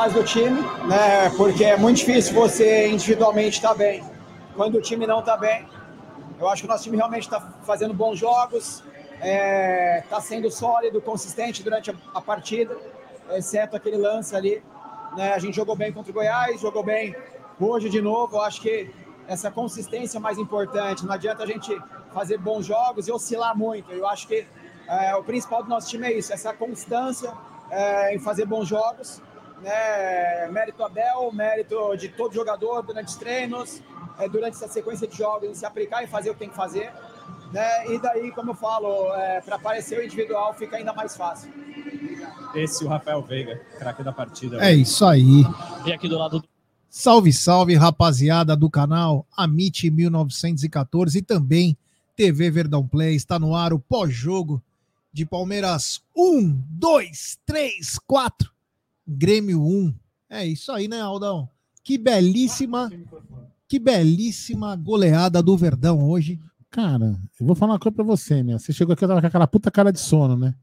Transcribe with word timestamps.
fase 0.00 0.14
do 0.14 0.24
time, 0.24 0.62
né? 0.88 1.28
Porque 1.36 1.62
é 1.62 1.76
muito 1.76 1.98
difícil 1.98 2.32
você 2.32 2.88
individualmente 2.88 3.56
estar 3.56 3.68
tá 3.68 3.74
bem. 3.74 4.02
Quando 4.56 4.78
o 4.78 4.80
time 4.80 5.06
não 5.06 5.20
está 5.20 5.36
bem, 5.36 5.68
eu 6.38 6.48
acho 6.48 6.62
que 6.62 6.68
o 6.68 6.70
nosso 6.70 6.84
time 6.84 6.96
realmente 6.96 7.24
está 7.24 7.38
fazendo 7.64 7.92
bons 7.92 8.18
jogos, 8.18 8.82
está 9.12 9.26
é, 9.26 10.02
tá 10.08 10.18
sendo 10.18 10.50
sólido, 10.50 11.02
consistente 11.02 11.62
durante 11.62 11.90
a, 11.90 11.94
a, 12.14 12.20
partida, 12.22 12.74
exceto 13.32 13.76
aquele 13.76 13.98
lance 13.98 14.34
ali. 14.34 14.62
Né? 15.18 15.34
A 15.34 15.38
gente 15.38 15.54
jogou 15.54 15.76
bem 15.76 15.92
contra 15.92 16.10
o 16.10 16.14
Goiás, 16.14 16.58
jogou 16.62 16.82
bem 16.82 17.14
hoje 17.60 17.90
de 17.90 18.00
novo. 18.00 18.38
Eu 18.38 18.42
acho 18.42 18.62
que 18.62 18.90
essa 19.28 19.50
consistência 19.50 20.16
é 20.16 20.20
mais 20.20 20.38
importante. 20.38 21.04
Não 21.04 21.12
adianta 21.12 21.42
a 21.42 21.46
gente 21.46 21.78
fazer 22.14 22.38
bons 22.38 22.64
jogos 22.64 23.06
e 23.06 23.12
oscilar 23.12 23.54
muito. 23.54 23.92
Eu 23.92 24.08
acho 24.08 24.26
que 24.26 24.46
é, 24.88 25.14
o 25.14 25.22
principal 25.22 25.62
do 25.62 25.68
nosso 25.68 25.90
time 25.90 26.06
é 26.06 26.12
isso, 26.14 26.32
essa 26.32 26.54
constância 26.54 27.30
é, 27.70 28.14
em 28.14 28.18
fazer 28.18 28.46
bons 28.46 28.66
jogos. 28.66 29.20
Né? 29.60 30.48
Mérito 30.48 30.82
Abel, 30.82 31.30
mérito 31.32 31.96
de 31.96 32.08
todo 32.08 32.34
jogador 32.34 32.82
durante 32.82 33.08
os 33.08 33.16
treinos, 33.16 33.82
é, 34.18 34.28
durante 34.28 34.54
essa 34.54 34.68
sequência 34.68 35.06
de 35.06 35.16
jogos, 35.16 35.58
se 35.58 35.66
aplicar 35.66 36.02
e 36.02 36.06
fazer 36.06 36.30
o 36.30 36.32
que 36.34 36.40
tem 36.40 36.48
que 36.48 36.56
fazer. 36.56 36.92
Né? 37.52 37.92
E 37.92 37.98
daí, 37.98 38.30
como 38.32 38.50
eu 38.50 38.54
falo, 38.54 39.14
é, 39.14 39.40
para 39.40 39.56
aparecer 39.56 39.98
o 39.98 40.04
individual 40.04 40.54
fica 40.54 40.76
ainda 40.76 40.92
mais 40.92 41.16
fácil. 41.16 41.52
Esse 42.54 42.84
é 42.84 42.86
o 42.86 42.90
Rafael 42.90 43.22
Veiga, 43.22 43.60
craque 43.78 44.02
da 44.02 44.12
partida. 44.12 44.64
É 44.64 44.72
isso 44.72 45.04
aí. 45.04 45.44
E 45.84 45.92
aqui 45.92 46.08
do 46.08 46.18
lado 46.18 46.40
do 46.40 46.48
Salve, 46.92 47.32
salve, 47.32 47.76
rapaziada 47.76 48.56
do 48.56 48.68
canal 48.68 49.24
Amit 49.36 49.88
1914 49.88 51.18
e 51.18 51.22
também 51.22 51.78
TV 52.16 52.50
Verdão 52.50 52.84
Play. 52.84 53.14
Está 53.14 53.38
no 53.38 53.54
ar 53.54 53.72
o 53.72 53.78
pós-jogo 53.78 54.60
de 55.12 55.24
Palmeiras 55.24 56.02
1, 56.16 56.64
2, 56.68 57.38
3, 57.46 57.98
4, 58.04 58.50
Grêmio 59.10 59.60
1. 59.60 59.94
É 60.30 60.46
isso 60.46 60.70
aí, 60.70 60.86
né, 60.86 61.00
Aldão? 61.00 61.48
Que 61.82 61.98
belíssima, 61.98 62.88
que 63.66 63.78
belíssima 63.78 64.76
goleada 64.76 65.42
do 65.42 65.56
Verdão 65.56 66.08
hoje. 66.08 66.38
Cara, 66.70 67.20
eu 67.40 67.46
vou 67.46 67.56
falar 67.56 67.72
uma 67.72 67.78
coisa 67.80 67.96
pra 67.96 68.04
você, 68.04 68.42
né? 68.42 68.56
Você 68.56 68.72
chegou 68.72 68.92
aqui, 68.92 69.02
eu 69.04 69.08
tava 69.08 69.20
com 69.20 69.26
aquela 69.26 69.48
puta 69.48 69.70
cara 69.70 69.92
de 69.92 69.98
sono, 69.98 70.36
né? 70.36 70.54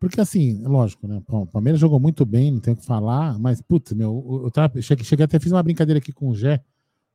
Porque 0.00 0.20
assim, 0.20 0.60
lógico, 0.64 1.06
né? 1.06 1.22
o 1.28 1.46
Palmeiras 1.46 1.80
jogou 1.80 2.00
muito 2.00 2.26
bem, 2.26 2.50
não 2.50 2.58
tenho 2.58 2.76
o 2.76 2.80
que 2.80 2.84
falar, 2.84 3.38
mas, 3.38 3.62
putz, 3.62 3.92
meu, 3.92 4.42
eu 4.44 4.50
tava, 4.50 4.82
cheguei, 4.82 5.24
até 5.24 5.38
fiz 5.38 5.52
uma 5.52 5.62
brincadeira 5.62 5.98
aqui 5.98 6.12
com 6.12 6.28
o 6.30 6.34
Gé. 6.34 6.60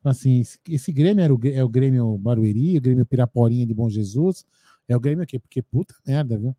Assim, 0.02 0.40
esse, 0.40 0.58
esse 0.70 0.94
Grêmio 0.94 1.22
era 1.22 1.36
o, 1.36 1.40
é 1.44 1.62
o 1.62 1.68
Grêmio 1.68 2.18
Barueri, 2.18 2.78
o 2.78 2.82
Grêmio 2.82 3.06
Piraporinha 3.06 3.66
de 3.66 3.74
Bom 3.74 3.90
Jesus. 3.90 4.46
É 4.88 4.96
o 4.96 5.00
Grêmio 5.02 5.24
aqui, 5.24 5.38
porque 5.38 5.62
puta 5.62 5.94
merda, 6.06 6.38
viu? 6.38 6.56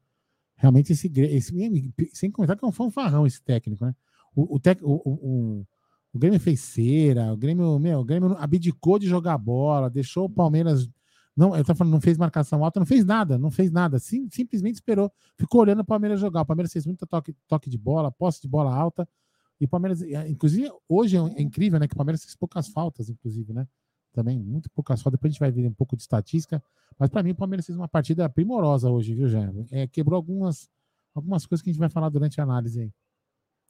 Realmente 0.59 0.93
esse 0.93 1.11
esse, 1.17 1.95
sem 2.13 2.31
comentar 2.31 2.57
que 2.57 2.65
é 2.65 2.69
um 2.69 2.73
fanfarrão 2.73 3.27
esse 3.27 3.41
técnico, 3.41 3.85
né? 3.85 3.95
O, 4.35 4.57
o, 4.57 4.61
tec, 4.61 4.83
o, 4.83 4.93
o, 5.05 5.67
o 6.13 6.19
Grêmio 6.19 6.39
fez 6.39 6.61
cera, 6.61 7.33
o 7.33 7.37
Grêmio, 7.37 7.79
meu, 7.79 8.01
o 8.01 8.05
Grêmio 8.05 8.37
abdicou 8.39 8.99
de 8.99 9.07
jogar 9.07 9.39
bola, 9.39 9.89
deixou 9.89 10.27
o 10.27 10.31
Palmeiras 10.31 10.89
não, 11.39 11.57
eu 11.57 11.65
tô 11.65 11.73
falando, 11.73 11.93
não 11.93 12.01
fez 12.01 12.19
marcação 12.19 12.65
alta, 12.65 12.81
não 12.81 12.87
fez 12.87 13.05
nada, 13.05 13.39
não 13.39 13.49
fez 13.49 13.71
nada. 13.71 14.01
Sim, 14.01 14.29
simplesmente 14.29 14.75
esperou, 14.75 15.09
ficou 15.37 15.61
olhando 15.61 15.83
o 15.83 15.85
Palmeiras 15.85 16.19
jogar. 16.19 16.41
O 16.41 16.45
Palmeiras 16.45 16.73
fez 16.73 16.85
muito 16.85 17.07
toque, 17.07 17.33
toque 17.47 17.71
de 17.71 17.79
bola, 17.79 18.11
posse 18.11 18.43
de 18.43 18.49
bola 18.49 18.75
alta. 18.75 19.09
E 19.61 19.65
o 19.65 19.69
Palmeiras, 19.69 20.03
inclusive, 20.29 20.69
hoje 20.89 21.17
é 21.17 21.41
incrível, 21.41 21.79
né? 21.79 21.87
Que 21.87 21.95
o 21.95 21.97
Palmeiras 21.97 22.25
fez 22.25 22.35
poucas 22.35 22.67
faltas, 22.67 23.09
inclusive, 23.09 23.53
né? 23.53 23.69
Também, 24.19 24.39
muito 24.39 24.71
poucas 24.71 25.01
faltas. 25.01 25.19
Depois 25.19 25.31
a 25.31 25.33
gente 25.33 25.41
vai 25.41 25.51
ver 25.51 25.69
um 25.69 25.73
pouco 25.73 25.97
de 25.97 26.03
estatística. 26.03 26.63
Mas 26.99 27.09
para 27.11 27.23
mim, 27.23 27.31
o 27.31 27.35
Palmeiras 27.35 27.67
fez 27.67 27.77
uma 27.79 27.89
partida 27.89 28.29
primorosa 28.29 28.91
hoje, 28.91 29.15
viu, 29.15 29.29
Jé? 29.29 29.49
É, 29.71 29.87
quebrou 29.87 30.17
algumas, 30.17 30.69
algumas 31.15 31.47
coisas 31.47 31.63
que 31.63 31.71
a 31.71 31.73
gente 31.73 31.81
vai 31.81 31.89
falar 31.89 32.09
durante 32.09 32.41
a 32.41 32.45
análise 32.45 32.81
aí. 32.81 32.93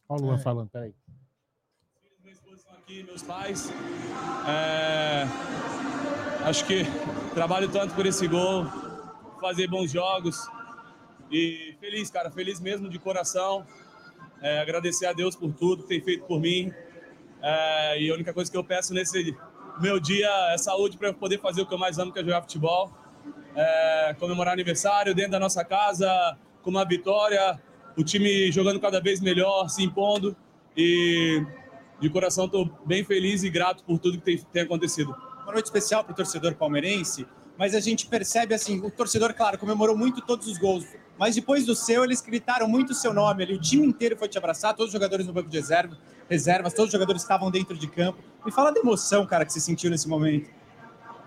Olha 0.09 0.23
o 0.23 0.27
Luan 0.27 0.37
é. 0.37 0.39
falando, 0.39 0.71
peraí. 0.71 0.95
Aqui, 2.71 3.03
meus 3.03 3.23
pais. 3.23 3.71
É 4.49 5.69
Acho 6.49 6.65
que 6.65 6.85
trabalho 7.35 7.69
tanto 7.69 7.95
por 7.95 8.07
esse 8.07 8.27
gol, 8.27 8.65
fazer 9.41 9.69
bons 9.69 9.91
jogos. 9.91 10.49
E 11.31 11.77
feliz, 11.81 12.11
cara, 12.11 12.31
feliz 12.31 12.61
mesmo 12.61 12.89
de 12.89 12.99
coração. 12.99 13.67
É, 14.41 14.61
agradecer 14.61 15.07
a 15.07 15.13
Deus 15.13 15.35
por 15.35 15.53
tudo 15.53 15.83
que 15.83 15.89
tem 15.89 16.01
feito 16.01 16.25
por 16.25 16.41
mim. 16.41 16.73
É, 17.43 18.01
e 18.01 18.11
a 18.11 18.15
única 18.15 18.33
coisa 18.33 18.51
que 18.51 18.57
eu 18.57 18.65
peço 18.65 18.95
nesse 18.95 19.37
meu 19.81 20.01
dia 20.01 20.29
é 20.53 20.59
saúde 20.59 20.97
para 20.97 21.13
poder 21.13 21.39
fazer 21.41 21.63
o 21.63 21.67
que 21.67 21.75
eu 21.75 21.79
mais 21.79 21.99
amo, 21.99 22.13
que 22.13 22.19
é 22.19 22.23
jogar 22.23 22.43
futebol. 22.43 22.93
É, 23.55 24.15
comemorar 24.19 24.53
aniversário 24.55 25.15
dentro 25.15 25.33
da 25.33 25.41
nossa 25.41 25.65
casa, 25.65 26.37
com 26.63 26.71
uma 26.71 26.85
vitória, 26.85 27.61
o 27.97 28.05
time 28.05 28.53
jogando 28.53 28.79
cada 28.79 29.01
vez 29.01 29.21
melhor, 29.21 29.69
se 29.69 29.83
impondo. 29.83 30.37
E 30.77 31.45
de 32.01 32.09
coração 32.09 32.45
estou 32.45 32.71
bem 32.87 33.05
feliz 33.05 33.43
e 33.43 33.51
grato 33.51 33.83
por 33.85 33.99
tudo 33.99 34.19
que 34.19 34.25
tem, 34.25 34.39
tem 34.53 34.63
acontecido 34.63 35.15
uma 35.43 35.53
noite 35.53 35.67
especial 35.67 36.05
para 36.05 36.13
o 36.13 36.15
torcedor 36.17 36.55
palmeirense, 36.55 37.27
mas 37.57 37.75
a 37.75 37.81
gente 37.81 38.07
percebe 38.07 38.55
assim, 38.55 38.79
o 38.81 38.91
torcedor, 38.91 39.35
claro, 39.35 39.59
comemorou 39.59 39.97
muito 39.97 40.21
todos 40.21 40.47
os 40.47 40.59
gols, 40.59 40.85
mas 41.19 41.35
depois 41.35 41.67
do 41.67 41.75
seu, 41.75 42.05
eles 42.05 42.21
gritaram 42.21 42.69
muito 42.69 42.91
o 42.91 42.95
seu 42.95 43.13
nome 43.13 43.43
ali, 43.43 43.55
o 43.55 43.61
time 43.61 43.87
inteiro 43.87 44.17
foi 44.17 44.29
te 44.29 44.39
abraçar, 44.39 44.75
todos 44.75 44.89
os 44.89 44.93
jogadores 44.93 45.27
no 45.27 45.33
banco 45.33 45.49
de 45.49 45.57
reserva, 45.57 45.99
reservas, 46.29 46.73
todos 46.73 46.89
os 46.89 46.93
jogadores 46.93 47.23
estavam 47.23 47.51
dentro 47.51 47.77
de 47.77 47.87
campo. 47.87 48.19
Me 48.45 48.53
fala 48.53 48.73
da 48.73 48.81
emoção, 48.81 49.27
cara, 49.27 49.45
que 49.45 49.53
você 49.53 49.61
sentiu 49.61 49.91
nesse 49.91 50.09
momento. 50.09 50.51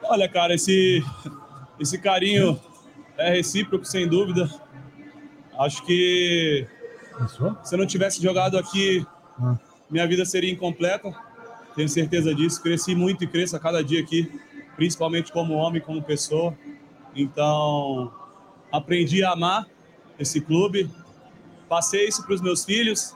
Olha, 0.04 0.28
cara, 0.28 0.54
esse, 0.54 1.04
esse 1.80 1.98
carinho 1.98 2.60
é 3.18 3.30
recíproco, 3.32 3.86
sem 3.86 4.08
dúvida. 4.08 4.50
Acho 5.60 5.84
que 5.86 6.68
se 7.64 7.76
eu 7.76 7.78
não 7.78 7.86
tivesse 7.86 8.22
jogado 8.22 8.58
aqui, 8.58 9.06
ah. 9.40 9.58
minha 9.90 10.08
vida 10.08 10.26
seria 10.26 10.52
incompleta 10.52 11.14
tenho 11.76 11.90
certeza 11.90 12.34
disso. 12.34 12.62
Cresci 12.62 12.96
muito 12.96 13.24
e 13.24 13.28
cresço 13.28 13.56
a 13.56 13.60
cada 13.60 13.84
dia 13.84 14.02
aqui, 14.02 14.30
principalmente 14.76 15.32
como 15.32 15.54
homem, 15.54 15.82
como 15.82 16.02
pessoa. 16.02 16.58
Então, 17.16 18.12
aprendi 18.72 19.24
a 19.24 19.32
amar 19.32 19.68
esse 20.20 20.40
clube, 20.40 20.90
passei 21.68 22.08
isso 22.08 22.24
para 22.24 22.36
os 22.36 22.42
meus 22.42 22.64
filhos 22.64 23.16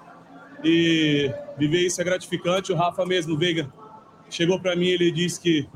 e 0.65 1.31
viver 1.57 1.85
isso 1.85 2.01
é 2.01 2.03
gratificante. 2.03 2.73
O 2.73 2.75
Rafa 2.75 3.05
mesmo, 3.05 3.37
Veiga, 3.37 3.71
chegou 4.29 4.59
para 4.59 4.75
mim 4.75 4.87
ele 4.87 5.11
disse 5.11 5.39
que 5.39 5.69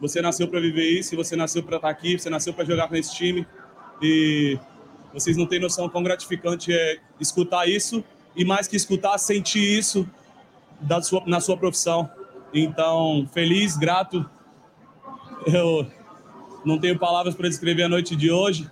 você 0.00 0.22
nasceu 0.22 0.48
para 0.48 0.58
viver 0.58 0.88
isso, 0.98 1.14
você 1.14 1.36
nasceu 1.36 1.62
para 1.62 1.76
estar 1.76 1.88
tá 1.88 1.92
aqui, 1.92 2.18
você 2.18 2.30
nasceu 2.30 2.54
para 2.54 2.64
jogar 2.64 2.88
com 2.88 2.96
esse 2.96 3.14
time 3.14 3.46
e 4.00 4.58
vocês 5.12 5.36
não 5.36 5.44
têm 5.44 5.60
noção 5.60 5.90
quão 5.90 6.02
gratificante 6.02 6.72
é 6.72 6.98
escutar 7.20 7.68
isso 7.68 8.02
e 8.34 8.42
mais 8.42 8.66
que 8.66 8.76
escutar, 8.76 9.18
sentir 9.18 9.78
isso 9.78 10.08
da 10.80 11.02
sua, 11.02 11.22
na 11.26 11.38
sua 11.38 11.58
profissão. 11.58 12.08
Então, 12.54 13.28
feliz, 13.34 13.76
grato. 13.76 14.28
Eu 15.46 15.86
não 16.64 16.78
tenho 16.78 16.98
palavras 16.98 17.34
para 17.34 17.48
descrever 17.48 17.82
a 17.82 17.88
noite 17.88 18.16
de 18.16 18.30
hoje. 18.30 18.70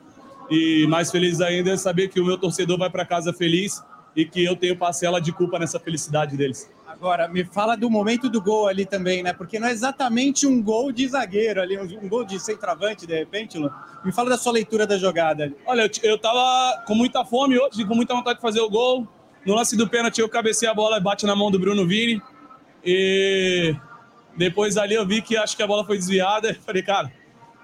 E 0.51 0.87
mais 0.87 1.11
feliz 1.11 1.43
ainda 1.43 1.73
é 1.73 1.77
saber 1.77 2.09
que 2.09 2.19
o 2.19 2.25
meu 2.25 2.39
torcedor 2.39 2.79
vai 2.79 2.89
para 2.89 3.05
casa 3.05 3.35
feliz 3.35 3.83
e 4.19 4.25
que 4.25 4.45
eu 4.45 4.57
tenho 4.57 4.77
parcela 4.77 5.21
de 5.21 5.31
culpa 5.31 5.61
nessa 5.61 5.79
felicidade 5.79 6.37
deles. 6.37 6.69
Agora, 6.89 7.29
me 7.29 7.45
fala 7.45 7.77
do 7.77 7.89
momento 7.89 8.29
do 8.29 8.43
gol 8.43 8.67
ali 8.67 8.85
também, 8.85 9.23
né? 9.23 9.33
Porque 9.33 9.61
não 9.61 9.69
é 9.69 9.71
exatamente 9.71 10.45
um 10.45 10.61
gol 10.61 10.91
de 10.91 11.07
zagueiro 11.07 11.63
ali, 11.63 11.79
um 11.79 12.09
gol 12.09 12.25
de 12.25 12.41
centroavante, 12.41 13.07
de 13.07 13.17
repente, 13.17 13.57
Lu. 13.57 13.71
Me 14.05 14.11
fala 14.11 14.31
da 14.31 14.37
sua 14.37 14.51
leitura 14.51 14.89
da 14.89 14.99
jogada. 14.99 15.55
Olha, 15.65 15.83
eu, 15.83 16.11
eu 16.11 16.19
tava 16.19 16.83
com 16.85 16.97
muita 16.97 17.25
fome 17.25 17.57
hoje, 17.57 17.85
com 17.85 17.95
muita 17.95 18.13
vontade 18.13 18.39
de 18.39 18.43
fazer 18.43 18.61
o 18.61 18.69
gol. 18.69 19.07
No 19.47 19.55
lance 19.55 19.77
do 19.77 19.89
pênalti, 19.89 20.19
eu 20.19 20.29
cabecei 20.29 20.69
a 20.69 20.75
bola 20.75 20.97
e 20.97 21.01
bate 21.01 21.25
na 21.25 21.37
mão 21.37 21.49
do 21.49 21.61
Bruno 21.61 21.87
Vini. 21.87 22.21
E 22.85 23.73
depois 24.37 24.77
ali 24.77 24.97
eu 24.97 25.07
vi 25.07 25.23
que 25.23 25.37
acho 25.37 25.57
que 25.57 25.63
a 25.63 25.67
bola 25.69 25.85
foi 25.85 25.97
desviada. 25.97 26.59
Falei, 26.67 26.83
cara, 26.83 27.13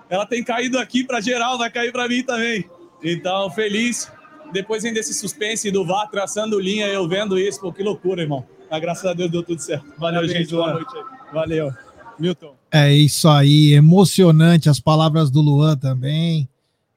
ela 0.08 0.24
tem 0.24 0.44
caído 0.44 0.78
aqui 0.78 1.02
para 1.02 1.20
geral, 1.20 1.58
vai 1.58 1.68
cair 1.68 1.90
para 1.90 2.06
mim 2.06 2.22
também. 2.22 2.70
Então, 3.02 3.50
feliz. 3.50 4.08
Depois 4.52 4.84
ainda 4.84 5.00
esse 5.00 5.14
suspense 5.14 5.70
do 5.70 5.84
VAR 5.84 6.08
traçando 6.10 6.58
linha, 6.58 6.86
eu 6.86 7.08
vendo 7.08 7.38
isso. 7.38 7.60
Pô, 7.60 7.72
que 7.72 7.82
loucura, 7.82 8.22
irmão. 8.22 8.44
Mas 8.70 8.80
graças 8.80 9.04
a 9.04 9.12
Deus 9.12 9.30
deu 9.30 9.42
tudo 9.42 9.60
certo. 9.60 9.86
Valeu, 9.98 10.20
Parabéns, 10.20 10.32
gente. 10.32 10.50
Boa 10.50 10.72
noite 10.72 10.96
aí. 10.96 11.04
Valeu. 11.32 11.72
Milton. 12.18 12.54
É 12.70 12.92
isso 12.92 13.28
aí, 13.28 13.72
emocionante 13.72 14.68
as 14.68 14.78
palavras 14.78 15.30
do 15.30 15.40
Luan 15.40 15.76
também. 15.76 16.48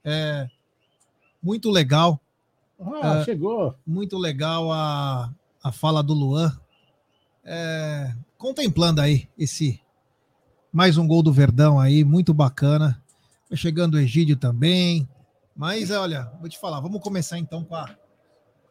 É 0.04 0.48
muito 1.42 1.70
legal. 1.72 2.20
Ah, 2.80 3.20
é, 3.20 3.24
chegou. 3.24 3.74
Muito 3.86 4.18
legal 4.18 4.72
a, 4.72 5.32
a 5.64 5.72
fala 5.72 6.04
do 6.04 6.14
Luan 6.14 6.56
é, 7.50 8.14
contemplando 8.38 9.00
aí 9.00 9.30
esse 9.40 9.80
mais 10.72 10.98
um 10.98 11.08
gol 11.08 11.24
do 11.24 11.32
Verdão 11.32 11.80
aí, 11.80 12.04
muito 12.04 12.34
bacana. 12.34 13.02
Chegando 13.54 13.96
o 13.96 14.00
Egídio 14.00 14.36
também. 14.36 15.08
Mas 15.58 15.90
olha, 15.90 16.32
vou 16.40 16.48
te 16.48 16.60
falar, 16.60 16.80
vamos 16.80 17.02
começar 17.02 17.40
então 17.40 17.64
com 17.64 17.76
a. 17.76 17.90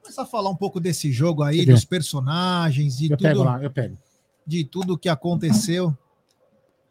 Começar 0.00 0.22
a 0.22 0.26
falar 0.26 0.50
um 0.50 0.56
pouco 0.56 0.78
desse 0.78 1.10
jogo 1.10 1.42
aí, 1.42 1.66
dos 1.66 1.84
personagens, 1.84 2.96
de 2.96 3.06
eu 3.10 3.16
tudo. 3.16 3.26
Pego 3.26 3.42
lá, 3.42 3.60
eu 3.60 3.70
pego. 3.70 3.98
De 4.46 4.64
tudo 4.64 4.96
que 4.96 5.08
aconteceu. 5.08 5.96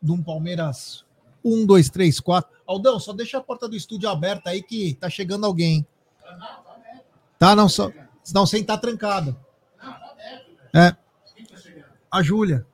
De 0.03 0.11
um 0.11 0.21
Palmeiras 0.21 1.05
1, 1.43 1.65
2, 1.65 1.89
3, 1.89 2.19
4. 2.19 2.51
Aldão, 2.67 2.99
só 2.99 3.13
deixa 3.13 3.37
a 3.37 3.41
porta 3.41 3.69
do 3.69 3.75
estúdio 3.75 4.09
aberta 4.09 4.49
aí 4.49 4.61
que 4.61 4.95
tá 4.95 5.09
chegando 5.09 5.45
alguém. 5.45 5.87
Tá, 7.39 7.55
não, 7.55 7.69
só. 7.69 7.89
Senão 8.21 8.45
sem 8.45 8.63
tá 8.63 8.77
trancado. 8.77 9.37
É. 10.73 10.93
A 12.11 12.21
Júlia. 12.21 12.65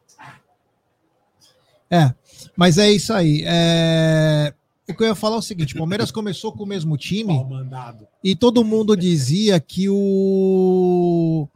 É, 1.89 2.15
mas 2.55 2.77
é 2.77 2.89
isso 2.89 3.13
aí. 3.13 3.43
É... 3.45 4.53
O 4.91 4.97
que 4.97 5.03
eu 5.03 5.07
ia 5.07 5.15
falar 5.15 5.35
é 5.37 5.39
o 5.39 5.41
seguinte: 5.41 5.73
o 5.75 5.77
Palmeiras 5.77 6.11
começou 6.13 6.51
com 6.51 6.63
o 6.63 6.67
mesmo 6.67 6.97
time 6.97 7.33
e 8.23 8.35
todo 8.35 8.63
mundo 8.63 8.95
dizia 8.95 9.59
que 9.59 9.87
o 9.89 11.47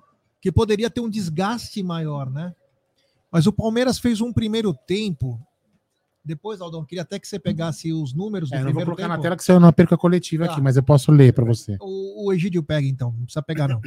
que 0.42 0.52
poderia 0.52 0.90
ter 0.90 1.02
um 1.02 1.10
desgaste 1.10 1.82
maior, 1.82 2.30
né? 2.30 2.54
Mas 3.32 3.48
o 3.48 3.52
Palmeiras 3.54 4.00
fez 4.00 4.22
um 4.22 4.32
primeiro 4.32 4.74
tempo. 4.74 5.40
Depois, 6.24 6.60
Aldão, 6.62 6.84
queria 6.84 7.04
até 7.04 7.20
que 7.20 7.28
você 7.28 7.38
pegasse 7.38 7.94
os 7.94 8.14
números 8.14 8.50
do 8.50 8.56
É, 8.56 8.60
eu 8.60 8.66
não 8.66 8.66
vou 8.66 8.82
primeiro 8.82 8.92
colocar 8.92 9.04
tempo. 9.04 9.18
na 9.18 9.22
tela 9.22 9.36
que 9.38 9.44
saiu 9.44 9.60
na 9.60 9.72
perca 9.72 9.96
coletiva 9.98 10.46
Tá. 10.48 10.54
aqui, 10.54 10.62
mas 10.62 10.76
eu 10.76 10.82
posso 10.84 11.12
ler 11.12 11.34
para 11.34 11.46
você. 11.46 11.78
O, 11.80 12.26
o 12.28 12.34
Egídio 12.34 12.64
pega, 12.64 12.88
então, 12.88 13.12
não 13.12 13.26
precisa 13.26 13.44
pegar, 13.44 13.68
não. 13.68 13.80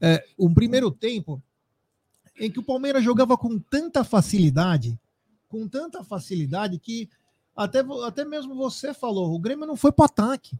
É, 0.00 0.22
um 0.38 0.54
primeiro 0.54 0.90
tempo 0.90 1.42
em 2.38 2.48
que 2.50 2.60
o 2.60 2.62
Palmeiras 2.62 3.02
jogava 3.02 3.36
com 3.36 3.58
tanta 3.58 4.04
facilidade, 4.04 4.96
com 5.48 5.66
tanta 5.66 6.04
facilidade 6.04 6.78
que 6.78 7.08
até, 7.64 7.80
até 8.06 8.24
mesmo 8.24 8.54
você 8.54 8.94
falou, 8.94 9.34
o 9.34 9.38
Grêmio 9.38 9.66
não 9.66 9.76
foi 9.76 9.92
pro 9.92 10.04
ataque. 10.04 10.58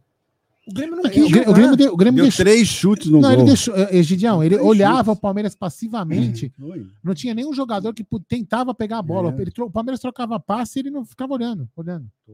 O 0.67 0.73
Grêmio 0.73 0.97
não 0.97 1.03
O 1.03 1.09
quis 1.09 1.13
Grêmio, 1.23 1.33
jogar. 1.37 1.49
o 1.49 1.53
Grêmio, 1.53 1.75
deu- 1.77 1.93
o 1.93 1.97
Grêmio 1.97 2.15
Deu 2.17 2.25
deixou. 2.25 2.45
três 2.45 2.67
chutes 2.67 3.07
no 3.07 3.19
Não, 3.19 3.29
gol. 3.29 3.39
ele 3.39 3.43
deixou. 3.47 3.75
Egidião, 3.75 4.43
ele 4.43 4.53
Três 4.55 4.67
olhava 4.69 4.97
chutes. 5.05 5.17
o 5.17 5.21
Palmeiras 5.21 5.55
passivamente. 5.55 6.53
Foi. 6.59 6.85
Não 7.03 7.15
tinha 7.15 7.33
nenhum 7.33 7.51
jogador 7.53 7.91
que 7.93 8.05
tentava 8.27 8.73
pegar 8.75 8.99
a 8.99 9.01
bola. 9.01 9.33
É. 9.35 9.41
Ele 9.41 9.51
o 9.61 9.71
Palmeiras 9.71 9.99
trocava 9.99 10.39
passe 10.39 10.77
e 10.77 10.81
ele 10.83 10.91
não 10.91 11.03
ficava 11.03 11.33
olhando. 11.33 11.67
olhando. 11.75 12.07
É, 12.29 12.33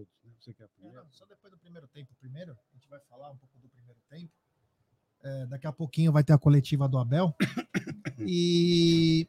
não, 0.82 1.06
só 1.12 1.26
depois 1.30 1.52
do 1.54 1.58
primeiro 1.58 1.88
tempo. 1.88 2.10
Primeiro, 2.20 2.52
a 2.52 2.76
gente 2.78 2.90
vai 2.90 3.00
falar 3.10 3.32
um 3.32 3.38
pouco 3.38 3.58
do 3.62 3.70
primeiro 3.70 4.00
tempo. 4.10 4.32
É, 5.24 5.46
daqui 5.48 5.66
a 5.68 5.72
pouquinho 5.72 6.12
vai 6.12 6.24
ter 6.24 6.34
a 6.34 6.38
coletiva 6.38 6.88
do 6.90 6.98
Abel. 6.98 7.34
E, 8.20 9.28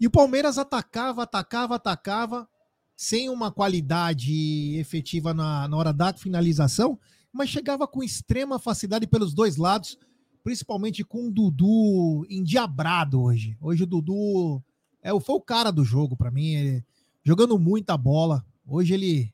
e 0.00 0.06
o 0.06 0.10
Palmeiras 0.10 0.58
atacava, 0.58 1.22
atacava, 1.22 1.76
atacava, 1.76 2.48
sem 2.96 3.28
uma 3.28 3.50
qualidade 3.50 4.76
efetiva 4.76 5.34
na, 5.34 5.66
na 5.68 5.76
hora 5.76 5.92
da 5.92 6.12
finalização, 6.12 6.98
mas 7.32 7.50
chegava 7.50 7.86
com 7.86 8.02
extrema 8.02 8.58
facilidade 8.58 9.06
pelos 9.06 9.34
dois 9.34 9.56
lados, 9.56 9.98
principalmente 10.42 11.02
com 11.02 11.28
o 11.28 11.30
Dudu 11.30 12.26
endiabrado 12.30 13.20
hoje. 13.20 13.56
Hoje 13.60 13.82
o 13.82 13.86
Dudu 13.86 14.62
é, 15.02 15.10
foi 15.20 15.34
o 15.34 15.40
cara 15.40 15.70
do 15.70 15.84
jogo 15.84 16.16
para 16.16 16.30
mim, 16.30 16.54
ele- 16.54 16.84
jogando 17.24 17.58
muita 17.58 17.96
bola. 17.96 18.44
Hoje 18.66 18.94
ele 18.94 19.32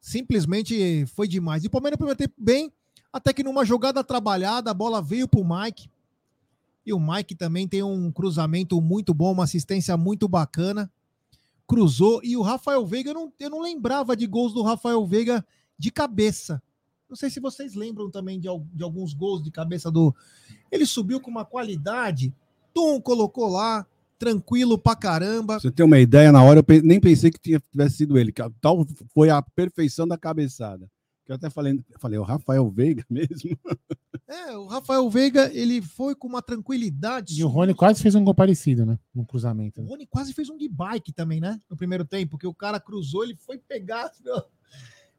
simplesmente 0.00 1.06
foi 1.06 1.28
demais. 1.28 1.64
E 1.64 1.68
o 1.68 1.70
Palmeiras 1.70 1.94
no 1.94 1.98
primeiro 1.98 2.18
tempo 2.18 2.34
bem, 2.36 2.72
até 3.12 3.32
que 3.32 3.42
numa 3.44 3.64
jogada 3.64 4.02
trabalhada, 4.02 4.70
a 4.70 4.74
bola 4.74 5.00
veio 5.00 5.28
pro 5.28 5.44
Mike. 5.44 5.88
E 6.84 6.92
o 6.92 6.98
Mike 6.98 7.36
também 7.36 7.68
tem 7.68 7.82
um 7.82 8.10
cruzamento 8.10 8.80
muito 8.80 9.14
bom, 9.14 9.32
uma 9.32 9.44
assistência 9.44 9.96
muito 9.96 10.26
bacana. 10.28 10.90
Cruzou. 11.66 12.20
E 12.22 12.36
o 12.36 12.42
Rafael 12.42 12.84
Veiga, 12.86 13.10
eu 13.10 13.14
não, 13.14 13.32
eu 13.38 13.50
não 13.50 13.60
lembrava 13.60 14.16
de 14.16 14.26
gols 14.26 14.52
do 14.52 14.62
Rafael 14.62 15.06
Veiga 15.06 15.44
de 15.78 15.90
cabeça. 15.90 16.62
Não 17.08 17.16
sei 17.16 17.28
se 17.28 17.40
vocês 17.40 17.74
lembram 17.74 18.10
também 18.10 18.40
de, 18.40 18.48
de 18.72 18.82
alguns 18.82 19.12
gols 19.12 19.42
de 19.42 19.50
cabeça 19.50 19.90
do. 19.90 20.14
Ele 20.70 20.86
subiu 20.86 21.20
com 21.20 21.30
uma 21.30 21.44
qualidade. 21.44 22.34
Tum, 22.72 22.98
colocou 23.00 23.48
lá, 23.48 23.86
tranquilo 24.18 24.78
pra 24.78 24.96
caramba. 24.96 25.60
Você 25.60 25.70
ter 25.70 25.82
uma 25.82 25.98
ideia, 25.98 26.32
na 26.32 26.42
hora 26.42 26.60
eu 26.66 26.82
nem 26.82 27.00
pensei 27.00 27.30
que 27.30 27.38
tivesse 27.38 27.96
sido 27.96 28.16
ele. 28.16 28.32
Tal 28.60 28.86
foi 29.12 29.28
a 29.28 29.42
perfeição 29.42 30.08
da 30.08 30.16
cabeçada. 30.16 30.88
Eu 31.32 31.36
até 31.36 31.48
falei, 31.48 31.82
falei, 31.98 32.18
o 32.18 32.22
Rafael 32.22 32.70
Veiga 32.70 33.04
mesmo. 33.08 33.58
É, 34.28 34.56
o 34.56 34.66
Rafael 34.66 35.08
Veiga, 35.08 35.50
ele 35.54 35.80
foi 35.80 36.14
com 36.14 36.28
uma 36.28 36.42
tranquilidade. 36.42 37.40
E 37.40 37.42
o 37.42 37.48
Rony 37.48 37.74
quase 37.74 38.02
fez 38.02 38.14
um 38.14 38.22
gol 38.22 38.34
parecido, 38.34 38.84
né? 38.84 38.98
No 39.14 39.24
cruzamento. 39.24 39.80
O? 39.80 39.86
Rony 39.86 40.06
quase 40.06 40.34
fez 40.34 40.50
um 40.50 40.58
de 40.58 40.68
bike 40.68 41.10
também, 41.10 41.40
né? 41.40 41.58
No 41.70 41.76
primeiro 41.76 42.04
tempo, 42.04 42.36
que 42.36 42.46
o 42.46 42.54
cara 42.54 42.78
cruzou, 42.78 43.24
ele 43.24 43.34
foi 43.34 43.56
pegar. 43.56 44.12
meu. 44.22 44.42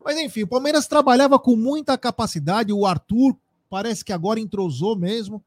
Mas 0.05 0.17
enfim, 0.17 0.43
o 0.43 0.47
Palmeiras 0.47 0.85
trabalhava 0.85 1.39
com 1.39 1.55
muita 1.55 1.97
capacidade. 1.97 2.71
O 2.71 2.85
Arthur 2.85 3.35
parece 3.67 4.05
que 4.05 4.13
agora 4.13 4.39
entrosou 4.39 4.95
mesmo. 4.95 5.43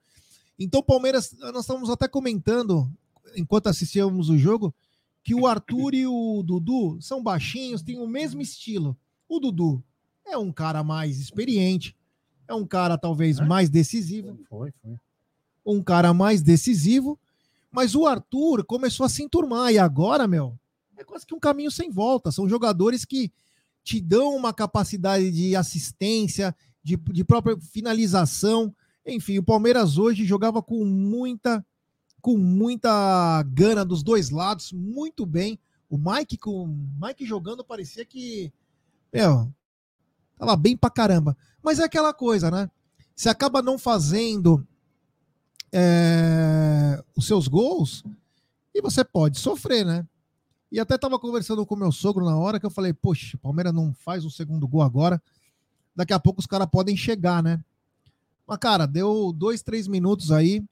Então, 0.59 0.81
o 0.81 0.85
Palmeiras, 0.85 1.33
nós 1.39 1.61
estávamos 1.61 1.91
até 1.91 2.09
comentando, 2.09 2.91
enquanto 3.37 3.69
assistíamos 3.69 4.31
o 4.31 4.37
jogo, 4.37 4.75
que 5.23 5.35
o 5.35 5.47
Arthur 5.47 5.95
e 5.95 6.07
o 6.09 6.43
Dudu 6.43 7.01
são 7.01 7.23
baixinhos, 7.23 7.83
têm 7.83 8.01
o 8.01 8.07
mesmo 8.09 8.41
estilo. 8.41 8.97
O 9.29 9.39
Dudu 9.39 9.85
é 10.27 10.39
um 10.39 10.53
cara 10.53 10.83
mais 10.83 11.19
experiente, 11.19 11.97
é 12.49 12.55
um 12.55 12.67
cara 12.67 12.97
talvez 12.97 13.41
mais 13.41 13.69
decisivo 13.69 14.39
Foi, 14.49 14.73
foi. 14.83 14.97
um 15.65 15.83
cara 15.83 16.13
mais 16.15 16.43
decisivo, 16.43 17.19
mas 17.71 17.95
o 17.95 18.07
Arthur 18.07 18.65
começou 18.65 19.05
a 19.05 19.09
se 19.09 19.23
enturmar 19.23 19.73
e 19.73 19.79
agora, 19.79 20.27
meu, 20.27 20.59
é 20.97 21.05
quase 21.05 21.27
que 21.27 21.35
um 21.35 21.41
caminho 21.41 21.71
sem 21.71 21.91
volta. 21.91 22.33
São 22.33 22.49
jogadores 22.49 23.05
que 23.05 23.31
te 23.85 24.01
dão 24.01 24.35
uma 24.35 24.53
capacidade 24.53 25.31
de 25.31 25.55
assistência, 25.55 26.55
de, 26.83 26.97
de 26.97 27.25
própria 27.25 27.57
finalização. 27.59 28.75
Enfim, 29.05 29.39
o 29.39 29.43
Palmeiras 29.43 29.99
hoje 29.99 30.25
jogava 30.25 30.63
com 30.63 30.85
muita 30.85 31.65
com 32.21 32.37
muita 32.37 33.41
gana 33.45 33.85
dos 33.85 34.03
dois 34.03 34.31
lados, 34.31 34.73
muito 34.73 35.25
bem. 35.25 35.61
O 35.89 35.97
Mike 35.97 36.37
com 36.37 36.65
o 36.65 36.67
Mike 37.01 37.25
jogando 37.25 37.63
parecia 37.63 38.05
que 38.05 38.53
meu, 39.13 39.49
tava 40.37 40.57
bem 40.57 40.77
pra 40.77 40.91
caramba. 40.91 41.37
Mas 41.63 41.79
é 41.79 41.85
aquela 41.85 42.13
coisa, 42.15 42.51
né? 42.51 42.71
Você 43.15 43.29
acaba 43.29 43.63
não 43.63 43.79
fazendo 43.79 44.67
é, 45.73 47.03
os 47.17 47.27
seus 47.27 47.49
gols 47.49 48.05
e 48.75 48.81
você 48.81 49.05
pode 49.05 49.39
sofrer, 49.39 49.85
né? 49.85 50.07
E 50.71 50.79
até 50.79 50.99
tava 50.99 51.19
conversando 51.19 51.65
com 51.65 51.77
meu 51.77 51.91
sogro 51.91 52.25
na 52.25 52.37
hora 52.37 52.61
que 52.61 52.67
eu 52.67 52.71
falei, 52.71 52.93
poxa, 52.93 53.39
Palmeiras 53.39 53.73
não 53.73 53.95
faz 53.95 54.25
o 54.25 54.31
segundo 54.31 54.69
gol 54.69 54.83
agora, 54.83 55.23
daqui 55.95 56.13
a 56.13 56.19
pouco 56.21 56.41
os 56.41 56.47
caras 56.47 56.69
podem 56.71 56.97
chegar, 56.97 57.43
né? 57.43 57.63
Mas, 58.47 58.59
cara, 58.59 58.87
deu 58.87 59.33
dois, 59.33 59.63
três 59.63 59.89
minutos 59.89 60.31
aí. 60.31 60.63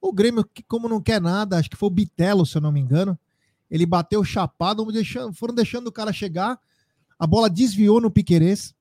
O 0.00 0.12
Grêmio, 0.12 0.44
que 0.44 0.62
como 0.62 0.88
não 0.88 1.02
quer 1.02 1.20
nada, 1.20 1.58
acho 1.58 1.68
que 1.68 1.76
foi 1.76 1.88
o 1.88 1.92
Bitelo, 1.92 2.46
se 2.46 2.56
eu 2.56 2.62
não 2.62 2.72
me 2.72 2.80
engano, 2.80 3.18
ele 3.70 3.84
bateu 3.84 4.24
chapado, 4.24 4.86
foram 5.34 5.54
deixando 5.54 5.88
o 5.88 5.92
cara 5.92 6.12
chegar, 6.12 6.58
a 7.18 7.26
bola 7.26 7.50
desviou 7.50 8.00
no 8.00 8.10
Piquerez 8.10 8.74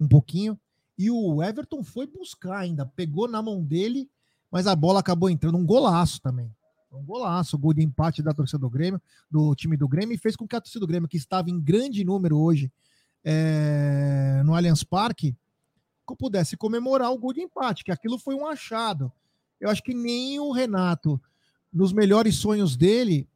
um 0.00 0.08
pouquinho, 0.08 0.58
e 0.98 1.10
o 1.10 1.42
Everton 1.42 1.84
foi 1.84 2.06
buscar 2.06 2.58
ainda, 2.58 2.86
pegou 2.86 3.28
na 3.28 3.42
mão 3.42 3.62
dele, 3.62 4.10
mas 4.50 4.66
a 4.66 4.74
bola 4.74 5.00
acabou 5.00 5.30
entrando 5.30 5.58
um 5.58 5.64
golaço 5.64 6.20
também. 6.20 6.50
Um 6.90 7.04
golaço, 7.04 7.56
gol 7.56 7.72
de 7.72 7.82
empate 7.82 8.20
da 8.20 8.34
torcida 8.34 8.58
do 8.58 8.68
Grêmio, 8.68 9.00
do 9.30 9.54
time 9.54 9.76
do 9.76 9.86
Grêmio, 9.86 10.14
e 10.14 10.18
fez 10.18 10.34
com 10.34 10.48
que 10.48 10.56
a 10.56 10.60
torcida 10.60 10.80
do 10.80 10.88
Grêmio, 10.88 11.08
que 11.08 11.16
estava 11.16 11.48
em 11.48 11.60
grande 11.60 12.02
número 12.02 12.36
hoje 12.36 12.72
é, 13.22 14.42
no 14.44 14.54
Allianz 14.54 14.82
Parque, 14.82 15.36
pudesse 16.16 16.56
comemorar 16.56 17.12
o 17.12 17.18
gol 17.18 17.32
de 17.32 17.40
empate, 17.40 17.84
que 17.84 17.92
aquilo 17.92 18.18
foi 18.18 18.34
um 18.34 18.46
achado. 18.46 19.12
Eu 19.60 19.70
acho 19.70 19.82
que 19.82 19.94
nem 19.94 20.40
o 20.40 20.52
Renato, 20.52 21.20
nos 21.72 21.92
melhores 21.92 22.36
sonhos 22.36 22.76
dele, 22.76 23.28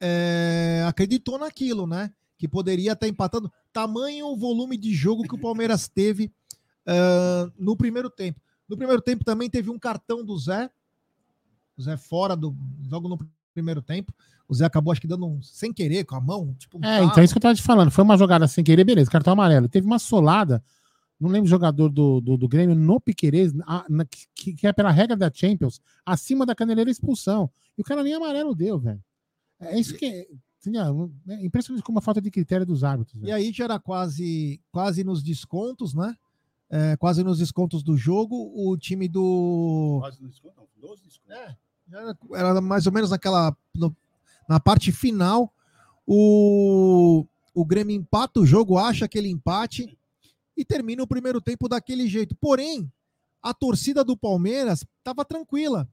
é, 0.00 0.84
acreditou 0.88 1.38
naquilo, 1.38 1.86
né? 1.86 2.12
Que 2.42 2.48
poderia 2.48 2.90
estar 2.90 3.06
empatando. 3.06 3.52
Tamanho 3.72 4.26
o 4.26 4.36
volume 4.36 4.76
de 4.76 4.92
jogo 4.92 5.22
que 5.22 5.34
o 5.36 5.38
Palmeiras 5.38 5.86
teve 5.94 6.28
ah, 6.84 7.48
no 7.56 7.76
primeiro 7.76 8.10
tempo. 8.10 8.40
No 8.68 8.76
primeiro 8.76 9.00
tempo 9.00 9.24
também 9.24 9.48
teve 9.48 9.70
um 9.70 9.78
cartão 9.78 10.24
do 10.24 10.36
Zé. 10.36 10.68
O 11.78 11.82
Zé 11.82 11.96
fora 11.96 12.34
do. 12.34 12.52
Logo 12.90 13.08
no 13.08 13.16
primeiro 13.54 13.80
tempo. 13.80 14.12
O 14.48 14.54
Zé 14.54 14.64
acabou, 14.64 14.90
acho 14.90 15.00
que 15.00 15.06
dando 15.06 15.24
um 15.24 15.40
sem 15.40 15.72
querer 15.72 16.04
com 16.04 16.16
a 16.16 16.20
mão. 16.20 16.52
Tipo, 16.58 16.78
um 16.78 16.80
É, 16.84 16.98
tapa. 16.98 17.04
então 17.04 17.20
é 17.20 17.24
isso 17.24 17.32
que 17.32 17.38
eu 17.38 17.42
tava 17.42 17.54
te 17.54 17.62
falando. 17.62 17.92
Foi 17.92 18.02
uma 18.02 18.18
jogada 18.18 18.48
sem 18.48 18.64
querer, 18.64 18.82
beleza, 18.82 19.08
cartão 19.08 19.34
amarelo. 19.34 19.68
Teve 19.68 19.86
uma 19.86 20.00
solada, 20.00 20.60
não 21.20 21.30
lembro 21.30 21.46
o 21.46 21.48
jogador 21.50 21.88
do, 21.90 22.20
do, 22.20 22.36
do 22.36 22.48
Grêmio, 22.48 22.74
no 22.74 23.00
Piquerez, 23.00 23.52
a- 23.68 23.86
na- 23.88 24.04
que, 24.34 24.52
que 24.54 24.66
é 24.66 24.72
pela 24.72 24.90
regra 24.90 25.16
da 25.16 25.30
Champions, 25.32 25.80
acima 26.04 26.44
da 26.44 26.56
caneleira 26.56 26.90
expulsão. 26.90 27.48
E 27.78 27.82
o 27.82 27.84
cara 27.84 28.02
nem 28.02 28.14
amarelo 28.14 28.52
deu, 28.52 28.80
velho. 28.80 29.00
É 29.60 29.78
isso 29.78 29.94
que 29.94 30.26
é. 30.70 31.44
Impressionante 31.44 31.84
como 31.84 31.98
a 31.98 32.02
falta 32.02 32.20
de 32.20 32.30
critério 32.30 32.64
dos 32.66 32.84
árbitros. 32.84 33.16
E 33.16 33.26
velho. 33.26 33.34
aí 33.34 33.52
já 33.52 33.64
era 33.64 33.78
quase, 33.78 34.60
quase 34.70 35.02
nos 35.04 35.22
descontos, 35.22 35.94
né? 35.94 36.16
É, 36.70 36.96
quase 36.96 37.22
nos 37.24 37.38
descontos 37.38 37.82
do 37.82 37.96
jogo. 37.96 38.52
O 38.54 38.76
time 38.76 39.08
do. 39.08 39.98
Quase 40.00 40.20
não 40.22 40.28
desconto, 40.28 40.54
não. 40.56 40.66
12 40.88 41.02
descontos. 41.04 41.36
É, 41.36 41.56
era, 41.92 42.18
era 42.34 42.60
mais 42.60 42.86
ou 42.86 42.92
menos 42.92 43.10
naquela. 43.10 43.56
no- 43.74 43.94
na 44.48 44.58
parte 44.60 44.90
final. 44.92 45.52
O, 46.06 47.24
o 47.54 47.64
Grêmio 47.64 47.94
empata 47.94 48.40
o 48.40 48.46
jogo, 48.46 48.76
acha 48.76 49.04
aquele 49.04 49.28
empate 49.28 49.96
e 50.56 50.64
termina 50.64 51.02
o 51.02 51.06
primeiro 51.06 51.40
tempo 51.40 51.68
daquele 51.68 52.08
jeito. 52.08 52.34
Porém, 52.36 52.90
a 53.42 53.54
torcida 53.54 54.04
do 54.04 54.16
Palmeiras 54.16 54.84
estava 54.98 55.24
tranquila. 55.24 55.88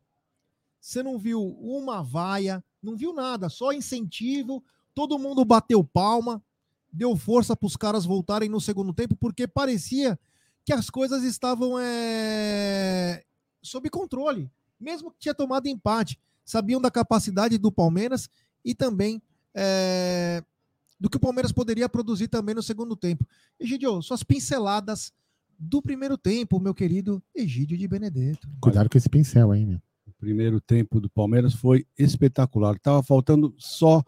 Você 0.80 1.04
não 1.04 1.18
viu 1.20 1.42
uma 1.62 2.02
vaia, 2.04 2.64
não 2.82 2.96
viu 2.96 3.14
nada, 3.14 3.50
só 3.50 3.72
incentivo. 3.72 4.64
Todo 4.94 5.20
mundo 5.20 5.46
bateu 5.46 5.84
palma, 5.84 6.44
deu 6.92 7.16
força 7.16 7.56
para 7.56 7.68
os 7.68 7.76
caras 7.76 8.06
voltarem 8.06 8.50
no 8.50 8.60
segundo 8.60 8.94
tempo, 8.94 9.16
porque 9.16 9.48
parecia 9.48 10.20
que 10.66 10.74
as 10.74 10.90
coisas 10.90 11.24
estavam 11.24 11.80
é, 11.80 13.24
sob 13.62 13.90
controle, 13.90 14.52
mesmo 14.80 15.12
que 15.12 15.20
tinha 15.20 15.34
tomado 15.34 15.68
empate. 15.68 16.20
sabiam 16.46 16.82
da 16.82 16.92
capacidade 16.92 17.58
do 17.58 17.72
Palmeiras 17.72 18.30
e 18.64 18.74
também 18.74 19.22
é, 19.54 20.44
do 21.00 21.10
que 21.10 21.18
o 21.18 21.20
Palmeiras 21.20 21.52
poderia 21.52 21.88
produzir 21.88 22.28
também 22.28 22.56
no 22.56 22.64
segundo 22.64 22.96
tempo. 22.96 23.26
Egidio, 23.60 24.02
suas 24.02 24.24
pinceladas 24.24 25.14
do 25.58 25.82
primeiro 25.82 26.18
tempo, 26.18 26.60
meu 26.60 26.74
querido 26.74 27.22
Egídio 27.36 27.78
de 27.78 27.88
Benedetto. 27.88 28.48
Cuidado 28.62 28.90
com 28.90 28.98
esse 28.98 29.10
pincel 29.10 29.52
aí, 29.52 29.66
meu. 29.66 29.82
O 30.20 30.26
primeiro 30.26 30.60
tempo 30.60 31.00
do 31.00 31.10
Palmeiras 31.10 31.54
foi 31.54 31.86
espetacular. 31.98 32.78
Tava 32.80 33.02
faltando 33.02 33.56
só 33.58 34.04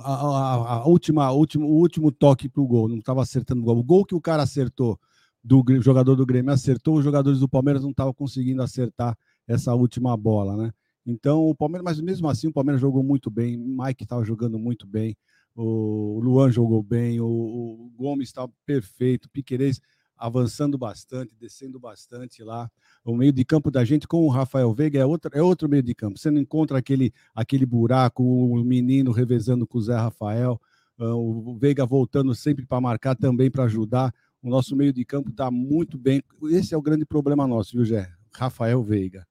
a, 0.00 0.12
a, 0.12 0.54
a 0.74 0.86
última, 0.86 1.24
a 1.24 1.32
último, 1.32 1.66
o 1.66 1.80
último 1.80 2.12
toque 2.12 2.48
para 2.48 2.62
o 2.62 2.66
gol. 2.66 2.86
Não 2.86 2.98
estava 2.98 3.22
acertando 3.22 3.62
o 3.62 3.64
gol. 3.64 3.78
O 3.78 3.82
gol 3.82 4.04
que 4.04 4.14
o 4.14 4.20
cara 4.20 4.44
acertou, 4.44 4.96
do 5.42 5.64
jogador 5.82 6.14
do 6.14 6.24
Grêmio 6.24 6.52
acertou, 6.52 6.98
os 6.98 7.04
jogadores 7.04 7.40
do 7.40 7.48
Palmeiras 7.48 7.82
não 7.82 7.90
estavam 7.90 8.14
conseguindo 8.14 8.62
acertar 8.62 9.18
essa 9.48 9.74
última 9.74 10.16
bola, 10.16 10.56
né? 10.56 10.72
Então, 11.04 11.48
o 11.48 11.56
Palmeiras, 11.56 11.84
mas 11.84 12.00
mesmo 12.00 12.28
assim, 12.28 12.46
o 12.46 12.52
Palmeiras 12.52 12.80
jogou 12.80 13.02
muito 13.02 13.28
bem. 13.28 13.56
O 13.56 13.82
Mike 13.82 14.04
estava 14.04 14.24
jogando 14.24 14.60
muito 14.60 14.86
bem. 14.86 15.16
O 15.56 16.20
Luan 16.22 16.52
jogou 16.52 16.84
bem. 16.84 17.18
O, 17.20 17.26
o 17.26 17.90
Gomes 17.96 18.28
estava 18.28 18.52
perfeito. 18.64 19.28
Piquerez 19.30 19.80
avançando 20.18 20.76
bastante, 20.76 21.34
descendo 21.38 21.78
bastante 21.78 22.42
lá. 22.42 22.70
O 23.04 23.16
meio 23.16 23.32
de 23.32 23.44
campo 23.44 23.70
da 23.70 23.84
gente 23.84 24.06
com 24.06 24.26
o 24.26 24.28
Rafael 24.28 24.72
Veiga 24.74 24.98
é 24.98 25.06
outro, 25.06 25.30
é 25.32 25.42
outro 25.42 25.68
meio 25.68 25.82
de 25.82 25.94
campo. 25.94 26.18
Você 26.18 26.30
não 26.30 26.40
encontra 26.40 26.78
aquele, 26.78 27.12
aquele 27.34 27.64
buraco, 27.64 28.22
o 28.22 28.64
menino 28.64 29.12
revezando 29.12 29.66
com 29.66 29.78
o 29.78 29.80
Zé 29.80 29.96
Rafael, 29.96 30.60
uh, 30.98 31.04
o 31.04 31.56
Veiga 31.56 31.86
voltando 31.86 32.34
sempre 32.34 32.66
para 32.66 32.80
marcar, 32.80 33.14
também 33.14 33.50
para 33.50 33.64
ajudar. 33.64 34.12
O 34.42 34.48
nosso 34.50 34.74
meio 34.76 34.92
de 34.92 35.04
campo 35.04 35.30
está 35.30 35.50
muito 35.50 35.96
bem. 35.96 36.22
Esse 36.50 36.74
é 36.74 36.76
o 36.76 36.82
grande 36.82 37.04
problema 37.06 37.46
nosso, 37.46 37.72
viu, 37.72 37.84
Gé? 37.84 38.10
Rafael 38.34 38.82
Veiga. 38.82 39.26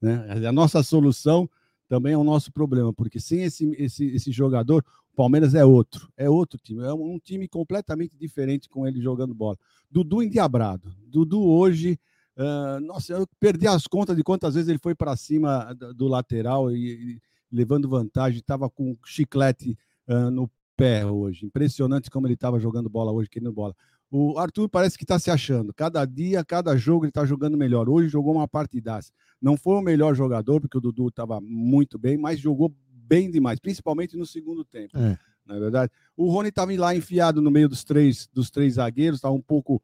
Né? 0.00 0.46
A 0.46 0.52
nossa 0.52 0.82
solução 0.82 1.48
também 1.90 2.12
é 2.12 2.16
o 2.16 2.22
nosso 2.22 2.52
problema, 2.52 2.92
porque 2.92 3.18
sem 3.18 3.42
esse, 3.42 3.68
esse, 3.76 4.06
esse 4.14 4.30
jogador, 4.30 4.84
o 5.12 5.16
Palmeiras 5.16 5.56
é 5.56 5.64
outro, 5.64 6.08
é 6.16 6.30
outro 6.30 6.56
time, 6.62 6.84
é 6.84 6.94
um 6.94 7.18
time 7.18 7.48
completamente 7.48 8.16
diferente 8.16 8.68
com 8.68 8.86
ele 8.86 9.00
jogando 9.00 9.34
bola. 9.34 9.58
Dudu 9.90 10.22
endiabrado. 10.22 10.94
Dudu 11.04 11.42
hoje, 11.42 11.98
uh, 12.36 12.78
nossa, 12.78 13.14
eu 13.14 13.26
perdi 13.40 13.66
as 13.66 13.88
contas 13.88 14.16
de 14.16 14.22
quantas 14.22 14.54
vezes 14.54 14.68
ele 14.68 14.78
foi 14.78 14.94
para 14.94 15.16
cima 15.16 15.74
do 15.96 16.06
lateral 16.06 16.70
e, 16.70 17.16
e 17.16 17.22
levando 17.50 17.88
vantagem, 17.88 18.38
estava 18.38 18.70
com 18.70 18.96
chiclete 19.04 19.76
uh, 20.06 20.30
no 20.30 20.48
pé 20.76 21.04
hoje. 21.04 21.44
Impressionante 21.44 22.08
como 22.08 22.24
ele 22.28 22.34
estava 22.34 22.60
jogando 22.60 22.88
bola 22.88 23.10
hoje, 23.10 23.28
querendo 23.28 23.52
bola. 23.52 23.74
O 24.10 24.38
Arthur 24.38 24.68
parece 24.68 24.98
que 24.98 25.04
está 25.04 25.18
se 25.18 25.30
achando. 25.30 25.72
Cada 25.72 26.04
dia, 26.04 26.44
cada 26.44 26.76
jogo 26.76 27.04
ele 27.04 27.10
está 27.10 27.24
jogando 27.24 27.56
melhor. 27.56 27.88
Hoje 27.88 28.08
jogou 28.08 28.34
uma 28.34 28.48
partidaça. 28.48 29.12
Não 29.40 29.56
foi 29.56 29.74
o 29.74 29.80
melhor 29.80 30.14
jogador, 30.14 30.60
porque 30.60 30.76
o 30.76 30.80
Dudu 30.80 31.08
estava 31.08 31.40
muito 31.40 31.96
bem, 31.96 32.18
mas 32.18 32.40
jogou 32.40 32.74
bem 32.92 33.30
demais, 33.30 33.60
principalmente 33.60 34.16
no 34.16 34.26
segundo 34.26 34.64
tempo. 34.64 34.98
É. 34.98 35.16
Na 35.46 35.56
é 35.56 35.60
verdade, 35.60 35.92
o 36.16 36.30
Rony 36.30 36.48
estava 36.48 36.72
lá 36.76 36.94
enfiado 36.94 37.40
no 37.40 37.50
meio 37.50 37.68
dos 37.68 37.84
três, 37.84 38.28
dos 38.32 38.50
três 38.50 38.74
zagueiros, 38.74 39.18
estava 39.18 39.34
um 39.34 39.40
pouco. 39.40 39.82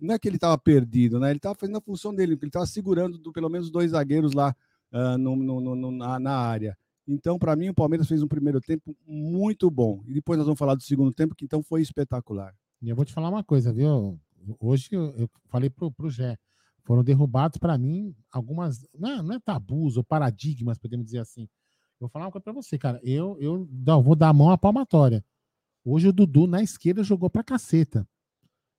Não 0.00 0.14
é 0.14 0.18
que 0.18 0.28
ele 0.28 0.36
estava 0.36 0.58
perdido, 0.58 1.18
né? 1.18 1.30
Ele 1.30 1.38
estava 1.38 1.54
fazendo 1.54 1.78
a 1.78 1.80
função 1.80 2.14
dele, 2.14 2.34
ele 2.34 2.46
estava 2.46 2.66
segurando 2.66 3.18
do, 3.18 3.32
pelo 3.32 3.48
menos 3.48 3.70
dois 3.70 3.92
zagueiros 3.92 4.34
lá 4.34 4.54
uh, 4.92 5.16
no, 5.16 5.34
no, 5.36 5.74
no, 5.74 5.90
na, 5.90 6.20
na 6.20 6.36
área. 6.36 6.76
Então, 7.08 7.38
para 7.38 7.56
mim, 7.56 7.70
o 7.70 7.74
Palmeiras 7.74 8.06
fez 8.06 8.22
um 8.22 8.28
primeiro 8.28 8.60
tempo 8.60 8.94
muito 9.06 9.70
bom. 9.70 10.02
E 10.06 10.12
depois 10.12 10.38
nós 10.38 10.46
vamos 10.46 10.58
falar 10.58 10.74
do 10.74 10.82
segundo 10.82 11.12
tempo, 11.12 11.34
que 11.34 11.44
então 11.44 11.62
foi 11.62 11.80
espetacular. 11.80 12.54
E 12.84 12.90
eu 12.90 12.94
vou 12.94 13.04
te 13.04 13.14
falar 13.14 13.30
uma 13.30 13.42
coisa, 13.42 13.72
viu? 13.72 14.20
Hoje 14.60 14.88
eu, 14.92 15.04
eu 15.16 15.30
falei 15.46 15.70
pro, 15.70 15.90
pro 15.90 16.10
Gé, 16.10 16.36
foram 16.82 17.02
derrubados 17.02 17.56
para 17.56 17.78
mim 17.78 18.14
algumas, 18.30 18.86
não 18.94 19.10
é, 19.10 19.22
não 19.22 19.34
é 19.34 19.40
tabus 19.40 19.96
ou 19.96 20.04
paradigmas, 20.04 20.76
podemos 20.76 21.06
dizer 21.06 21.20
assim. 21.20 21.48
Vou 21.98 22.10
falar 22.10 22.26
uma 22.26 22.30
coisa 22.30 22.44
para 22.44 22.52
você, 22.52 22.76
cara. 22.76 23.00
Eu, 23.02 23.38
eu 23.40 23.66
não, 23.72 24.02
vou 24.02 24.14
dar 24.14 24.28
a 24.28 24.32
mão 24.34 24.50
à 24.50 24.58
palmatória. 24.58 25.24
Hoje 25.82 26.08
o 26.08 26.12
Dudu 26.12 26.46
na 26.46 26.62
esquerda 26.62 27.02
jogou 27.02 27.30
pra 27.30 27.42
caceta. 27.42 28.06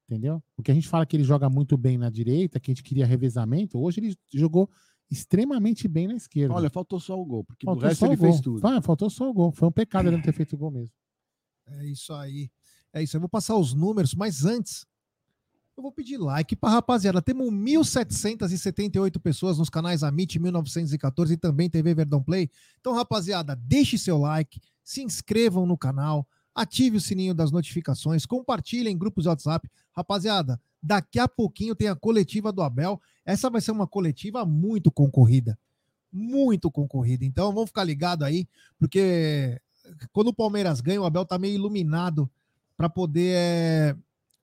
Entendeu? 0.08 0.44
Porque 0.56 0.70
a 0.70 0.76
gente 0.76 0.88
fala 0.88 1.04
que 1.04 1.18
ele 1.18 1.24
joga 1.24 1.50
muito 1.50 1.76
bem 1.76 1.98
na 1.98 2.12
direita, 2.12 2.60
que 2.60 2.70
a 2.70 2.74
gente 2.76 2.84
queria 2.84 3.08
revezamento. 3.08 3.80
Hoje 3.80 4.02
ele 4.02 4.16
jogou 4.32 4.70
extremamente 5.10 5.88
bem 5.88 6.08
na 6.08 6.14
esquerda. 6.14 6.54
Olha, 6.54 6.70
faltou 6.70 7.00
só 7.00 7.20
o 7.20 7.26
gol, 7.26 7.44
porque 7.44 7.66
faltou 7.66 7.84
o 7.84 7.88
resto 7.88 8.06
ele 8.06 8.18
fez 8.18 8.40
tudo. 8.40 8.62
Faltou 8.84 9.10
só 9.10 9.28
o 9.28 9.34
gol. 9.34 9.52
Foi 9.52 9.68
um 9.68 9.72
pecado 9.72 10.08
ele 10.08 10.18
não 10.18 10.22
ter 10.22 10.34
feito 10.34 10.54
o 10.54 10.58
gol 10.60 10.70
mesmo. 10.70 10.94
É 11.66 11.88
isso 11.88 12.14
aí. 12.14 12.52
É 12.96 13.04
isso. 13.04 13.18
Eu 13.18 13.20
vou 13.20 13.28
passar 13.28 13.58
os 13.58 13.74
números, 13.74 14.16
mas 14.16 14.46
antes, 14.46 14.88
eu 15.76 15.84
vou 15.84 15.92
pedir 15.92 16.18
like 16.18 16.56
para 16.56 16.70
rapaziada. 16.70 17.22
Temos 17.22 17.48
1.778 17.52 19.20
pessoas 19.20 19.58
nos 19.58 19.70
canais 19.70 20.02
Amit 20.02 20.40
1914 20.40 21.34
e 21.34 21.38
também 21.38 21.70
TV 21.70 21.94
Verdão 21.94 22.24
Play. 22.24 22.50
Então, 22.80 22.94
rapaziada, 22.94 23.54
deixe 23.54 23.98
seu 23.98 24.18
like, 24.18 24.62
se 24.82 25.04
inscrevam 25.04 25.66
no 25.66 25.78
canal, 25.78 26.26
ative 26.56 26.96
o 26.96 27.02
sininho 27.02 27.34
das 27.34 27.52
notificações, 27.52 28.26
compartilhem 28.26 28.94
em 28.94 28.98
grupos 28.98 29.26
de 29.26 29.28
WhatsApp. 29.28 29.70
Rapaziada, 29.92 30.58
daqui 30.82 31.20
a 31.20 31.28
pouquinho 31.28 31.76
tem 31.76 31.90
a 31.90 31.96
coletiva 31.98 32.50
do 32.50 32.62
Abel. 32.62 33.02
Essa 33.26 33.50
vai 33.50 33.60
ser 33.60 33.72
uma 33.72 33.86
coletiva 33.86 34.46
muito 34.46 34.90
concorrida. 34.90 35.60
Muito 36.10 36.72
concorrida. 36.72 37.26
Então, 37.26 37.54
vamos 37.54 37.72
ficar 37.72 37.84
ligado 37.84 38.24
aí, 38.24 38.48
porque 38.80 39.60
quando 40.14 40.30
o 40.30 40.34
Palmeiras 40.34 40.80
ganha, 40.80 41.02
o 41.02 41.06
Abel 41.06 41.26
tá 41.26 41.38
meio 41.38 41.56
iluminado 41.56 42.32
para 42.78 42.90
poder 42.90 43.34
é, 43.36 43.96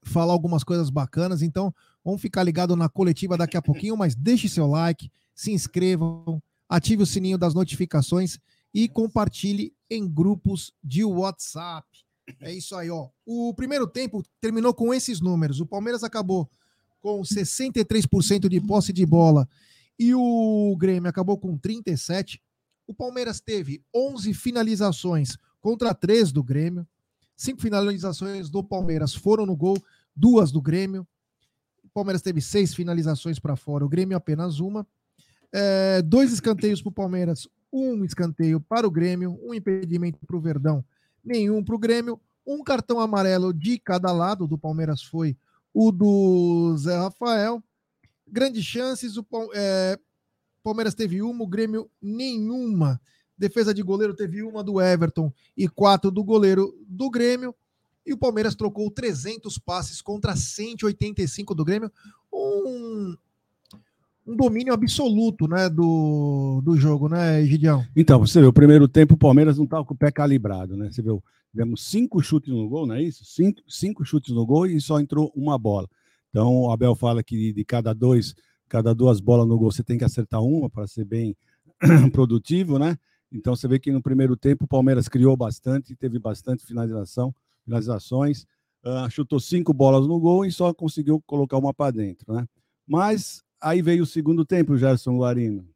falar 0.02 0.32
algumas 0.32 0.64
coisas 0.64 0.90
bacanas. 0.90 1.42
Então, 1.42 1.74
vamos 2.04 2.20
ficar 2.20 2.42
ligado 2.42 2.76
na 2.76 2.88
coletiva 2.88 3.36
daqui 3.36 3.56
a 3.56 3.62
pouquinho, 3.62 3.96
mas 3.96 4.14
deixe 4.14 4.48
seu 4.48 4.66
like, 4.66 5.10
se 5.34 5.52
inscrevam, 5.52 6.42
ative 6.68 7.02
o 7.02 7.06
sininho 7.06 7.38
das 7.38 7.54
notificações 7.54 8.38
e 8.74 8.88
compartilhe 8.88 9.74
em 9.90 10.08
grupos 10.08 10.72
de 10.82 11.04
WhatsApp. 11.04 11.86
É 12.40 12.52
isso 12.52 12.74
aí, 12.74 12.90
ó. 12.90 13.08
O 13.26 13.52
primeiro 13.54 13.86
tempo 13.86 14.22
terminou 14.40 14.72
com 14.72 14.94
esses 14.94 15.20
números. 15.20 15.60
O 15.60 15.66
Palmeiras 15.66 16.02
acabou 16.02 16.48
com 17.00 17.20
63% 17.20 18.48
de 18.48 18.60
posse 18.60 18.92
de 18.92 19.04
bola 19.04 19.48
e 19.98 20.14
o 20.14 20.74
Grêmio 20.78 21.10
acabou 21.10 21.36
com 21.36 21.58
37. 21.58 22.40
O 22.86 22.94
Palmeiras 22.94 23.40
teve 23.40 23.84
11 23.94 24.32
finalizações 24.34 25.36
contra 25.60 25.94
3 25.94 26.32
do 26.32 26.42
Grêmio. 26.42 26.86
Cinco 27.42 27.60
finalizações 27.60 28.48
do 28.48 28.62
Palmeiras 28.62 29.16
foram 29.16 29.44
no 29.44 29.56
gol, 29.56 29.76
duas 30.14 30.52
do 30.52 30.62
Grêmio. 30.62 31.04
O 31.82 31.88
Palmeiras 31.88 32.22
teve 32.22 32.40
seis 32.40 32.72
finalizações 32.72 33.40
para 33.40 33.56
fora, 33.56 33.84
o 33.84 33.88
Grêmio 33.88 34.16
apenas 34.16 34.60
uma. 34.60 34.86
É, 35.52 36.00
dois 36.02 36.32
escanteios 36.32 36.80
para 36.80 36.90
o 36.90 36.94
Palmeiras, 36.94 37.48
um 37.72 38.04
escanteio 38.04 38.60
para 38.60 38.86
o 38.86 38.90
Grêmio, 38.92 39.40
um 39.42 39.52
impedimento 39.52 40.24
para 40.24 40.36
o 40.36 40.40
Verdão, 40.40 40.84
nenhum 41.24 41.64
para 41.64 41.74
o 41.74 41.78
Grêmio. 41.80 42.20
Um 42.46 42.62
cartão 42.62 43.00
amarelo 43.00 43.52
de 43.52 43.76
cada 43.76 44.12
lado 44.12 44.46
do 44.46 44.56
Palmeiras 44.56 45.02
foi 45.02 45.36
o 45.74 45.90
do 45.90 46.76
Zé 46.78 46.96
Rafael. 46.96 47.60
Grandes 48.24 48.64
chances, 48.64 49.16
o 49.16 49.26
é, 49.52 49.98
Palmeiras 50.62 50.94
teve 50.94 51.20
uma, 51.20 51.42
o 51.42 51.48
Grêmio 51.48 51.90
nenhuma. 52.00 53.00
Defesa 53.42 53.74
de 53.74 53.82
goleiro 53.82 54.14
teve 54.14 54.40
uma 54.40 54.62
do 54.62 54.80
Everton 54.80 55.32
e 55.56 55.68
quatro 55.68 56.12
do 56.12 56.22
goleiro 56.22 56.72
do 56.86 57.10
Grêmio. 57.10 57.52
E 58.06 58.12
o 58.12 58.16
Palmeiras 58.16 58.54
trocou 58.54 58.88
300 58.88 59.58
passes 59.58 60.00
contra 60.00 60.36
185 60.36 61.52
do 61.52 61.64
Grêmio. 61.64 61.90
Um, 62.32 63.16
um 64.24 64.36
domínio 64.36 64.72
absoluto 64.72 65.48
né, 65.48 65.68
do, 65.68 66.60
do 66.64 66.76
jogo, 66.76 67.08
né, 67.08 67.44
Gideão? 67.44 67.84
Então, 67.96 68.20
você 68.20 68.40
vê, 68.40 68.46
o 68.46 68.52
primeiro 68.52 68.86
tempo 68.86 69.14
o 69.14 69.18
Palmeiras 69.18 69.58
não 69.58 69.64
estava 69.64 69.84
com 69.84 69.94
o 69.94 69.96
pé 69.98 70.12
calibrado, 70.12 70.76
né? 70.76 70.88
Você 70.88 71.02
viu, 71.02 71.20
tivemos 71.50 71.84
cinco 71.84 72.22
chutes 72.22 72.54
no 72.54 72.68
gol, 72.68 72.86
não 72.86 72.94
é 72.94 73.02
isso? 73.02 73.24
Cinco, 73.24 73.60
cinco 73.66 74.04
chutes 74.04 74.32
no 74.32 74.46
gol 74.46 74.68
e 74.68 74.80
só 74.80 75.00
entrou 75.00 75.32
uma 75.34 75.58
bola. 75.58 75.88
Então, 76.30 76.62
o 76.62 76.70
Abel 76.70 76.94
fala 76.94 77.24
que 77.24 77.52
de 77.52 77.64
cada 77.64 77.92
dois, 77.92 78.36
cada 78.68 78.94
duas 78.94 79.18
bolas 79.18 79.48
no 79.48 79.58
gol, 79.58 79.72
você 79.72 79.82
tem 79.82 79.98
que 79.98 80.04
acertar 80.04 80.40
uma 80.40 80.70
para 80.70 80.86
ser 80.86 81.04
bem 81.04 81.36
produtivo, 82.12 82.78
né? 82.78 82.96
Então 83.32 83.56
você 83.56 83.66
vê 83.66 83.78
que 83.78 83.90
no 83.90 84.02
primeiro 84.02 84.36
tempo 84.36 84.64
o 84.64 84.68
Palmeiras 84.68 85.08
criou 85.08 85.36
bastante, 85.36 85.96
teve 85.96 86.18
bastante 86.18 86.64
finalização, 86.66 87.34
finalizações, 87.64 88.44
uh, 88.84 89.10
chutou 89.10 89.40
cinco 89.40 89.72
bolas 89.72 90.06
no 90.06 90.20
gol 90.20 90.44
e 90.44 90.52
só 90.52 90.72
conseguiu 90.74 91.20
colocar 91.26 91.56
uma 91.56 91.72
para 91.72 91.92
dentro, 91.92 92.32
né? 92.34 92.46
Mas 92.86 93.42
aí 93.60 93.80
veio 93.80 94.02
o 94.02 94.06
segundo 94.06 94.44
tempo, 94.44 94.76
Gerson 94.76 95.16
Guarino. 95.16 95.66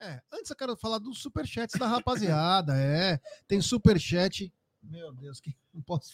É, 0.00 0.20
antes 0.32 0.50
eu 0.50 0.56
quero 0.56 0.76
falar 0.76 0.98
dos 0.98 1.18
superchats 1.18 1.78
da 1.78 1.86
rapaziada. 1.86 2.76
é, 2.76 3.20
tem 3.46 3.60
superchat. 3.60 4.52
Meu 4.82 5.12
Deus, 5.14 5.40
que 5.40 5.54
não 5.72 5.80
posso. 5.80 6.12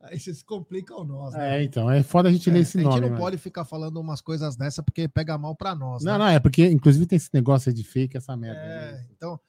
Aí 0.00 0.20
vocês 0.20 0.42
complicam 0.42 1.02
nós. 1.04 1.32
Né? 1.32 1.60
É, 1.60 1.64
então, 1.64 1.90
é 1.90 2.02
foda 2.02 2.28
a 2.28 2.32
gente 2.32 2.48
é, 2.50 2.52
ler 2.52 2.60
esse 2.60 2.76
nome. 2.76 2.88
A 2.88 2.92
gente 2.92 3.02
não 3.02 3.14
né? 3.14 3.18
pode 3.18 3.38
ficar 3.38 3.64
falando 3.64 3.98
umas 3.98 4.20
coisas 4.20 4.54
dessa 4.54 4.82
porque 4.82 5.08
pega 5.08 5.38
mal 5.38 5.56
para 5.56 5.74
nós. 5.74 6.04
Não, 6.04 6.12
né? 6.12 6.18
não, 6.18 6.26
é 6.26 6.38
porque 6.38 6.66
inclusive 6.70 7.06
tem 7.06 7.16
esse 7.16 7.30
negócio 7.32 7.72
de 7.72 7.82
fake, 7.82 8.16
essa 8.16 8.36
merda. 8.36 8.60
É, 8.60 8.92
né? 8.92 9.06
então, 9.10 9.40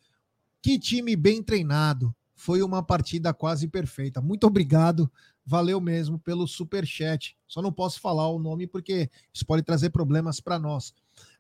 que 0.66 0.80
time 0.80 1.16
bem 1.16 1.44
treinado. 1.44 2.12
Foi 2.34 2.64
uma 2.64 2.82
partida 2.82 3.32
quase 3.32 3.68
perfeita. 3.68 4.20
Muito 4.20 4.48
obrigado. 4.48 5.08
Valeu 5.46 5.80
mesmo 5.80 6.18
pelo 6.18 6.48
super 6.48 6.88
chat. 6.88 7.38
Só 7.48 7.62
não 7.62 7.72
posso 7.72 8.02
falar 8.02 8.28
o 8.30 8.40
nome 8.40 8.66
porque 8.66 9.08
isso 9.32 9.46
pode 9.46 9.62
trazer 9.62 9.92
problemas 9.92 10.40
para 10.40 10.58
nós. 10.58 10.92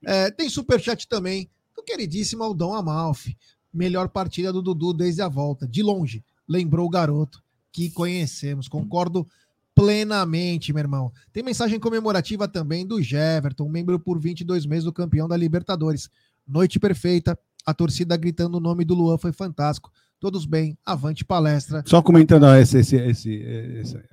É, 0.05 0.29
tem 0.29 0.47
super 0.47 0.79
chat 0.79 1.07
também 1.07 1.49
do 1.75 1.81
queridíssimo 1.81 2.43
Aldão 2.43 2.75
Amalfi. 2.75 3.35
melhor 3.73 4.09
partida 4.09 4.53
do 4.53 4.61
Dudu 4.61 4.93
desde 4.93 5.23
a 5.23 5.27
volta. 5.27 5.67
De 5.67 5.81
longe, 5.81 6.23
lembrou 6.47 6.85
o 6.85 6.91
garoto 6.91 7.41
que 7.71 7.89
conhecemos. 7.89 8.67
Concordo 8.67 9.27
plenamente, 9.73 10.71
meu 10.71 10.81
irmão. 10.81 11.11
Tem 11.33 11.41
mensagem 11.41 11.79
comemorativa 11.79 12.47
também 12.47 12.85
do 12.85 13.01
Jeverton, 13.01 13.67
membro 13.69 13.99
por 13.99 14.19
22 14.19 14.67
meses 14.67 14.83
do 14.83 14.93
campeão 14.93 15.27
da 15.27 15.35
Libertadores. 15.35 16.11
Noite 16.47 16.79
perfeita, 16.79 17.35
a 17.65 17.73
torcida 17.73 18.15
gritando 18.15 18.57
o 18.57 18.61
nome 18.61 18.85
do 18.85 18.93
Luan 18.93 19.17
foi 19.17 19.31
fantástico. 19.31 19.91
Todos 20.19 20.45
bem, 20.45 20.77
avante 20.85 21.25
palestra. 21.25 21.83
Só 21.85 22.01
comentando 22.01 22.45
esse, 22.55 22.79
esse, 22.79 22.95
esse, 22.95 23.33
esse, 23.33 24.03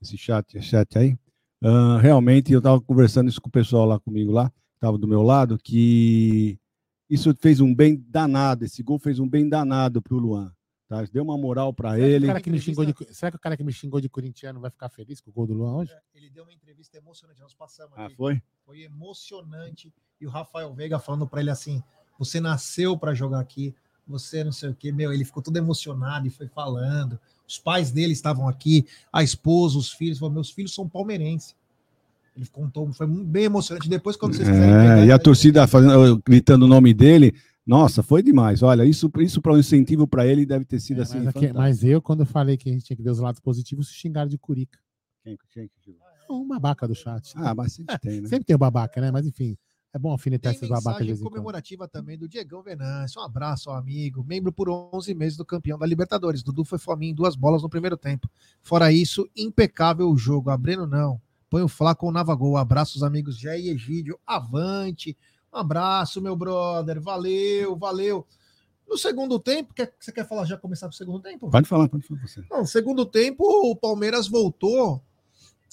esse 0.00 0.16
chat, 0.16 0.60
chat 0.62 0.98
aí. 0.98 1.18
Uh, 1.62 1.98
realmente, 2.00 2.52
eu 2.52 2.58
estava 2.58 2.80
conversando 2.80 3.28
isso 3.28 3.40
com 3.40 3.48
o 3.48 3.52
pessoal 3.52 3.86
lá 3.86 3.98
comigo 3.98 4.30
lá, 4.30 4.52
estava 4.74 4.98
do 4.98 5.08
meu 5.08 5.22
lado, 5.22 5.58
que 5.58 6.58
isso 7.08 7.34
fez 7.34 7.60
um 7.60 7.74
bem 7.74 8.04
danado, 8.08 8.64
esse 8.64 8.82
gol 8.82 8.98
fez 8.98 9.18
um 9.18 9.28
bem 9.28 9.48
danado 9.48 10.02
para 10.02 10.14
o 10.14 10.18
Luan. 10.18 10.52
Tá? 10.88 11.02
Deu 11.12 11.24
uma 11.24 11.36
moral 11.36 11.72
para 11.72 11.98
ele. 11.98 12.32
Que 12.40 12.50
de, 12.50 13.14
será 13.14 13.30
que 13.30 13.36
o 13.36 13.40
cara 13.40 13.56
que 13.56 13.64
me 13.64 13.72
xingou 13.72 14.00
de 14.00 14.08
corintiano 14.08 14.60
vai 14.60 14.70
ficar 14.70 14.88
feliz 14.88 15.20
com 15.20 15.30
o 15.30 15.32
gol 15.32 15.46
do 15.46 15.54
Luan 15.54 15.78
hoje? 15.78 15.92
Ele 16.14 16.30
deu 16.30 16.44
uma 16.44 16.52
entrevista 16.52 16.96
emocionante, 16.96 17.40
nós 17.40 17.54
passamos. 17.54 17.92
Ah, 17.96 18.08
foi? 18.10 18.40
Foi 18.64 18.82
emocionante. 18.82 19.92
E 20.20 20.26
o 20.26 20.30
Rafael 20.30 20.72
Veiga 20.74 20.98
falando 21.00 21.26
para 21.26 21.40
ele 21.40 21.50
assim: 21.50 21.82
você 22.18 22.40
nasceu 22.40 22.96
para 22.96 23.14
jogar 23.14 23.40
aqui, 23.40 23.74
você 24.06 24.44
não 24.44 24.52
sei 24.52 24.70
o 24.70 24.74
que, 24.74 24.92
meu, 24.92 25.12
ele 25.12 25.24
ficou 25.24 25.42
todo 25.42 25.56
emocionado 25.56 26.26
e 26.26 26.30
foi 26.30 26.46
falando. 26.48 27.18
Os 27.46 27.58
pais 27.58 27.90
dele 27.90 28.12
estavam 28.12 28.48
aqui, 28.48 28.86
a 29.12 29.22
esposa, 29.22 29.78
os 29.78 29.90
filhos, 29.90 30.18
falou, 30.18 30.34
meus 30.34 30.50
filhos 30.50 30.74
são 30.74 30.88
palmeirenses. 30.88 31.54
Ele 32.36 32.46
contou, 32.52 32.92
foi 32.92 33.06
bem 33.06 33.44
emocionante. 33.44 33.88
Depois, 33.88 34.14
quando 34.14 34.34
vocês 34.34 34.48
quiserem. 34.48 34.74
É, 34.74 34.78
pegar, 34.78 35.06
e 35.06 35.12
a 35.12 35.18
torcida 35.18 35.66
fazendo, 35.66 36.22
gritando 36.24 36.66
o 36.66 36.68
nome 36.68 36.92
dele, 36.92 37.34
nossa, 37.66 38.02
foi 38.02 38.22
demais. 38.22 38.62
Olha, 38.62 38.84
isso, 38.84 39.10
isso 39.18 39.40
para 39.40 39.54
um 39.54 39.58
incentivo 39.58 40.06
para 40.06 40.26
ele 40.26 40.44
deve 40.44 40.64
ter 40.64 40.78
sido 40.78 41.00
é, 41.00 41.02
assim. 41.02 41.18
Mas, 41.18 41.28
aqui, 41.28 41.52
mas, 41.52 41.82
eu, 41.82 42.00
quando 42.02 42.20
eu 42.20 42.26
falei 42.26 42.56
que 42.56 42.68
a 42.68 42.72
gente 42.72 42.84
tinha 42.84 42.96
que 42.96 43.02
ver 43.02 43.10
os 43.10 43.18
lados 43.18 43.40
positivos, 43.40 43.88
se 43.88 43.94
xingaram 43.94 44.28
de 44.28 44.38
curica. 44.38 44.78
Quem, 45.24 45.36
quem, 45.50 45.70
quem? 45.82 45.96
Um 46.30 46.46
babaca 46.46 46.86
do 46.86 46.94
chat. 46.94 47.32
Ah, 47.36 47.54
mas 47.54 47.72
sempre 47.72 47.94
é, 47.94 47.98
tem, 47.98 48.20
né? 48.20 48.28
Sempre 48.28 48.44
tem 48.44 48.56
o 48.56 48.58
babaca, 48.58 49.00
né? 49.00 49.10
Mas 49.10 49.26
enfim. 49.26 49.56
É 49.96 49.98
bom 49.98 50.10
alfinetar 50.10 50.52
esses 50.52 50.68
babacas 50.68 51.06
de 51.06 51.16
comemorativa 51.16 51.88
também 51.88 52.18
do 52.18 52.28
Diegão 52.28 52.62
Venâncio. 52.62 53.18
Um 53.18 53.24
abraço 53.24 53.70
ao 53.70 53.76
amigo, 53.76 54.22
membro 54.22 54.52
por 54.52 54.68
11 54.68 55.14
meses 55.14 55.38
do 55.38 55.44
campeão 55.44 55.78
da 55.78 55.86
Libertadores. 55.86 56.42
Dudu 56.42 56.66
foi 56.66 56.78
fominho 56.78 57.12
em 57.12 57.14
duas 57.14 57.34
bolas 57.34 57.62
no 57.62 57.70
primeiro 57.70 57.96
tempo. 57.96 58.28
Fora 58.60 58.92
isso, 58.92 59.26
impecável 59.34 60.10
o 60.10 60.18
jogo. 60.18 60.50
Abreno 60.50 60.86
não. 60.86 61.18
Põe 61.48 61.62
o 61.62 61.68
Flá 61.68 61.94
com 61.94 62.08
o 62.08 62.12
Navagol. 62.12 62.58
Abraço 62.58 62.98
os 62.98 63.02
amigos 63.02 63.38
Jé 63.38 63.58
e 63.58 63.70
Egídio. 63.70 64.20
Avante. 64.26 65.16
Um 65.50 65.56
abraço, 65.56 66.20
meu 66.20 66.36
brother. 66.36 67.00
Valeu, 67.00 67.74
valeu. 67.74 68.26
No 68.86 68.98
segundo 68.98 69.38
tempo, 69.38 69.72
quer, 69.72 69.94
você 69.98 70.12
quer 70.12 70.28
falar 70.28 70.44
já 70.44 70.58
começar 70.58 70.88
pro 70.88 70.96
segundo 70.96 71.20
tempo? 71.20 71.48
Pode 71.48 71.66
falar, 71.66 71.88
pode 71.88 72.06
falar 72.06 72.20
você. 72.20 72.44
Não, 72.50 72.66
segundo 72.66 73.06
tempo, 73.06 73.44
o 73.46 73.74
Palmeiras 73.74 74.28
voltou 74.28 75.02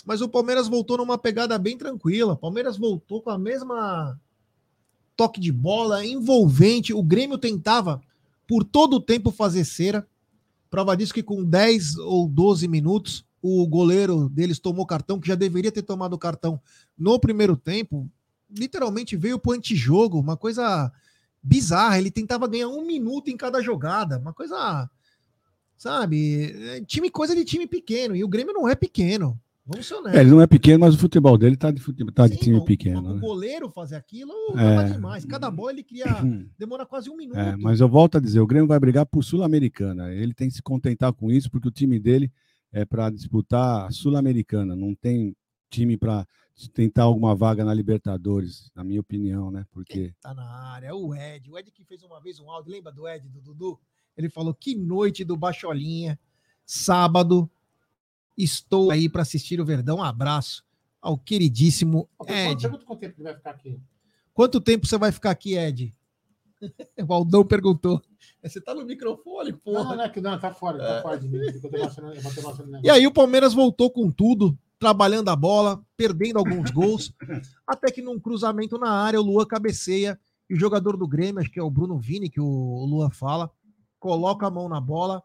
mas 0.05 0.21
o 0.21 0.29
Palmeiras 0.29 0.67
voltou 0.67 0.97
numa 0.97 1.17
pegada 1.17 1.57
bem 1.57 1.77
tranquila. 1.77 2.33
O 2.33 2.37
Palmeiras 2.37 2.77
voltou 2.77 3.21
com 3.21 3.29
a 3.29 3.37
mesma 3.37 4.19
toque 5.15 5.39
de 5.39 5.51
bola 5.51 6.05
envolvente. 6.05 6.93
O 6.93 7.01
Grêmio 7.01 7.37
tentava 7.37 8.01
por 8.47 8.63
todo 8.63 8.95
o 8.95 9.01
tempo 9.01 9.31
fazer 9.31 9.63
cera. 9.63 10.07
Prova 10.69 10.97
disso 10.97 11.13
que 11.13 11.23
com 11.23 11.43
10 11.43 11.97
ou 11.97 12.27
12 12.27 12.67
minutos 12.67 13.25
o 13.41 13.67
goleiro 13.67 14.29
deles 14.29 14.57
tomou 14.57 14.85
cartão, 14.85 15.19
que 15.19 15.27
já 15.27 15.35
deveria 15.35 15.71
ter 15.71 15.81
tomado 15.81 16.17
cartão 16.17 16.59
no 16.97 17.19
primeiro 17.19 17.55
tempo. 17.55 18.09
Literalmente 18.49 19.17
veio 19.17 19.37
pro 19.37 19.51
antijogo, 19.51 20.19
uma 20.19 20.37
coisa 20.37 20.91
bizarra. 21.41 21.97
Ele 21.97 22.09
tentava 22.09 22.47
ganhar 22.47 22.69
um 22.69 22.85
minuto 22.85 23.29
em 23.29 23.37
cada 23.37 23.61
jogada, 23.61 24.17
uma 24.17 24.33
coisa, 24.33 24.89
sabe? 25.77 26.53
É, 26.69 26.81
time 26.85 27.09
coisa 27.09 27.35
de 27.35 27.43
time 27.43 27.67
pequeno. 27.67 28.15
E 28.15 28.23
o 28.23 28.29
Grêmio 28.29 28.53
não 28.53 28.67
é 28.67 28.75
pequeno. 28.75 29.39
Vamos 29.65 29.87
ser 29.87 29.93
honestos. 29.95 30.17
É, 30.17 30.21
ele 30.21 30.31
não 30.31 30.41
é 30.41 30.47
pequeno, 30.47 30.79
mas 30.79 30.93
o 30.93 30.97
futebol 30.97 31.37
dele 31.37 31.55
tá 31.55 31.71
de, 31.71 31.79
futebol, 31.81 32.13
tá 32.13 32.27
Sim, 32.27 32.33
de 32.33 32.39
time 32.39 32.57
o, 32.57 32.65
pequeno. 32.65 32.99
O, 32.99 33.13
né? 33.13 33.19
goleiro 33.19 33.69
fazer 33.69 33.95
aquilo 33.95 34.33
é 34.57 34.91
demais. 34.91 35.25
Cada 35.25 35.49
bola 35.49 35.71
ele 35.71 35.83
queria. 35.83 36.05
demora 36.57 36.85
quase 36.85 37.09
um 37.09 37.15
minuto. 37.15 37.39
É, 37.39 37.55
mas 37.55 37.79
eu 37.79 37.87
volto 37.87 38.17
a 38.17 38.19
dizer: 38.19 38.41
o 38.41 38.47
Grêmio 38.47 38.67
vai 38.67 38.79
brigar 38.79 39.05
por 39.05 39.23
Sul-Americana. 39.23 40.11
Ele 40.13 40.33
tem 40.33 40.49
que 40.49 40.55
se 40.55 40.61
contentar 40.61 41.13
com 41.13 41.31
isso, 41.31 41.49
porque 41.49 41.67
o 41.67 41.71
time 41.71 41.97
dele 41.97 42.31
é 42.73 42.83
para 42.83 43.09
disputar 43.09 43.87
a 43.87 43.91
Sul-Americana. 43.91 44.75
Não 44.75 44.93
tem 44.93 45.33
time 45.69 45.95
para 45.95 46.27
tentar 46.73 47.03
alguma 47.03 47.33
vaga 47.33 47.63
na 47.63 47.73
Libertadores, 47.73 48.69
na 48.75 48.83
minha 48.83 48.99
opinião, 48.99 49.49
né? 49.49 49.65
Porque. 49.71 50.13
tá 50.21 50.33
na 50.33 50.73
área, 50.73 50.93
o 50.93 51.15
Ed. 51.15 51.49
O 51.49 51.57
Ed 51.57 51.71
que 51.71 51.85
fez 51.85 52.03
uma 52.03 52.19
vez 52.19 52.37
um 52.37 52.51
áudio, 52.51 52.73
lembra 52.73 52.91
do 52.91 53.07
Ed, 53.07 53.29
do 53.29 53.39
Dudu? 53.39 53.79
Ele 54.17 54.29
falou: 54.29 54.53
que 54.53 54.75
noite 54.75 55.23
do 55.23 55.37
Bacholinha, 55.37 56.19
sábado 56.65 57.49
Estou 58.37 58.91
aí 58.91 59.07
para 59.07 59.21
assistir 59.21 59.61
o 59.61 59.65
Verdão. 59.65 59.97
Um 59.97 60.03
abraço 60.03 60.63
ao 61.01 61.17
queridíssimo 61.17 62.09
Ed. 62.27 62.67
Quanto, 62.67 62.85
quanto 62.85 62.99
tempo 62.99 63.23
vai 63.23 63.35
ficar 63.35 63.51
aqui? 63.51 63.79
Quanto 64.33 64.61
tempo 64.61 64.87
você 64.87 64.97
vai 64.97 65.11
ficar 65.11 65.31
aqui, 65.31 65.57
Ed? 65.57 65.93
O 67.07 67.13
Aldão 67.13 67.45
perguntou. 67.45 68.01
Você 68.41 68.61
tá 68.61 68.73
no 68.73 68.85
microfone, 68.85 69.51
porra. 69.51 69.83
Não, 69.83 69.95
não, 69.97 70.03
é 70.05 70.09
que 70.09 70.21
não, 70.21 70.39
tá 70.39 70.53
fora, 70.53 70.77
tá 70.77 71.01
fora 71.01 71.19
de 71.19 71.27
mim. 71.27 71.39
e 72.81 72.89
aí 72.89 73.05
o 73.05 73.11
Palmeiras 73.11 73.53
voltou 73.53 73.91
com 73.91 74.09
tudo, 74.09 74.57
trabalhando 74.79 75.29
a 75.29 75.35
bola, 75.35 75.83
perdendo 75.97 76.39
alguns 76.39 76.71
gols, 76.71 77.13
até 77.67 77.91
que 77.91 78.01
num 78.01 78.19
cruzamento 78.19 78.77
na 78.77 78.91
área, 78.91 79.19
o 79.19 79.23
Lua 79.23 79.45
cabeceia 79.45 80.17
e 80.49 80.53
o 80.53 80.59
jogador 80.59 80.97
do 80.97 81.07
Grêmio, 81.07 81.41
acho 81.41 81.51
que 81.51 81.59
é 81.59 81.63
o 81.63 81.69
Bruno 81.69 81.97
Vini, 81.97 82.29
que 82.29 82.39
o 82.39 82.85
Lua 82.85 83.09
fala, 83.09 83.51
coloca 83.99 84.47
a 84.47 84.51
mão 84.51 84.67
na 84.67 84.79
bola, 84.79 85.23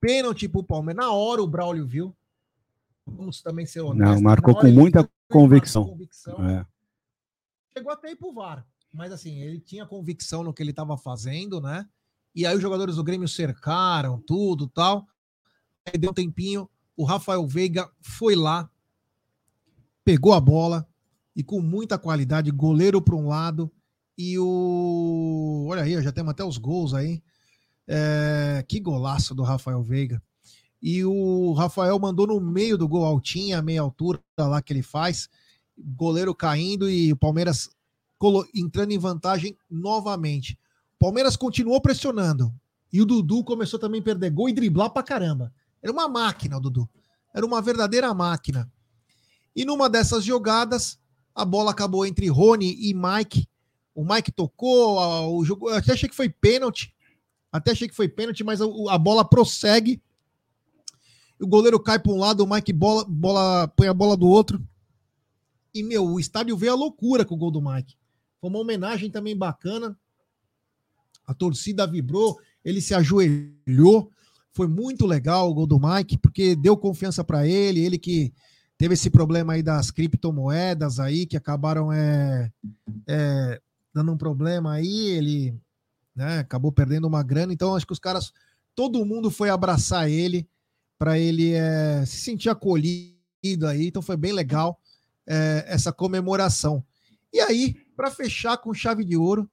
pênalti 0.00 0.48
pro 0.48 0.62
Palmeiras. 0.62 1.04
Na 1.04 1.12
hora 1.12 1.42
o 1.42 1.46
Braulio 1.46 1.86
viu, 1.86 2.14
Vamos 3.06 3.42
também 3.42 3.66
ser 3.66 3.80
honestos. 3.80 4.16
Não, 4.16 4.22
marcou 4.22 4.54
com 4.54 4.68
muita 4.68 5.08
convicção. 5.28 5.86
convicção. 5.86 6.48
É. 6.48 6.66
Chegou 7.76 7.92
até 7.92 8.10
ir 8.12 8.16
pro 8.16 8.32
VAR. 8.32 8.66
Mas 8.92 9.12
assim, 9.12 9.40
ele 9.40 9.60
tinha 9.60 9.84
convicção 9.84 10.42
no 10.42 10.52
que 10.52 10.62
ele 10.62 10.70
estava 10.70 10.96
fazendo, 10.96 11.60
né? 11.60 11.86
E 12.34 12.46
aí 12.46 12.54
os 12.54 12.62
jogadores 12.62 12.96
do 12.96 13.04
Grêmio 13.04 13.28
cercaram 13.28 14.20
tudo 14.20 14.68
tal. 14.68 15.06
Aí 15.84 15.98
deu 15.98 16.10
um 16.10 16.14
tempinho, 16.14 16.68
o 16.96 17.04
Rafael 17.04 17.46
Veiga 17.46 17.90
foi 18.00 18.34
lá, 18.34 18.70
pegou 20.04 20.32
a 20.32 20.40
bola 20.40 20.88
e 21.36 21.42
com 21.42 21.60
muita 21.60 21.98
qualidade, 21.98 22.50
goleiro 22.50 23.02
para 23.02 23.16
um 23.16 23.28
lado 23.28 23.70
e 24.16 24.38
o. 24.38 25.66
Olha 25.68 25.82
aí, 25.82 26.00
já 26.02 26.12
temos 26.12 26.30
até 26.30 26.44
os 26.44 26.56
gols 26.56 26.94
aí. 26.94 27.22
É... 27.86 28.64
Que 28.66 28.80
golaço 28.80 29.34
do 29.34 29.42
Rafael 29.42 29.82
Veiga 29.82 30.22
e 30.86 31.02
o 31.02 31.54
Rafael 31.54 31.98
mandou 31.98 32.26
no 32.26 32.38
meio 32.38 32.76
do 32.76 32.86
gol 32.86 33.06
altinha, 33.06 33.62
meia 33.62 33.80
altura 33.80 34.20
lá 34.38 34.60
que 34.60 34.70
ele 34.70 34.82
faz, 34.82 35.30
goleiro 35.78 36.34
caindo 36.34 36.90
e 36.90 37.10
o 37.10 37.16
Palmeiras 37.16 37.70
entrando 38.54 38.92
em 38.92 38.98
vantagem 38.98 39.56
novamente. 39.70 40.58
Palmeiras 40.98 41.36
continuou 41.36 41.80
pressionando 41.80 42.52
e 42.92 43.00
o 43.00 43.06
Dudu 43.06 43.42
começou 43.42 43.78
também 43.78 44.02
a 44.02 44.04
perder 44.04 44.30
gol 44.30 44.46
e 44.46 44.52
driblar 44.52 44.90
pra 44.90 45.02
caramba. 45.02 45.50
Era 45.82 45.90
uma 45.90 46.06
máquina 46.06 46.58
o 46.58 46.60
Dudu, 46.60 46.86
era 47.32 47.46
uma 47.46 47.62
verdadeira 47.62 48.12
máquina. 48.12 48.70
E 49.56 49.64
numa 49.64 49.88
dessas 49.88 50.22
jogadas, 50.22 50.98
a 51.34 51.46
bola 51.46 51.70
acabou 51.70 52.04
entre 52.04 52.28
Rony 52.28 52.76
e 52.78 52.92
Mike. 52.92 53.48
O 53.94 54.04
Mike 54.04 54.30
tocou, 54.32 54.98
o 55.34 55.42
jogo, 55.46 55.70
até 55.70 55.94
achei 55.94 56.10
que 56.10 56.14
foi 56.14 56.28
pênalti, 56.28 56.94
até 57.50 57.70
achei 57.70 57.88
que 57.88 57.96
foi 57.96 58.06
pênalti, 58.06 58.44
mas 58.44 58.60
a, 58.60 58.66
a 58.90 58.98
bola 58.98 59.24
prossegue 59.24 60.02
o 61.44 61.46
goleiro 61.46 61.78
cai 61.78 61.98
para 61.98 62.12
um 62.12 62.18
lado, 62.18 62.42
o 62.42 62.48
Mike 62.48 62.72
bola, 62.72 63.04
bola, 63.06 63.68
põe 63.68 63.86
a 63.86 63.94
bola 63.94 64.16
do 64.16 64.26
outro. 64.26 64.60
E, 65.74 65.82
meu, 65.82 66.06
o 66.06 66.20
estádio 66.20 66.56
veio 66.56 66.72
a 66.72 66.76
loucura 66.76 67.24
com 67.24 67.34
o 67.34 67.38
gol 67.38 67.50
do 67.50 67.60
Mike. 67.60 67.96
Foi 68.40 68.48
uma 68.48 68.60
homenagem 68.60 69.10
também 69.10 69.36
bacana. 69.36 69.98
A 71.26 71.34
torcida 71.34 71.86
vibrou, 71.86 72.38
ele 72.64 72.80
se 72.80 72.94
ajoelhou. 72.94 74.10
Foi 74.52 74.68
muito 74.68 75.04
legal 75.04 75.50
o 75.50 75.54
gol 75.54 75.66
do 75.66 75.80
Mike, 75.80 76.18
porque 76.18 76.54
deu 76.54 76.76
confiança 76.76 77.24
para 77.24 77.46
ele. 77.46 77.84
Ele 77.84 77.98
que 77.98 78.32
teve 78.78 78.94
esse 78.94 79.10
problema 79.10 79.54
aí 79.54 79.62
das 79.62 79.90
criptomoedas 79.90 81.00
aí, 81.00 81.26
que 81.26 81.36
acabaram 81.36 81.92
é, 81.92 82.52
é, 83.06 83.60
dando 83.92 84.12
um 84.12 84.16
problema 84.16 84.74
aí. 84.74 85.08
Ele 85.08 85.60
né, 86.14 86.38
acabou 86.38 86.70
perdendo 86.70 87.08
uma 87.08 87.22
grana. 87.22 87.52
Então, 87.52 87.74
acho 87.74 87.86
que 87.86 87.92
os 87.92 87.98
caras, 87.98 88.32
todo 88.76 89.04
mundo 89.04 89.30
foi 89.30 89.50
abraçar 89.50 90.08
ele 90.08 90.48
para 91.04 91.18
ele 91.18 91.52
é, 91.52 92.02
se 92.06 92.16
sentir 92.16 92.48
acolhido 92.48 93.66
aí. 93.68 93.88
Então 93.88 94.00
foi 94.00 94.16
bem 94.16 94.32
legal 94.32 94.80
é, 95.26 95.62
essa 95.68 95.92
comemoração. 95.92 96.82
E 97.30 97.40
aí, 97.40 97.74
para 97.94 98.10
fechar 98.10 98.56
com 98.56 98.72
chave 98.72 99.04
de 99.04 99.14
ouro, 99.14 99.46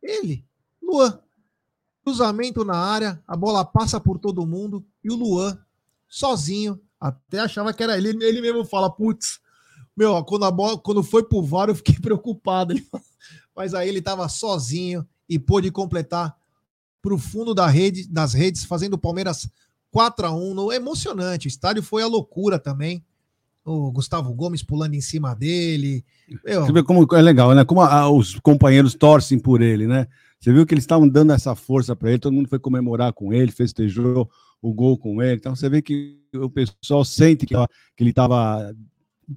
ele, 0.00 0.46
Luan, 0.80 1.18
cruzamento 2.04 2.64
na 2.64 2.76
área, 2.76 3.20
a 3.26 3.36
bola 3.36 3.64
passa 3.64 3.98
por 3.98 4.20
todo 4.20 4.46
mundo 4.46 4.86
e 5.02 5.10
o 5.10 5.16
Luan, 5.16 5.58
sozinho, 6.06 6.80
até 7.00 7.40
achava 7.40 7.74
que 7.74 7.82
era 7.82 7.98
ele. 7.98 8.10
Ele 8.24 8.40
mesmo 8.40 8.64
fala, 8.64 8.88
putz, 8.88 9.40
meu, 9.96 10.24
quando 10.24 10.44
a 10.44 10.50
bola, 10.52 10.78
quando 10.78 11.02
foi 11.02 11.24
pro 11.24 11.42
VAR, 11.42 11.70
eu 11.70 11.74
fiquei 11.74 11.98
preocupado. 11.98 12.72
Mas 13.52 13.74
aí 13.74 13.88
ele 13.88 13.98
estava 13.98 14.28
sozinho 14.28 15.04
e 15.28 15.40
pôde 15.40 15.72
completar 15.72 16.38
para 17.02 17.14
o 17.14 17.18
fundo 17.18 17.52
da 17.52 17.66
rede, 17.66 18.06
das 18.06 18.32
redes, 18.32 18.64
fazendo 18.64 18.94
o 18.94 18.98
Palmeiras 18.98 19.48
4 19.94 20.26
a 20.26 20.34
1 20.34 20.54
no, 20.54 20.72
Emocionante. 20.72 21.46
O 21.46 21.48
estádio 21.48 21.80
foi 21.80 22.02
a 22.02 22.08
loucura 22.08 22.58
também. 22.58 23.04
O 23.64 23.92
Gustavo 23.92 24.34
Gomes 24.34 24.60
pulando 24.60 24.94
em 24.94 25.00
cima 25.00 25.36
dele. 25.36 26.04
Você 26.44 26.72
vê 26.72 26.82
como 26.82 27.06
é 27.14 27.22
legal, 27.22 27.54
né? 27.54 27.64
Como 27.64 27.80
a, 27.80 28.10
os 28.10 28.34
companheiros 28.40 28.94
torcem 28.94 29.38
por 29.38 29.62
ele, 29.62 29.86
né? 29.86 30.08
Você 30.40 30.52
viu 30.52 30.66
que 30.66 30.74
eles 30.74 30.82
estavam 30.82 31.08
dando 31.08 31.32
essa 31.32 31.54
força 31.54 31.94
para 31.94 32.10
ele, 32.10 32.18
todo 32.18 32.32
mundo 32.32 32.48
foi 32.48 32.58
comemorar 32.58 33.12
com 33.12 33.32
ele, 33.32 33.52
festejou 33.52 34.28
o 34.60 34.74
gol 34.74 34.98
com 34.98 35.22
ele. 35.22 35.36
Então 35.36 35.54
você 35.54 35.68
vê 35.68 35.80
que 35.80 36.18
o 36.34 36.50
pessoal 36.50 37.04
sente 37.04 37.46
que, 37.46 37.54
que 37.54 38.02
ele 38.02 38.10
estava 38.10 38.74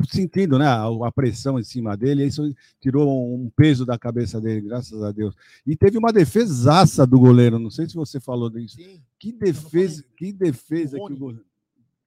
sentindo 0.10 0.58
né, 0.58 0.66
a, 0.68 1.12
pressão 1.12 1.60
em 1.60 1.64
cima 1.64 1.96
dele, 1.96 2.24
e 2.24 2.28
isso 2.28 2.54
tirou 2.80 3.36
um 3.36 3.50
peso 3.50 3.86
da 3.86 3.98
cabeça 3.98 4.40
dele, 4.40 4.62
graças 4.62 5.02
a 5.02 5.12
Deus. 5.12 5.36
E 5.66 5.76
teve 5.76 5.98
uma 5.98 6.12
defesaça 6.12 7.06
do 7.06 7.20
goleiro, 7.20 7.60
não 7.60 7.70
sei 7.70 7.88
se 7.88 7.96
você 7.96 8.20
falou 8.20 8.50
disso. 8.50 8.76
Sim, 8.76 9.02
que 9.20 9.32
defesa, 9.32 10.04
que 10.16 10.32
defesa 10.32 10.98
que 10.98 11.14
o 11.14 11.40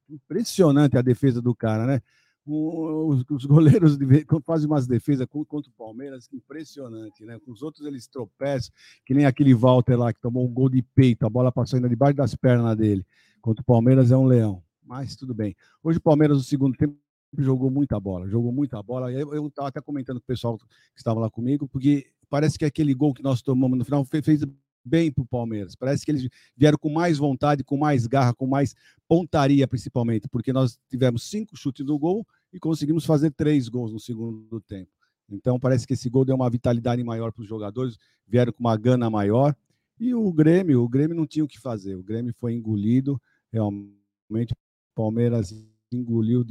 Impressionante 0.09 0.97
a 0.97 1.01
defesa 1.01 1.41
do 1.41 1.55
cara, 1.55 1.85
né? 1.85 2.01
Os, 2.45 3.23
os 3.29 3.45
goleiros 3.45 3.97
fazem 4.45 4.67
umas 4.67 4.87
defesas 4.87 5.27
contra 5.29 5.69
o 5.69 5.73
Palmeiras, 5.77 6.27
impressionante, 6.33 7.23
né? 7.23 7.39
Com 7.45 7.51
os 7.51 7.61
outros 7.61 7.85
eles 7.85 8.07
tropeçam, 8.07 8.73
que 9.05 9.13
nem 9.13 9.25
aquele 9.25 9.53
Walter 9.53 9.95
lá 9.95 10.11
que 10.11 10.19
tomou 10.19 10.45
um 10.45 10.51
gol 10.51 10.67
de 10.67 10.81
peito, 10.81 11.25
a 11.25 11.29
bola 11.29 11.51
passou 11.51 11.77
ainda 11.77 11.87
debaixo 11.87 12.17
das 12.17 12.35
pernas 12.35 12.75
dele. 12.75 13.05
Contra 13.41 13.61
o 13.61 13.65
Palmeiras 13.65 14.11
é 14.11 14.17
um 14.17 14.25
leão, 14.25 14.61
mas 14.83 15.15
tudo 15.15 15.33
bem. 15.33 15.55
Hoje 15.83 15.97
o 15.97 16.01
Palmeiras, 16.01 16.37
no 16.37 16.43
segundo 16.43 16.75
tempo, 16.75 16.97
jogou 17.37 17.69
muita 17.69 17.99
bola, 17.99 18.27
jogou 18.27 18.51
muita 18.51 18.81
bola. 18.81 19.11
Eu 19.11 19.47
estava 19.47 19.69
até 19.69 19.81
comentando 19.81 20.17
com 20.17 20.23
o 20.23 20.27
pessoal 20.27 20.57
que 20.57 20.65
estava 20.97 21.19
lá 21.19 21.29
comigo, 21.29 21.67
porque 21.67 22.07
parece 22.29 22.57
que 22.57 22.65
aquele 22.65 22.93
gol 22.93 23.13
que 23.13 23.23
nós 23.23 23.41
tomamos 23.41 23.77
no 23.77 23.85
final 23.85 24.05
fez 24.05 24.43
bem 24.83 25.11
para 25.11 25.21
o 25.21 25.27
Palmeiras. 25.27 25.75
Parece 25.75 26.03
que 26.05 26.11
eles 26.11 26.27
vieram 26.55 26.77
com 26.77 26.89
mais 26.89 27.17
vontade, 27.17 27.63
com 27.63 27.77
mais 27.77 28.07
garra, 28.07 28.33
com 28.33 28.47
mais 28.47 28.75
pontaria, 29.07 29.67
principalmente, 29.67 30.27
porque 30.27 30.51
nós 30.51 30.79
tivemos 30.89 31.29
cinco 31.29 31.55
chutes 31.55 31.85
no 31.85 31.97
gol 31.97 32.25
e 32.51 32.59
conseguimos 32.59 33.05
fazer 33.05 33.31
três 33.31 33.69
gols 33.69 33.93
no 33.93 33.99
segundo 33.99 34.59
tempo. 34.61 34.89
Então 35.29 35.59
parece 35.59 35.87
que 35.87 35.93
esse 35.93 36.09
gol 36.09 36.25
deu 36.25 36.35
uma 36.35 36.49
vitalidade 36.49 37.03
maior 37.03 37.31
para 37.31 37.41
os 37.41 37.47
jogadores, 37.47 37.97
vieram 38.27 38.51
com 38.51 38.59
uma 38.59 38.75
gana 38.75 39.09
maior. 39.09 39.55
E 39.99 40.13
o 40.13 40.31
Grêmio, 40.33 40.81
o 40.81 40.89
Grêmio 40.89 41.15
não 41.15 41.27
tinha 41.27 41.45
o 41.45 41.47
que 41.47 41.59
fazer. 41.59 41.95
O 41.95 42.03
Grêmio 42.03 42.33
foi 42.33 42.53
engolido, 42.53 43.21
realmente. 43.51 44.53
Palmeiras 44.95 45.53
engoliu 45.97 46.45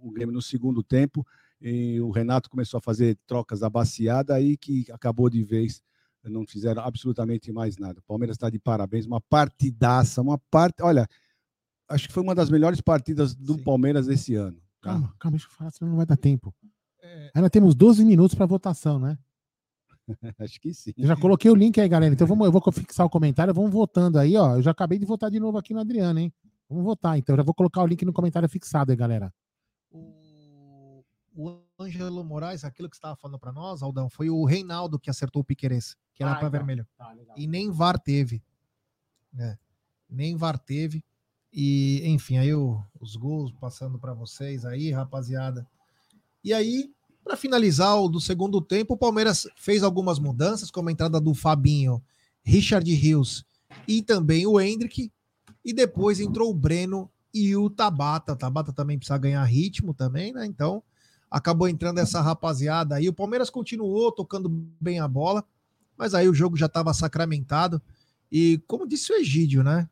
o 0.00 0.10
Grêmio 0.10 0.34
no 0.34 0.42
segundo 0.42 0.82
tempo 0.82 1.26
e 1.60 2.00
o 2.00 2.10
Renato 2.10 2.48
começou 2.48 2.78
a 2.78 2.82
fazer 2.82 3.18
trocas 3.26 3.62
abaciadas 3.62 4.34
aí 4.34 4.56
que 4.56 4.86
acabou 4.90 5.28
de 5.28 5.42
vez 5.42 5.82
não 6.24 6.46
fizeram 6.46 6.82
absolutamente 6.82 7.50
mais 7.52 7.78
nada. 7.78 8.00
O 8.00 8.02
Palmeiras 8.02 8.34
está 8.36 8.50
de 8.50 8.58
parabéns, 8.58 9.06
uma 9.06 9.20
partidaça, 9.20 10.20
uma 10.20 10.36
parte, 10.36 10.82
olha, 10.82 11.08
acho 11.88 12.08
que 12.08 12.12
foi 12.12 12.22
uma 12.22 12.34
das 12.34 12.50
melhores 12.50 12.80
partidas 12.80 13.34
do 13.34 13.54
Sim. 13.54 13.62
Palmeiras 13.62 14.08
esse 14.08 14.34
ano. 14.34 14.58
Tá? 14.80 14.90
Calma, 14.90 15.14
calma, 15.18 15.36
deixa 15.36 15.46
eu 15.46 15.56
falar, 15.56 15.70
senão 15.70 15.90
não 15.90 15.96
vai 15.96 16.06
dar 16.06 16.16
tempo. 16.16 16.54
É... 17.02 17.30
Ainda 17.34 17.48
temos 17.48 17.74
12 17.74 18.04
minutos 18.04 18.34
para 18.34 18.46
votação, 18.46 18.98
né? 18.98 19.18
acho 20.38 20.60
que 20.60 20.74
sim. 20.74 20.92
Eu 20.96 21.06
já 21.06 21.16
coloquei 21.16 21.50
o 21.50 21.54
link 21.54 21.80
aí, 21.80 21.88
galera. 21.88 22.12
Então 22.12 22.26
vamos, 22.26 22.44
eu 22.44 22.52
vou 22.52 22.62
fixar 22.72 23.06
o 23.06 23.10
comentário, 23.10 23.54
vamos 23.54 23.70
votando 23.70 24.18
aí, 24.18 24.36
ó. 24.36 24.56
Eu 24.56 24.62
já 24.62 24.72
acabei 24.72 24.98
de 24.98 25.06
votar 25.06 25.30
de 25.30 25.38
novo 25.38 25.56
aqui 25.56 25.72
no 25.72 25.80
Adriano, 25.80 26.18
hein? 26.18 26.32
Vamos 26.70 26.84
votar, 26.84 27.18
então. 27.18 27.34
Eu 27.34 27.38
já 27.38 27.42
vou 27.42 27.52
colocar 27.52 27.82
o 27.82 27.86
link 27.86 28.04
no 28.04 28.12
comentário 28.12 28.48
fixado 28.48 28.92
aí, 28.92 28.96
galera. 28.96 29.34
O, 29.90 31.02
o 31.34 31.60
Ângelo 31.76 32.22
Moraes, 32.22 32.64
aquilo 32.64 32.88
que 32.88 32.94
você 32.94 33.00
estava 33.00 33.16
falando 33.16 33.40
para 33.40 33.52
nós, 33.52 33.82
Aldão, 33.82 34.08
foi 34.08 34.30
o 34.30 34.44
Reinaldo 34.44 34.96
que 34.96 35.10
acertou 35.10 35.42
o 35.42 35.44
Piqueires, 35.44 35.96
que 36.14 36.22
era 36.22 36.32
ah, 36.32 36.36
para 36.36 36.46
então. 36.46 36.58
vermelho. 36.58 36.86
Tá, 36.96 37.12
e 37.36 37.48
nem 37.48 37.72
VAR 37.72 37.98
teve. 37.98 38.40
É, 39.36 39.58
nem 40.08 40.36
VAR 40.36 40.56
teve. 40.58 41.04
E, 41.52 42.02
enfim, 42.04 42.38
aí 42.38 42.54
o, 42.54 42.80
os 43.00 43.16
gols 43.16 43.50
passando 43.50 43.98
para 43.98 44.14
vocês 44.14 44.64
aí, 44.64 44.92
rapaziada. 44.92 45.66
E 46.44 46.54
aí, 46.54 46.92
para 47.24 47.36
finalizar 47.36 48.00
o 48.00 48.08
do 48.08 48.20
segundo 48.20 48.60
tempo, 48.60 48.94
o 48.94 48.96
Palmeiras 48.96 49.48
fez 49.56 49.82
algumas 49.82 50.20
mudanças, 50.20 50.70
como 50.70 50.88
a 50.88 50.92
entrada 50.92 51.20
do 51.20 51.34
Fabinho, 51.34 52.00
Richard 52.44 52.88
Rios 52.94 53.44
e 53.88 54.02
também 54.02 54.46
o 54.46 54.60
Hendrick. 54.60 55.12
E 55.64 55.72
depois 55.72 56.20
entrou 56.20 56.50
o 56.50 56.54
Breno 56.54 57.10
e 57.32 57.54
o 57.56 57.68
Tabata. 57.70 58.36
Tabata 58.36 58.72
também 58.72 58.98
precisa 58.98 59.18
ganhar 59.18 59.44
ritmo 59.44 59.94
também, 59.94 60.32
né? 60.32 60.46
Então 60.46 60.82
acabou 61.30 61.68
entrando 61.68 61.98
essa 61.98 62.20
rapaziada 62.20 62.96
aí. 62.96 63.08
O 63.08 63.12
Palmeiras 63.12 63.50
continuou 63.50 64.10
tocando 64.10 64.48
bem 64.80 64.98
a 64.98 65.06
bola, 65.06 65.44
mas 65.96 66.14
aí 66.14 66.28
o 66.28 66.34
jogo 66.34 66.56
já 66.56 66.66
estava 66.66 66.92
sacramentado. 66.92 67.80
E 68.32 68.62
como 68.66 68.86
disse 68.86 69.12
o 69.12 69.16
Egídio, 69.16 69.62
né? 69.62 69.88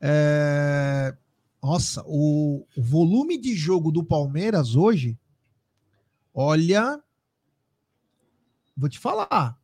É... 0.00 1.16
Nossa, 1.62 2.02
o, 2.06 2.66
o 2.74 2.82
volume 2.82 3.36
de 3.36 3.54
jogo 3.54 3.92
do 3.92 4.02
Palmeiras 4.02 4.74
hoje, 4.74 5.18
olha, 6.32 6.98
vou 8.74 8.88
te 8.88 8.98
falar, 8.98 9.60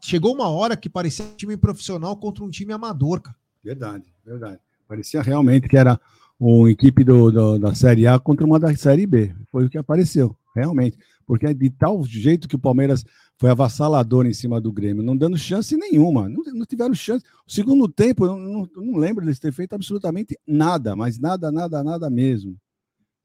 chegou 0.00 0.32
uma 0.32 0.48
hora 0.48 0.76
que 0.76 0.88
parecia 0.88 1.24
um 1.24 1.34
time 1.34 1.56
profissional 1.56 2.16
contra 2.16 2.44
um 2.44 2.50
time 2.50 2.72
amador, 2.72 3.20
cara. 3.20 3.36
Verdade, 3.62 4.14
verdade. 4.24 4.60
Parecia 4.88 5.22
realmente 5.22 5.68
que 5.68 5.76
era 5.76 6.00
uma 6.38 6.70
equipe 6.70 7.02
do, 7.02 7.30
do, 7.30 7.58
da 7.58 7.74
Série 7.74 8.06
A 8.06 8.18
contra 8.18 8.46
uma 8.46 8.58
da 8.58 8.74
Série 8.76 9.06
B. 9.06 9.34
Foi 9.50 9.66
o 9.66 9.70
que 9.70 9.78
apareceu, 9.78 10.36
realmente. 10.54 10.98
Porque 11.26 11.46
é 11.46 11.54
de 11.54 11.70
tal 11.70 12.04
jeito 12.04 12.46
que 12.46 12.54
o 12.54 12.58
Palmeiras 12.58 13.04
foi 13.38 13.50
avassalador 13.50 14.26
em 14.26 14.32
cima 14.32 14.60
do 14.60 14.72
Grêmio, 14.72 15.02
não 15.02 15.16
dando 15.16 15.36
chance 15.36 15.76
nenhuma. 15.76 16.28
Não, 16.28 16.42
não 16.54 16.66
tiveram 16.66 16.94
chance. 16.94 17.24
O 17.46 17.52
segundo 17.52 17.88
tempo, 17.88 18.24
eu 18.24 18.36
não, 18.36 18.68
não 18.76 18.96
lembro 18.96 19.24
deles 19.24 19.38
ter 19.38 19.52
feito 19.52 19.74
absolutamente 19.74 20.38
nada, 20.46 20.94
mas 20.94 21.18
nada, 21.18 21.50
nada, 21.50 21.82
nada 21.82 22.08
mesmo. 22.08 22.56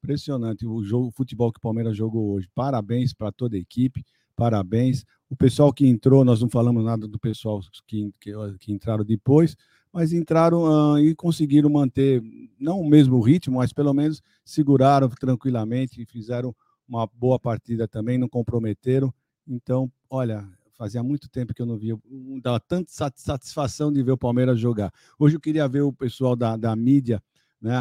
Impressionante 0.03 0.65
o 0.65 0.83
jogo, 0.83 1.07
o 1.07 1.11
futebol 1.11 1.51
que 1.51 1.59
o 1.59 1.61
Palmeiras 1.61 1.95
jogou 1.95 2.33
hoje. 2.33 2.49
Parabéns 2.55 3.13
para 3.13 3.31
toda 3.31 3.55
a 3.55 3.59
equipe, 3.59 4.03
parabéns. 4.35 5.05
O 5.29 5.35
pessoal 5.35 5.71
que 5.71 5.87
entrou, 5.87 6.25
nós 6.25 6.41
não 6.41 6.49
falamos 6.49 6.83
nada 6.83 7.07
do 7.07 7.19
pessoal 7.19 7.61
que, 7.87 8.11
que, 8.19 8.33
que 8.59 8.73
entraram 8.73 9.05
depois, 9.05 9.55
mas 9.93 10.13
entraram 10.13 10.63
uh, 10.63 10.99
e 10.99 11.13
conseguiram 11.15 11.69
manter, 11.69 12.23
não 12.59 12.79
o 12.79 12.87
mesmo 12.87 13.19
ritmo, 13.19 13.57
mas 13.57 13.73
pelo 13.73 13.93
menos 13.93 14.21
seguraram 14.45 15.09
tranquilamente 15.09 16.01
e 16.01 16.05
fizeram 16.05 16.55
uma 16.87 17.07
boa 17.07 17.39
partida 17.39 17.87
também, 17.87 18.17
não 18.17 18.27
comprometeram. 18.27 19.13
Então, 19.47 19.91
olha, 20.09 20.47
fazia 20.77 21.03
muito 21.03 21.29
tempo 21.29 21.53
que 21.53 21.61
eu 21.61 21.65
não 21.65 21.77
via, 21.77 21.97
dava 22.41 22.59
tanta 22.59 22.91
satisfação 23.15 23.91
de 23.91 24.01
ver 24.01 24.11
o 24.11 24.17
Palmeiras 24.17 24.59
jogar. 24.59 24.91
Hoje 25.19 25.35
eu 25.35 25.39
queria 25.39 25.67
ver 25.67 25.81
o 25.81 25.93
pessoal 25.93 26.35
da, 26.35 26.57
da 26.57 26.75
mídia 26.75 27.21
né, 27.61 27.71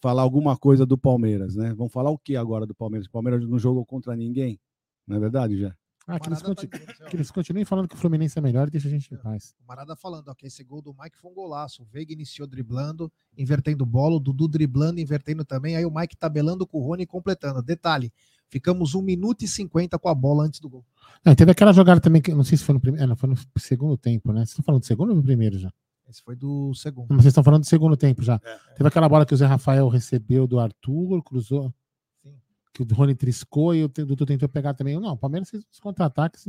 falar 0.00 0.22
alguma 0.22 0.56
coisa 0.56 0.84
do 0.84 0.98
Palmeiras, 0.98 1.54
né? 1.54 1.72
Vamos 1.74 1.92
falar 1.92 2.10
o 2.10 2.18
que 2.18 2.34
agora 2.34 2.66
do 2.66 2.74
Palmeiras? 2.74 3.06
O 3.06 3.10
Palmeiras 3.10 3.46
não 3.46 3.58
jogou 3.58 3.86
contra 3.86 4.16
ninguém, 4.16 4.58
não 5.06 5.16
é 5.16 5.20
verdade, 5.20 5.56
já? 5.56 5.74
Ah, 6.10 6.18
que 6.18 6.26
eles, 6.30 6.40
continu... 6.40 6.70
tá 6.70 7.04
que 7.04 7.16
eles, 7.16 7.30
continuem 7.30 7.66
falando 7.66 7.86
que 7.86 7.94
o 7.94 7.98
Fluminense 7.98 8.38
é 8.38 8.40
melhor 8.40 8.68
e 8.68 8.70
deixa 8.70 8.88
a 8.88 8.90
gente 8.90 9.12
em 9.12 9.18
paz. 9.18 9.54
O 9.62 9.68
Marada 9.68 9.94
falando, 9.94 10.28
ok, 10.28 10.46
esse 10.46 10.64
gol 10.64 10.80
do 10.80 10.96
Mike 10.98 11.18
foi 11.18 11.30
um 11.30 11.34
golaço. 11.34 11.82
O 11.82 11.84
Veiga 11.84 12.14
iniciou 12.14 12.48
driblando, 12.48 13.12
invertendo 13.36 13.84
bola, 13.84 14.16
o 14.16 14.18
Dudu 14.18 14.48
driblando, 14.48 15.00
invertendo 15.00 15.44
também. 15.44 15.76
Aí 15.76 15.84
o 15.84 15.94
Mike 15.94 16.16
tabelando 16.16 16.66
com 16.66 16.78
o 16.78 16.82
Rony 16.82 17.04
completando. 17.04 17.62
Detalhe, 17.62 18.10
ficamos 18.48 18.94
1 18.94 19.02
minuto 19.02 19.44
e 19.44 19.48
50 19.48 19.98
com 19.98 20.08
a 20.08 20.14
bola 20.14 20.44
antes 20.44 20.60
do 20.60 20.68
gol. 20.70 20.84
É, 21.26 21.34
teve 21.34 21.50
aquela 21.50 21.74
jogada 21.74 22.00
também, 22.00 22.22
que 22.22 22.32
não 22.32 22.42
sei 22.42 22.56
se 22.56 22.64
foi 22.64 22.72
no 22.72 22.80
primeiro, 22.80 23.04
é, 23.04 23.06
não, 23.06 23.14
foi 23.14 23.28
no 23.28 23.36
segundo 23.58 23.98
tempo, 23.98 24.32
né? 24.32 24.40
Vocês 24.40 24.50
estão 24.50 24.64
falando 24.64 24.80
do 24.80 24.86
segundo 24.86 25.10
ou 25.10 25.16
do 25.16 25.22
primeiro 25.22 25.58
já? 25.58 25.70
Esse 26.08 26.22
foi 26.22 26.34
do 26.34 26.72
segundo. 26.74 27.10
Não, 27.10 27.18
vocês 27.18 27.32
estão 27.32 27.44
falando 27.44 27.64
do 27.64 27.66
segundo 27.66 27.96
tempo 27.98 28.22
já. 28.22 28.40
É, 28.42 28.50
é. 28.50 28.74
Teve 28.76 28.88
aquela 28.88 29.08
bola 29.10 29.26
que 29.26 29.34
o 29.34 29.36
Zé 29.36 29.44
Rafael 29.44 29.88
recebeu 29.88 30.46
do 30.46 30.58
Arthur, 30.58 31.22
cruzou 31.22 31.72
que 32.72 32.82
o 32.82 32.86
Rony 32.94 33.14
triscou 33.14 33.74
e 33.74 33.84
o 33.84 33.88
Dudu 33.88 34.26
tentou 34.26 34.48
pegar 34.48 34.74
também. 34.74 34.98
Não, 34.98 35.12
o 35.12 35.16
Palmeiras 35.16 35.50
fez 35.50 35.64
os 35.70 35.80
contra-ataques. 35.80 36.46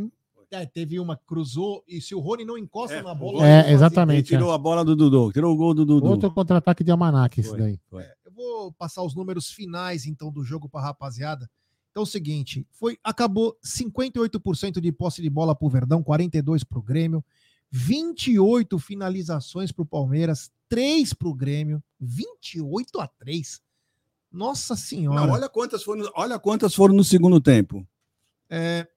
É, 0.52 0.66
teve 0.66 1.00
uma 1.00 1.16
cruzou 1.16 1.84
e 1.88 2.02
se 2.02 2.16
o 2.16 2.20
Rony 2.20 2.44
não 2.44 2.58
encosta 2.58 2.96
é, 2.96 3.04
na 3.04 3.14
bola. 3.14 3.48
É, 3.48 3.72
exatamente. 3.72 4.32
Ele 4.32 4.38
tirou 4.38 4.52
é. 4.52 4.56
a 4.56 4.58
bola 4.58 4.84
do 4.84 4.96
Dudu, 4.96 5.32
tirou 5.32 5.54
o 5.54 5.58
gol 5.58 5.74
do 5.76 5.86
Dudu. 5.86 6.08
Outro 6.08 6.32
contra-ataque 6.32 6.84
de 6.84 6.90
Almanac, 6.90 7.40
esse 7.40 7.56
daí. 7.56 7.80
Foi. 7.88 8.02
É, 8.02 8.16
eu 8.26 8.32
vou 8.32 8.72
passar 8.74 9.04
os 9.04 9.14
números 9.14 9.52
finais 9.52 10.08
então 10.08 10.32
do 10.32 10.44
jogo 10.44 10.68
para 10.68 10.82
rapaziada. 10.82 11.50
Então 11.92 12.02
é 12.02 12.04
o 12.04 12.08
seguinte, 12.08 12.66
foi 12.72 12.98
acabou 13.04 13.58
58% 13.64 14.80
de 14.80 14.92
posse 14.92 15.22
de 15.22 15.30
bola 15.30 15.56
para 15.56 15.66
o 15.66 15.70
Verdão, 15.70 16.04
42 16.04 16.64
para 16.64 16.80
o 16.80 16.84
Grêmio, 16.84 17.24
28 17.72 18.78
finalizações 18.80 19.72
para 19.72 19.84
o 19.84 19.86
Palmeiras, 19.86 20.52
3 20.68 21.14
para 21.14 21.28
o 21.28 21.34
Grêmio, 21.34 21.84
28 22.00 23.00
a 23.00 23.08
3. 23.08 23.62
Nossa 24.32 24.76
senhora. 24.76 25.26
Não, 25.26 25.34
olha 25.34 25.50
quantas 25.50 25.84
foram, 25.84 26.10
olha 26.16 26.38
quantas 26.38 26.76
foram 26.76 26.94
no 26.94 27.04
segundo 27.04 27.42
tempo. 27.42 27.88
É, 28.50 28.88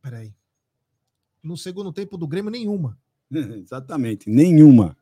peraí. 0.00 0.34
No 1.42 1.56
segundo 1.56 1.92
tempo 1.92 2.16
do 2.16 2.26
Grêmio, 2.26 2.50
nenhuma. 2.50 2.98
Exatamente, 3.30 4.30
nenhuma. 4.30 4.96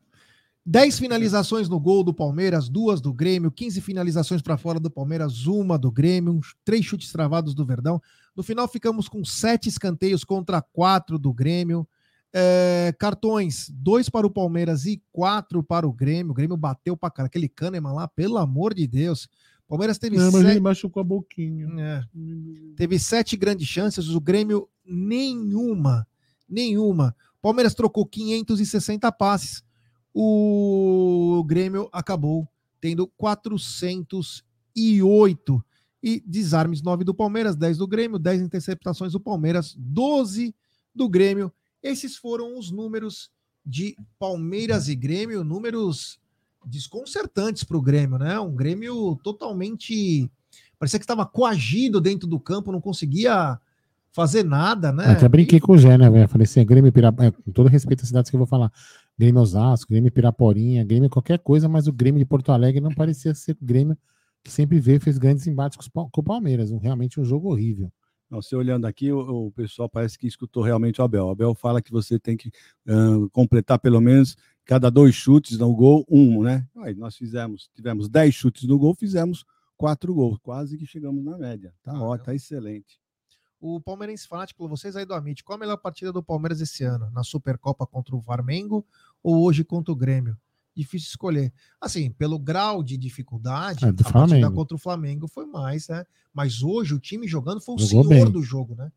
10 0.65 0.99
finalizações 0.99 1.67
no 1.67 1.79
gol 1.79 2.03
do 2.03 2.13
Palmeiras, 2.13 2.69
duas 2.69 3.01
do 3.01 3.11
Grêmio, 3.11 3.51
15 3.51 3.81
finalizações 3.81 4.43
para 4.43 4.57
fora 4.57 4.79
do 4.79 4.91
Palmeiras, 4.91 5.47
uma 5.47 5.77
do 5.77 5.91
Grêmio, 5.91 6.39
três 6.63 6.85
chutes 6.85 7.11
travados 7.11 7.55
do 7.55 7.65
Verdão. 7.65 7.99
No 8.35 8.43
final 8.43 8.67
ficamos 8.67 9.09
com 9.09 9.25
sete 9.25 9.67
escanteios 9.67 10.23
contra 10.23 10.61
quatro 10.61 11.17
do 11.17 11.33
Grêmio. 11.33 11.87
É, 12.33 12.93
cartões, 12.97 13.69
dois 13.73 14.07
para 14.07 14.25
o 14.25 14.31
Palmeiras 14.31 14.85
e 14.85 15.01
quatro 15.11 15.63
para 15.63 15.87
o 15.87 15.91
Grêmio. 15.91 16.31
O 16.31 16.35
Grêmio 16.35 16.55
bateu 16.55 16.95
para 16.95 17.09
cara. 17.09 17.25
Aquele 17.25 17.49
Kahneman 17.49 17.93
lá, 17.93 18.07
pelo 18.07 18.37
amor 18.37 18.73
de 18.75 18.85
Deus. 18.85 19.27
Palmeiras 19.71 19.97
teve 19.97 20.17
Não, 20.17 20.25
mas 20.25 20.41
sete... 20.41 20.51
ele 20.51 20.59
machucou 20.59 20.99
a 20.99 21.03
boquinha. 21.05 21.65
É. 21.79 22.03
Teve 22.75 22.99
sete 22.99 23.37
grandes 23.37 23.69
chances, 23.69 24.09
o 24.09 24.19
Grêmio 24.19 24.67
nenhuma. 24.85 26.05
Nenhuma. 26.49 27.15
Palmeiras 27.41 27.73
trocou 27.73 28.05
560 28.05 29.09
passes. 29.13 29.63
O 30.13 31.41
Grêmio 31.47 31.87
acabou 31.93 32.45
tendo 32.81 33.07
408. 33.15 35.63
E 36.03 36.21
desarmes 36.27 36.81
9 36.81 37.05
do 37.05 37.13
Palmeiras, 37.13 37.55
10 37.55 37.77
do 37.77 37.87
Grêmio, 37.87 38.19
10 38.19 38.41
interceptações 38.41 39.13
do 39.13 39.21
Palmeiras, 39.21 39.73
12 39.77 40.53
do 40.93 41.07
Grêmio. 41.07 41.49
Esses 41.81 42.17
foram 42.17 42.59
os 42.59 42.71
números 42.71 43.31
de 43.65 43.95
Palmeiras 44.19 44.89
e 44.89 44.95
Grêmio, 44.95 45.45
números 45.45 46.19
desconcertantes 46.65 47.63
para 47.63 47.77
o 47.77 47.81
Grêmio, 47.81 48.17
né? 48.17 48.39
Um 48.39 48.55
Grêmio 48.55 49.15
totalmente. 49.23 50.29
Parecia 50.77 50.99
que 50.99 51.03
estava 51.03 51.25
coagido 51.25 52.01
dentro 52.01 52.27
do 52.27 52.39
campo, 52.39 52.71
não 52.71 52.81
conseguia 52.81 53.59
fazer 54.11 54.43
nada, 54.43 54.91
né? 54.91 55.05
Até 55.05 55.29
brinquei 55.29 55.59
com 55.59 55.73
o 55.73 55.77
Gé, 55.77 55.97
né, 55.97 56.09
velho? 56.09 56.27
Falei 56.27 56.45
assim, 56.45 56.65
Grêmio 56.65 56.91
Pirapora, 56.91 57.31
com 57.31 57.51
todo 57.51 57.69
respeito 57.69 58.01
às 58.01 58.07
cidades 58.07 58.29
que 58.29 58.35
eu 58.35 58.39
vou 58.39 58.47
falar, 58.47 58.71
Grêmio 59.17 59.41
Osasco, 59.41 59.89
Grêmio 59.89 60.11
Piraporinha, 60.11 60.83
Grêmio 60.83 61.09
qualquer 61.09 61.39
coisa, 61.39 61.69
mas 61.69 61.87
o 61.87 61.93
Grêmio 61.93 62.19
de 62.19 62.25
Porto 62.25 62.51
Alegre 62.51 62.81
não 62.81 62.93
parecia 62.93 63.33
ser 63.33 63.53
o 63.61 63.65
Grêmio 63.65 63.97
que 64.43 64.51
sempre 64.51 64.79
veio 64.79 64.99
fez 64.99 65.17
grandes 65.17 65.45
embates 65.47 65.77
com, 65.77 66.09
com 66.09 66.21
o 66.21 66.23
Palmeiras. 66.23 66.71
Um, 66.71 66.77
realmente 66.77 67.19
um 67.19 67.25
jogo 67.25 67.49
horrível. 67.49 67.91
Não, 68.29 68.41
você 68.41 68.55
olhando 68.55 68.85
aqui, 68.85 69.11
o, 69.11 69.47
o, 69.47 69.51
pessoal 69.51 69.89
parece 69.89 70.17
que 70.17 70.25
escutou 70.25 70.63
realmente 70.63 71.01
o 71.01 71.03
Abel. 71.03 71.25
O 71.25 71.29
Abel 71.29 71.53
fala 71.53 71.81
que 71.81 71.91
você 71.91 72.17
tem 72.17 72.37
que 72.37 72.49
uh, 72.87 73.29
completar 73.31 73.77
pelo 73.77 73.99
menos 73.99 74.37
cada 74.71 74.89
dois 74.89 75.13
chutes 75.13 75.57
no 75.57 75.75
gol, 75.75 76.05
um, 76.09 76.43
né? 76.43 76.65
Aí 76.77 76.95
nós 76.95 77.17
fizemos, 77.17 77.69
tivemos 77.75 78.07
dez 78.07 78.33
chutes 78.33 78.63
no 78.63 78.79
gol, 78.79 78.95
fizemos 78.95 79.43
quatro 79.75 80.13
gols, 80.13 80.39
quase 80.41 80.77
que 80.77 80.85
chegamos 80.85 81.21
na 81.25 81.37
média. 81.37 81.73
Tá 81.83 81.91
ah, 81.91 82.01
ótimo, 82.01 82.27
tá 82.27 82.33
excelente. 82.33 82.97
O 83.59 83.81
Palmeirense 83.81 84.25
Fanático, 84.25 84.65
vocês 84.69 84.95
aí 84.95 85.03
do 85.03 85.13
Amit, 85.13 85.43
qual 85.43 85.57
a 85.57 85.59
melhor 85.59 85.75
partida 85.75 86.13
do 86.13 86.23
Palmeiras 86.23 86.61
esse 86.61 86.85
ano? 86.85 87.11
Na 87.11 87.21
Supercopa 87.21 87.85
contra 87.85 88.15
o 88.15 88.21
Flamengo 88.21 88.87
ou 89.21 89.43
hoje 89.43 89.65
contra 89.65 89.91
o 89.91 89.95
Grêmio? 89.95 90.37
Difícil 90.73 91.09
escolher. 91.09 91.51
Assim, 91.81 92.09
pelo 92.09 92.39
grau 92.39 92.81
de 92.81 92.95
dificuldade, 92.95 93.83
é, 93.83 93.89
a 93.89 93.91
Flamengo. 93.91 94.29
partida 94.29 94.51
contra 94.51 94.75
o 94.75 94.79
Flamengo 94.79 95.27
foi 95.27 95.45
mais, 95.45 95.89
né? 95.89 96.05
Mas 96.33 96.63
hoje 96.63 96.93
o 96.93 96.99
time 96.99 97.27
jogando 97.27 97.59
foi 97.59 97.75
o 97.75 97.77
Jogou 97.77 98.05
senhor 98.05 98.23
bem. 98.23 98.31
do 98.31 98.41
jogo, 98.41 98.73
né? 98.73 98.89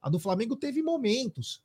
A 0.00 0.08
do 0.08 0.18
Flamengo 0.18 0.56
teve 0.56 0.82
momentos. 0.82 1.62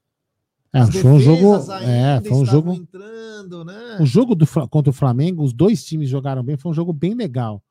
É, 0.76 0.86
foi 0.92 1.12
um 1.12 1.20
jogo. 1.20 1.72
É, 1.82 2.22
foi 2.22 2.38
um 2.38 2.46
jogo. 2.46 2.74
Entrando, 2.74 3.64
né? 3.64 3.98
O 4.02 4.06
jogo 4.06 4.36
do, 4.36 4.46
contra 4.70 4.90
o 4.90 4.94
Flamengo, 4.94 5.42
os 5.42 5.54
dois 5.54 5.86
times 5.86 6.10
jogaram 6.10 6.44
bem, 6.44 6.58
foi 6.58 6.72
um 6.72 6.76
jogo 6.76 6.92
bem 6.92 7.14
legal. 7.14 7.64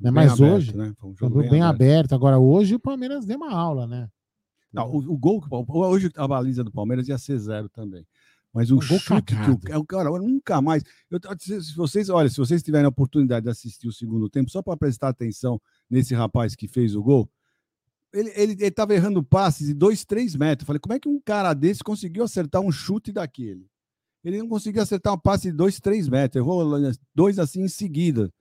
Né? 0.00 0.10
Bem 0.10 0.12
Mas 0.12 0.32
aberto, 0.32 0.54
hoje, 0.54 0.76
né? 0.76 0.94
Foi 0.98 1.10
um 1.10 1.16
jogo 1.16 1.40
bem, 1.40 1.50
bem 1.50 1.62
aberto. 1.62 1.82
aberto. 1.82 2.14
Agora, 2.14 2.38
hoje 2.38 2.74
o 2.74 2.80
Palmeiras 2.80 3.26
deu 3.26 3.36
uma 3.36 3.52
aula, 3.52 3.86
né? 3.86 4.08
Não, 4.72 4.90
o, 4.90 4.98
o 4.98 5.18
gol, 5.18 5.42
hoje 5.68 6.10
a 6.16 6.26
baliza 6.26 6.64
do 6.64 6.72
Palmeiras 6.72 7.08
ia 7.08 7.18
ser 7.18 7.38
zero 7.38 7.68
também. 7.68 8.06
Mas 8.52 8.70
o, 8.70 8.78
o 8.78 8.80
chute 8.80 9.34
que 9.34 9.72
o, 9.74 9.84
cara, 9.84 10.08
nunca 10.18 10.62
mais. 10.62 10.82
Eu, 11.10 11.20
se 11.38 11.76
vocês, 11.76 12.08
olha, 12.08 12.30
se 12.30 12.38
vocês 12.38 12.62
tiverem 12.62 12.86
a 12.86 12.88
oportunidade 12.88 13.44
de 13.44 13.50
assistir 13.50 13.86
o 13.86 13.92
segundo 13.92 14.30
tempo, 14.30 14.50
só 14.50 14.62
para 14.62 14.76
prestar 14.78 15.08
atenção 15.08 15.60
nesse 15.90 16.14
rapaz 16.14 16.54
que 16.54 16.66
fez 16.66 16.96
o 16.96 17.02
gol, 17.02 17.28
ele, 18.16 18.32
ele, 18.34 18.52
ele 18.52 18.70
tava 18.70 18.94
errando 18.94 19.22
passes 19.22 19.66
de 19.66 19.74
dois, 19.74 20.04
três 20.04 20.34
metros. 20.34 20.64
Eu 20.64 20.66
falei, 20.66 20.80
como 20.80 20.94
é 20.94 20.98
que 20.98 21.08
um 21.08 21.20
cara 21.20 21.52
desse 21.54 21.84
conseguiu 21.84 22.24
acertar 22.24 22.62
um 22.62 22.72
chute 22.72 23.12
daquele? 23.12 23.66
Ele 24.24 24.38
não 24.38 24.48
conseguiu 24.48 24.82
acertar 24.82 25.14
um 25.14 25.18
passe 25.18 25.50
de 25.50 25.56
dois, 25.56 25.78
três 25.78 26.08
metros, 26.08 26.42
errou 26.42 26.64
dois 27.14 27.38
assim 27.38 27.62
em 27.62 27.68
seguida, 27.68 28.32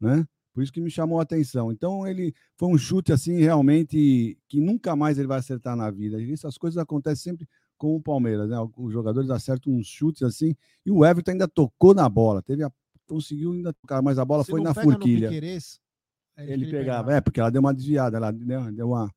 né? 0.00 0.26
Por 0.54 0.62
isso 0.62 0.72
que 0.72 0.80
me 0.80 0.90
chamou 0.90 1.18
a 1.18 1.22
atenção. 1.22 1.72
Então, 1.72 2.06
ele 2.06 2.32
foi 2.56 2.68
um 2.68 2.78
chute 2.78 3.12
assim, 3.12 3.40
realmente, 3.40 4.38
que 4.48 4.60
nunca 4.60 4.94
mais 4.94 5.18
ele 5.18 5.26
vai 5.26 5.40
acertar 5.40 5.76
na 5.76 5.90
vida. 5.90 6.22
E 6.22 6.32
essas 6.32 6.56
coisas 6.56 6.78
acontecem 6.78 7.32
sempre 7.32 7.48
com 7.76 7.96
o 7.96 8.00
Palmeiras, 8.00 8.48
né? 8.48 8.56
Os 8.76 8.92
jogadores 8.92 9.28
acertam 9.30 9.72
uns 9.72 9.86
chutes 9.86 10.22
assim, 10.22 10.54
e 10.86 10.90
o 10.90 11.04
Everton 11.04 11.32
ainda 11.32 11.48
tocou 11.48 11.92
na 11.92 12.08
bola, 12.08 12.40
teve 12.40 12.62
a, 12.62 12.72
conseguiu 13.06 13.52
ainda 13.52 13.72
tocar, 13.72 14.00
mas 14.00 14.18
a 14.18 14.24
bola 14.24 14.44
Se 14.44 14.50
foi 14.50 14.62
na 14.62 14.72
forquilha. 14.72 15.28
Piqueires, 15.28 15.80
ele, 16.36 16.52
ele 16.52 16.64
pegava, 16.66 16.78
pegava, 16.78 17.14
é, 17.14 17.20
porque 17.20 17.40
ela 17.40 17.50
deu 17.50 17.60
uma 17.60 17.74
desviada, 17.74 18.16
ela 18.16 18.30
deu, 18.30 18.72
deu 18.72 18.88
uma. 18.88 19.12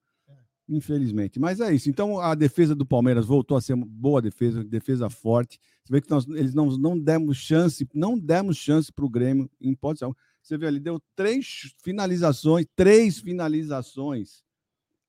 Infelizmente. 0.69 1.39
Mas 1.39 1.59
é 1.59 1.73
isso. 1.73 1.89
Então 1.89 2.19
a 2.19 2.35
defesa 2.35 2.75
do 2.75 2.85
Palmeiras 2.85 3.25
voltou 3.25 3.55
a 3.57 3.61
ser 3.61 3.75
boa 3.75 4.21
defesa, 4.21 4.63
defesa 4.63 5.09
forte. 5.09 5.59
Você 5.83 5.93
vê 5.93 6.01
que 6.01 6.09
nós, 6.09 6.27
eles 6.27 6.53
não, 6.53 6.65
não 6.77 6.99
demos 6.99 7.37
chance, 7.37 7.87
não 7.93 8.17
demos 8.17 8.57
chance 8.57 8.91
para 8.91 9.05
o 9.05 9.09
Grêmio 9.09 9.49
em 9.61 9.71
hipótese 9.71 10.03
você 10.47 10.57
vê 10.57 10.67
ali, 10.67 10.79
deu 10.79 11.01
três 11.13 11.73
finalizações, 11.83 12.65
três 12.73 13.19
finalizações 13.19 14.41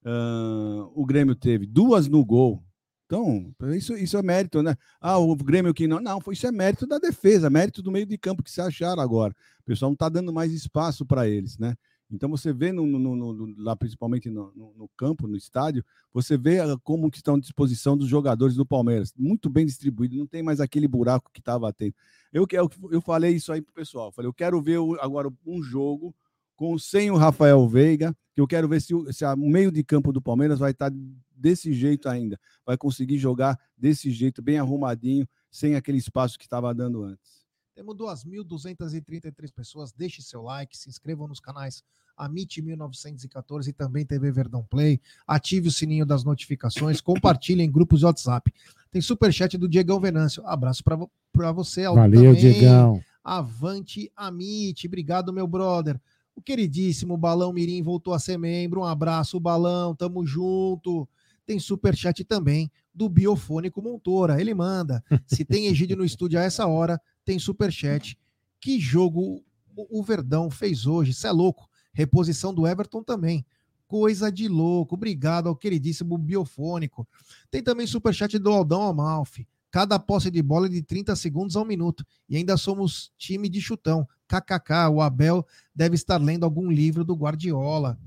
uh, 0.05 0.91
o 0.95 1.07
Grêmio 1.07 1.37
teve, 1.37 1.65
duas 1.65 2.09
no 2.09 2.25
gol. 2.25 2.63
Então, 3.07 3.55
isso, 3.75 3.95
isso 3.95 4.19
é 4.19 4.23
mérito, 4.23 4.63
né? 4.63 4.77
Ah, 5.01 5.17
o 5.17 5.35
Grêmio 5.35 5.73
que 5.73 5.87
não. 5.87 5.99
Não, 6.01 6.21
isso 6.31 6.47
é 6.47 6.53
mérito 6.53 6.87
da 6.87 6.99
defesa, 6.99 7.49
mérito 7.49 7.81
do 7.83 7.91
meio 7.91 8.05
de 8.05 8.19
campo 8.19 8.43
que 8.43 8.51
se 8.51 8.61
acharam 8.61 9.01
agora. 9.01 9.35
O 9.61 9.65
pessoal 9.65 9.91
não 9.91 9.95
está 9.95 10.09
dando 10.09 10.33
mais 10.33 10.53
espaço 10.53 11.07
para 11.07 11.27
eles, 11.27 11.57
né? 11.57 11.75
Então 12.11 12.29
você 12.29 12.53
vê 12.53 12.73
no, 12.73 12.87
no, 12.87 13.15
no, 13.15 13.55
lá 13.63 13.77
principalmente 13.77 14.31
no, 14.31 14.91
campo, 14.97 15.27
no 15.27 15.37
estádio, 15.37 15.85
você 16.13 16.39
vê 16.39 16.61
ah, 16.61 16.77
como 16.83 17.11
que 17.11 17.19
estão 17.19 17.35
à 17.35 17.39
disposição 17.39 17.97
dos 17.97 18.09
jogadores 18.09 18.55
do 18.55 18.65
Palmeiras, 18.65 19.13
muito 19.17 19.51
bem 19.51 19.67
distribuído, 19.67 20.17
não 20.17 20.27
tem 20.27 20.43
mais 20.43 20.61
aquele 20.61 20.89
buraco 20.89 21.31
que 21.33 21.41
estava 21.41 21.73
tendo. 21.73 21.95
Eu, 22.33 22.47
eu, 22.91 23.01
falei 23.01 23.35
isso 23.35 23.53
aí 23.53 23.61
pro 23.61 23.73
pessoal, 23.73 24.11
falei, 24.11 24.29
eu 24.29 24.35
quero 24.35 24.61
ver 24.61 24.79
agora 25.01 25.31
um 25.47 25.63
jogo 25.63 26.15
com 26.57 26.79
sem 26.79 27.11
o 27.11 27.17
Rafael 27.17 27.69
Veiga, 27.69 28.17
que 28.35 28.41
eu 28.41 28.47
quero 28.47 28.69
ver 28.69 28.81
se, 28.81 28.95
se 29.13 29.25
o 29.25 29.37
meio 29.37 29.71
de 29.71 29.85
campo 29.85 30.13
do 30.13 30.21
Palmeiras 30.21 30.59
vai 30.59 30.73
estar 30.73 30.91
tá 30.91 30.97
desse 31.31 31.73
jeito 31.73 32.09
ainda, 32.09 32.39
vai 32.67 32.77
conseguir 32.77 33.19
jogar 33.19 33.59
desse 33.77 34.11
jeito, 34.11 34.43
bem 34.43 34.59
arrumadinho, 34.59 35.29
sem 35.51 35.75
aquele 35.75 35.99
espaço 35.99 36.39
que 36.39 36.45
estava 36.45 36.75
dando 36.75 37.03
antes. 37.03 37.38
Temos 37.79 37.95
2.233 37.95 39.53
pessoas. 39.55 39.93
Deixe 39.93 40.21
seu 40.21 40.43
like, 40.43 40.77
se 40.77 40.89
inscrevam 40.89 41.29
nos 41.29 41.39
canais 41.39 41.85
Amit 42.17 42.61
1914 42.61 43.71
e 43.71 43.73
também 43.73 44.05
TV 44.05 44.33
Verdão 44.33 44.65
Play. 44.69 45.01
Ative 45.25 45.69
o 45.69 45.71
sininho 45.71 46.05
das 46.05 46.25
notificações, 46.25 47.01
compartilhe 47.01 47.63
em 47.63 47.71
grupos 47.71 48.01
de 48.01 48.07
WhatsApp. 48.07 48.53
Tem 48.91 49.01
superchat 49.01 49.57
do 49.57 49.69
Diegão 49.69 50.01
Venâncio. 50.01 50.45
Abraço 50.45 50.83
para 50.83 51.53
você, 51.53 51.85
Aldo 51.85 52.01
Valeu, 52.01 52.35
também. 52.35 52.53
Diegão. 52.53 53.01
Avante 53.23 54.11
Amit. 54.17 54.85
Obrigado, 54.89 55.33
meu 55.33 55.47
brother. 55.47 56.01
O 56.35 56.43
queridíssimo 56.43 57.17
Balão 57.17 57.53
Mirim 57.53 57.81
voltou 57.81 58.13
a 58.13 58.19
ser 58.19 58.37
membro. 58.39 58.81
Um 58.81 58.87
abraço, 58.87 59.39
Balão. 59.39 59.95
Tamo 59.95 60.27
junto. 60.27 61.09
Tem 61.47 61.61
superchat 61.61 62.25
também 62.25 62.69
do 62.93 63.09
Biofônico 63.09 63.81
Montora. 63.81 64.41
Ele 64.41 64.53
manda. 64.53 65.03
Se 65.27 65.45
tem 65.45 65.69
Egídio 65.69 65.97
no 65.97 66.05
estúdio 66.05 66.41
a 66.41 66.43
essa 66.43 66.67
hora, 66.67 67.01
tem 67.29 67.39
superchat. 67.39 68.19
Que 68.59 68.81
jogo 68.81 69.45
o 69.77 70.03
Verdão 70.03 70.51
fez 70.51 70.87
hoje? 70.87 71.11
Isso 71.11 71.27
é 71.27 71.31
louco. 71.31 71.69
Reposição 71.93 72.55
do 72.55 72.67
Everton 72.67 73.03
também. 73.03 73.45
Coisa 73.87 74.33
de 74.33 74.49
louco. 74.49 74.95
Obrigado 74.95 75.47
ao 75.47 75.55
queridíssimo 75.55 76.17
Biofônico. 76.17 77.07
Tem 77.51 77.63
também 77.63 77.87
superchat 77.87 78.39
do 78.39 78.49
Aldão 78.49 78.81
Amalfi. 78.81 79.47
Cada 79.71 79.99
posse 79.99 80.31
de 80.31 80.41
bola 80.43 80.69
é 80.69 80.71
de 80.71 80.81
30 80.81 81.15
segundos 81.17 81.55
a 81.55 81.61
um 81.61 81.67
minuto. 81.67 82.03
E 82.27 82.35
ainda 82.39 82.57
somos 82.57 83.13
time 83.19 83.47
de 83.51 83.61
chutão. 83.61 84.09
KKK. 84.27 84.89
O 84.91 85.03
Abel 85.03 85.47
deve 85.75 85.97
estar 85.97 86.19
lendo 86.19 86.45
algum 86.45 86.71
livro 86.71 87.05
do 87.05 87.15
Guardiola. 87.15 87.99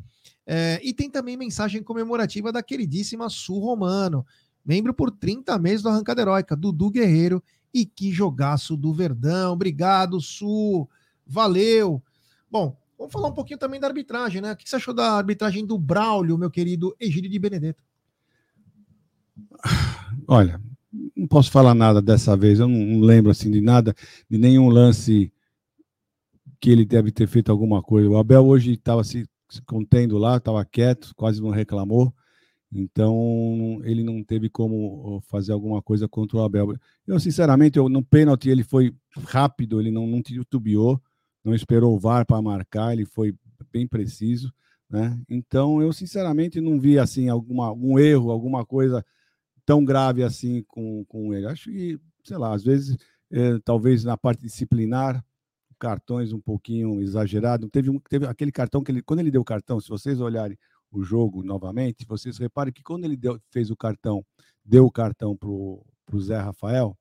É, 0.48 0.82
e 0.84 0.94
tem 0.94 1.12
também 1.12 1.38
mensagem 1.38 1.84
comemorativa 1.84 2.52
da 2.52 2.64
queridíssima 2.64 3.30
Sul 3.30 3.60
Romano, 3.60 4.26
membro 4.66 4.96
por 4.96 5.12
30 5.12 5.60
meses 5.60 5.84
do 5.84 5.90
Arrancada 5.90 6.24
Heróica, 6.24 6.56
Dudu 6.56 6.90
Guerreiro 6.90 7.44
e 7.74 7.86
que 7.86 8.12
jogaço 8.12 8.76
do 8.76 8.94
Verdão. 8.94 9.54
Obrigado, 9.54 10.20
Sul. 10.20 10.90
Valeu. 11.26 12.02
Bom, 12.50 12.78
vamos 12.98 13.14
falar 13.14 13.30
um 13.30 13.34
pouquinho 13.34 13.60
também 13.60 13.80
da 13.80 13.88
arbitragem, 13.88 14.42
né? 14.42 14.52
O 14.52 14.56
que 14.56 14.70
você 14.70 14.76
achou 14.76 14.94
da 14.94 15.14
arbitragem 15.14 15.66
do 15.66 15.78
Braulio, 15.78 16.38
meu 16.38 16.52
querido 16.52 16.96
Egídio 17.00 17.30
de 17.30 17.40
Benedetto? 17.40 17.84
Olha, 20.28 20.62
não 21.16 21.28
posso 21.28 21.52
falar 21.52 21.74
nada 21.74 22.02
dessa 22.02 22.36
vez. 22.36 22.60
Eu 22.60 22.68
não 22.68 23.00
lembro 23.00 23.32
assim 23.32 23.50
de 23.50 23.62
nada, 23.62 23.96
de 24.30 24.38
nenhum 24.38 24.70
lance 24.70 25.32
que 26.60 26.70
ele 26.70 26.86
deve 26.86 27.12
ter 27.12 27.28
feito 27.28 27.52
alguma 27.52 27.82
coisa. 27.82 28.10
O 28.10 28.18
Abel 28.18 28.46
hoje 28.46 28.74
estava 28.74 29.04
se 29.04 29.26
contendo 29.66 30.18
lá, 30.18 30.38
estava 30.38 30.64
quieto, 30.64 31.14
quase 31.16 31.42
não 31.42 31.50
reclamou. 31.50 32.14
Então, 32.74 33.82
ele 33.84 34.02
não 34.02 34.24
teve 34.24 34.50
como 34.50 35.22
fazer 35.28 35.52
alguma 35.52 35.82
coisa 35.82 36.08
contra 36.08 36.38
o 36.38 36.44
Abel. 36.44 36.74
Eu, 37.06 37.20
sinceramente, 37.20 37.78
eu, 37.78 37.90
no 37.90 38.04
pênalti 38.04 38.50
ele 38.50 38.64
foi 38.64 38.96
rápido, 39.26 39.82
ele 39.82 39.92
não, 39.92 40.08
não 40.08 40.22
titubeou, 40.22 41.02
não 41.44 41.54
esperou 41.54 41.94
o 41.94 42.00
VAR 42.00 42.26
para 42.26 42.42
marcar, 42.42 42.94
ele 42.94 43.06
foi 43.06 43.36
bem 43.72 43.86
preciso. 43.86 44.54
Né? 44.90 45.20
Então, 45.30 45.82
eu, 45.82 45.92
sinceramente, 45.92 46.62
não 46.62 46.80
vi 46.80 46.98
assim 46.98 47.28
alguma, 47.28 47.68
algum 47.68 48.00
erro, 48.00 48.32
alguma 48.32 48.66
coisa 48.66 49.06
tão 49.66 49.84
grave 49.84 50.24
assim 50.24 50.64
com, 50.68 51.04
com 51.06 51.34
ele. 51.34 51.48
Acho 51.48 51.70
que, 51.70 52.00
sei 52.24 52.38
lá, 52.38 52.54
às 52.54 52.64
vezes, 52.64 52.98
é, 53.30 53.60
talvez 53.66 54.04
na 54.04 54.18
parte 54.18 54.42
disciplinar, 54.42 55.24
cartões 55.78 56.32
um 56.32 56.40
pouquinho 56.40 57.02
exagerado. 57.02 57.68
Teve, 57.70 58.00
teve 58.08 58.28
aquele 58.28 58.52
cartão 58.52 58.84
que 58.84 58.92
ele, 58.92 59.02
quando 59.02 59.20
ele 59.20 59.32
deu 59.32 59.42
o 59.42 59.46
cartão, 59.46 59.80
se 59.80 59.90
vocês 59.90 60.22
olharem 60.22 60.58
o 60.92 61.04
jogo 61.04 61.44
novamente, 61.44 62.06
vocês 62.06 62.38
reparem 62.38 62.74
que 62.74 62.84
quando 62.84 63.06
ele 63.06 63.16
deu, 63.16 63.40
fez 63.50 63.72
o 63.72 63.78
cartão, 63.78 64.26
deu 64.64 64.86
o 64.86 64.92
cartão 64.92 65.36
para 65.36 65.50
o 65.50 65.86
Zé 66.20 66.38
Rafael, 66.38 66.98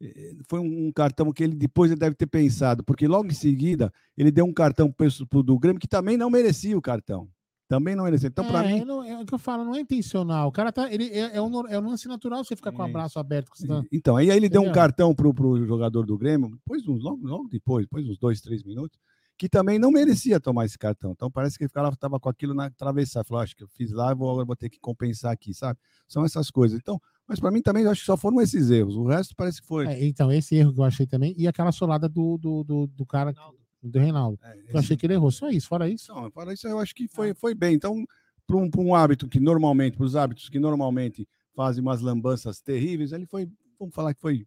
eh, 0.00 0.34
foi 0.48 0.60
um 0.60 0.92
cartão 0.92 1.32
que 1.32 1.42
ele 1.42 1.54
depois 1.54 1.90
ele 1.90 2.00
deve 2.00 2.14
ter 2.14 2.26
pensado, 2.26 2.84
porque 2.84 3.06
logo 3.06 3.28
em 3.28 3.34
seguida 3.34 3.92
ele 4.16 4.30
deu 4.30 4.44
um 4.44 4.52
cartão 4.52 4.90
para 4.92 5.06
o 5.06 5.42
do 5.42 5.58
Grêmio 5.58 5.80
que 5.80 5.88
também 5.88 6.16
não 6.16 6.30
merecia 6.30 6.76
o 6.78 6.82
cartão. 6.82 7.28
Também 7.70 7.94
não 7.94 8.02
merecia. 8.02 8.26
Então, 8.26 8.44
para 8.44 8.68
é, 8.68 8.74
mim. 8.74 8.84
Não, 8.84 9.04
é 9.04 9.22
o 9.22 9.24
que 9.24 9.32
eu 9.32 9.38
falo, 9.38 9.64
não 9.64 9.76
é 9.76 9.80
intencional. 9.80 10.48
O 10.48 10.52
cara 10.52 10.72
tá. 10.72 10.92
Ele, 10.92 11.04
é, 11.04 11.36
é, 11.36 11.40
um, 11.40 11.68
é 11.68 11.78
um 11.78 11.88
lance 11.88 12.08
natural 12.08 12.42
você 12.42 12.56
ficar 12.56 12.72
com 12.72 12.82
o 12.82 12.84
abraço 12.84 13.16
aberto. 13.16 13.48
Tá... 13.64 13.84
Então, 13.92 14.16
aí 14.16 14.28
ele 14.28 14.48
deu 14.48 14.60
um 14.60 14.72
cartão 14.72 15.14
para 15.14 15.28
o 15.28 15.64
jogador 15.64 16.04
do 16.04 16.18
Grêmio, 16.18 16.50
depois, 16.50 16.84
logo, 16.84 17.24
logo 17.24 17.48
depois, 17.48 17.86
depois 17.86 18.08
uns 18.08 18.18
dois, 18.18 18.40
três 18.40 18.64
minutos, 18.64 18.98
que 19.40 19.48
também 19.48 19.78
não 19.78 19.90
merecia 19.90 20.38
tomar 20.38 20.66
esse 20.66 20.78
cartão. 20.78 21.12
Então 21.12 21.30
parece 21.30 21.56
que 21.56 21.64
ele 21.64 21.70
estava 21.74 22.20
com 22.20 22.28
aquilo 22.28 22.52
na 22.52 22.68
travessar. 22.68 23.24
Falou, 23.24 23.42
acho 23.42 23.56
que 23.56 23.64
eu 23.64 23.68
fiz 23.68 23.90
lá, 23.90 24.12
vou, 24.12 24.30
agora 24.30 24.44
vou 24.44 24.54
ter 24.54 24.68
que 24.68 24.78
compensar 24.78 25.32
aqui, 25.32 25.54
sabe? 25.54 25.78
São 26.06 26.26
essas 26.26 26.50
coisas. 26.50 26.78
Então, 26.78 27.00
mas 27.26 27.40
para 27.40 27.50
mim 27.50 27.62
também 27.62 27.86
acho 27.86 28.00
que 28.00 28.06
só 28.06 28.18
foram 28.18 28.38
esses 28.42 28.68
erros. 28.68 28.96
O 28.96 29.06
resto 29.06 29.34
parece 29.34 29.62
que 29.62 29.66
foi. 29.66 29.86
É, 29.86 30.04
então, 30.06 30.30
esse 30.30 30.56
erro 30.56 30.74
que 30.74 30.80
eu 30.80 30.84
achei 30.84 31.06
também, 31.06 31.34
e 31.38 31.48
aquela 31.48 31.72
solada 31.72 32.06
do, 32.06 32.36
do, 32.36 32.62
do, 32.62 32.86
do 32.88 33.06
cara, 33.06 33.34
do 33.82 33.98
Reinaldo. 33.98 34.38
É, 34.42 34.58
esse... 34.58 34.74
Eu 34.74 34.78
achei 34.78 34.94
que 34.94 35.06
ele 35.06 35.14
errou. 35.14 35.30
Só 35.30 35.48
isso, 35.48 35.68
fora 35.68 35.88
isso. 35.88 36.12
Não, 36.12 36.30
fora 36.30 36.52
isso, 36.52 36.68
eu 36.68 36.78
acho 36.78 36.94
que 36.94 37.08
foi, 37.08 37.32
foi 37.32 37.54
bem. 37.54 37.74
Então, 37.74 38.04
para 38.46 38.58
um, 38.58 38.68
um 38.76 38.94
hábito 38.94 39.26
que 39.26 39.40
normalmente, 39.40 39.96
para 39.96 40.04
os 40.04 40.16
hábitos 40.16 40.50
que 40.50 40.58
normalmente 40.58 41.26
fazem 41.54 41.80
umas 41.80 42.02
lambanças 42.02 42.60
terríveis, 42.60 43.10
ele 43.10 43.24
foi, 43.24 43.48
vamos 43.78 43.94
falar 43.94 44.12
que 44.12 44.20
foi 44.20 44.46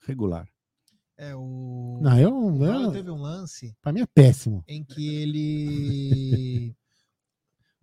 regular. 0.00 0.48
É, 1.20 1.36
o. 1.36 1.98
Não, 2.00 2.18
eu. 2.18 2.64
eu... 2.64 2.92
teve 2.92 3.10
um 3.10 3.20
lance. 3.20 3.76
Para 3.82 3.92
mim 3.92 4.00
é 4.00 4.06
péssimo. 4.06 4.64
Em 4.66 4.82
que 4.82 5.16
ele. 5.16 6.74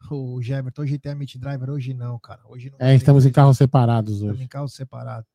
o 0.09 0.41
Gemerton, 0.41 0.81
hoje 0.81 0.97
tem 0.97 1.11
a 1.11 1.15
Meet 1.15 1.37
Driver, 1.37 1.69
hoje 1.69 1.93
não, 1.93 2.17
cara. 2.17 2.41
Hoje 2.47 2.71
não 2.71 2.79
é, 2.79 2.95
estamos 2.95 3.27
em 3.27 3.31
carros 3.31 3.55
separados 3.55 4.15
hoje. 4.15 4.25
Estamos 4.25 4.41
em 4.41 4.47
carros 4.47 4.73
separados. 4.73 5.29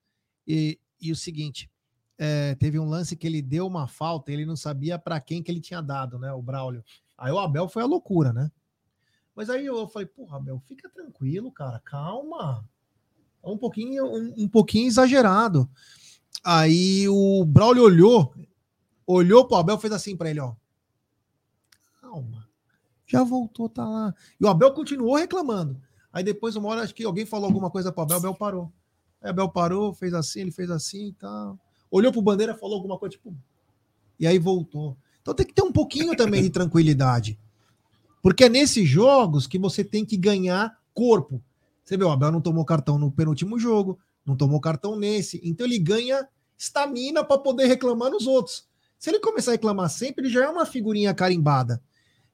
E, 0.44 0.80
e 1.00 1.12
o 1.12 1.16
seguinte, 1.16 1.70
é, 2.18 2.56
teve 2.56 2.76
um 2.76 2.88
lance 2.88 3.14
que 3.14 3.24
ele 3.24 3.40
deu 3.40 3.68
uma 3.68 3.86
falta, 3.86 4.32
ele 4.32 4.44
não 4.44 4.56
sabia 4.56 4.98
para 4.98 5.20
quem 5.20 5.40
que 5.40 5.52
ele 5.52 5.60
tinha 5.60 5.80
dado, 5.80 6.18
né? 6.18 6.32
O 6.32 6.42
Braulio. 6.42 6.84
Aí 7.16 7.30
o 7.30 7.38
Abel 7.38 7.68
foi 7.68 7.84
a 7.84 7.86
loucura, 7.86 8.32
né? 8.32 8.50
Mas 9.32 9.48
aí 9.48 9.64
eu 9.64 9.86
falei, 9.86 10.06
porra, 10.06 10.38
Abel, 10.38 10.58
fica 10.66 10.90
tranquilo, 10.90 11.52
cara, 11.52 11.78
calma. 11.78 12.68
É 13.44 13.48
um 13.48 13.56
pouquinho, 13.56 14.06
um, 14.06 14.34
um 14.38 14.48
pouquinho 14.48 14.88
exagerado. 14.88 15.70
Aí 16.44 17.08
o 17.08 17.44
Braulio 17.44 17.84
olhou, 17.84 18.34
olhou 19.06 19.46
pro 19.46 19.56
Abel, 19.56 19.78
fez 19.78 19.92
assim 19.92 20.16
para 20.16 20.30
ele, 20.30 20.40
ó. 20.40 20.54
Calma 22.00 22.42
já 23.12 23.22
voltou, 23.22 23.68
tá 23.68 23.86
lá. 23.86 24.14
E 24.40 24.44
o 24.44 24.48
Abel 24.48 24.72
continuou 24.72 25.16
reclamando. 25.16 25.78
Aí 26.10 26.24
depois, 26.24 26.56
uma 26.56 26.68
hora, 26.70 26.82
acho 26.82 26.94
que 26.94 27.04
alguém 27.04 27.26
falou 27.26 27.46
alguma 27.46 27.70
coisa 27.70 27.92
para 27.92 28.04
Abel, 28.04 28.16
Abel 28.16 28.34
parou. 28.34 28.72
Aí 29.20 29.28
Abel 29.28 29.48
parou, 29.50 29.92
fez 29.92 30.14
assim, 30.14 30.40
ele 30.40 30.50
fez 30.50 30.70
assim 30.70 31.08
e 31.08 31.12
tal. 31.12 31.58
Olhou 31.90 32.10
pro 32.10 32.22
Bandeira, 32.22 32.54
falou 32.54 32.76
alguma 32.76 32.98
coisa, 32.98 33.12
tipo. 33.12 33.36
E 34.18 34.26
aí 34.26 34.38
voltou. 34.38 34.96
Então 35.20 35.34
tem 35.34 35.46
que 35.46 35.52
ter 35.52 35.62
um 35.62 35.72
pouquinho 35.72 36.16
também 36.16 36.42
de 36.42 36.48
tranquilidade. 36.48 37.38
Porque 38.22 38.44
é 38.44 38.48
nesses 38.48 38.88
jogos 38.88 39.46
que 39.46 39.58
você 39.58 39.84
tem 39.84 40.06
que 40.06 40.16
ganhar 40.16 40.78
corpo. 40.94 41.42
Você 41.84 41.98
vê, 41.98 42.04
o 42.04 42.10
Abel 42.10 42.32
não 42.32 42.40
tomou 42.40 42.64
cartão 42.64 42.98
no 42.98 43.10
penúltimo 43.10 43.58
jogo, 43.58 43.98
não 44.24 44.36
tomou 44.36 44.60
cartão 44.60 44.96
nesse. 44.96 45.40
Então 45.44 45.66
ele 45.66 45.78
ganha 45.78 46.26
estamina 46.56 47.24
para 47.24 47.38
poder 47.38 47.66
reclamar 47.66 48.10
nos 48.10 48.26
outros. 48.26 48.64
Se 48.98 49.10
ele 49.10 49.18
começar 49.18 49.50
a 49.50 49.54
reclamar 49.54 49.90
sempre, 49.90 50.24
ele 50.24 50.32
já 50.32 50.44
é 50.44 50.48
uma 50.48 50.64
figurinha 50.64 51.12
carimbada. 51.12 51.82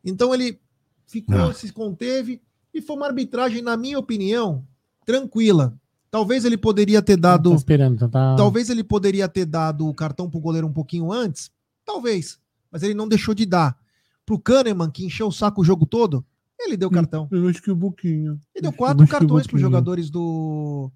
Então 0.05 0.35
ele 0.35 0.61
ficou, 1.07 1.37
não. 1.37 1.53
se 1.53 1.73
conteve 1.73 2.43
e 2.73 2.83
foi 2.83 2.97
uma 2.97 3.07
arbitragem, 3.07 3.63
na 3.63 3.77
minha 3.77 3.99
opinião, 3.99 4.67
tranquila. 5.05 5.79
Talvez 6.11 6.45
ele 6.45 6.57
poderia 6.57 7.03
ter 7.03 7.17
dado. 7.17 7.55
Esperando, 7.55 8.09
tá... 8.09 8.37
Talvez 8.37 8.71
ele 8.71 8.85
poderia 8.85 9.29
ter 9.29 9.45
dado 9.45 9.87
o 9.87 9.95
cartão 9.95 10.29
pro 10.29 10.41
goleiro 10.41 10.67
um 10.67 10.73
pouquinho 10.73 11.13
antes. 11.13 11.51
Talvez. 11.85 12.39
Mas 12.71 12.83
ele 12.83 12.95
não 12.95 13.09
deixou 13.09 13.35
de 13.35 13.47
dar. 13.47 13.77
Pro 14.25 14.39
Kahneman, 14.39 14.91
que 14.91 15.05
encheu 15.05 15.29
o 15.29 15.33
saco 15.33 15.63
o 15.63 15.65
jogo 15.65 15.87
todo, 15.87 16.25
ele 16.59 16.77
deu 16.77 16.91
cartão. 16.91 17.29
Eu 17.31 17.49
acho 17.49 17.63
que 17.63 17.71
o 17.71 17.77
Buquinho. 17.77 18.39
Ele 18.55 18.63
deu 18.63 18.73
quatro 18.73 19.07
cartões 19.07 19.47
para 19.47 19.57
os 19.57 19.61
jogadores 19.61 20.11
do, 20.11 20.91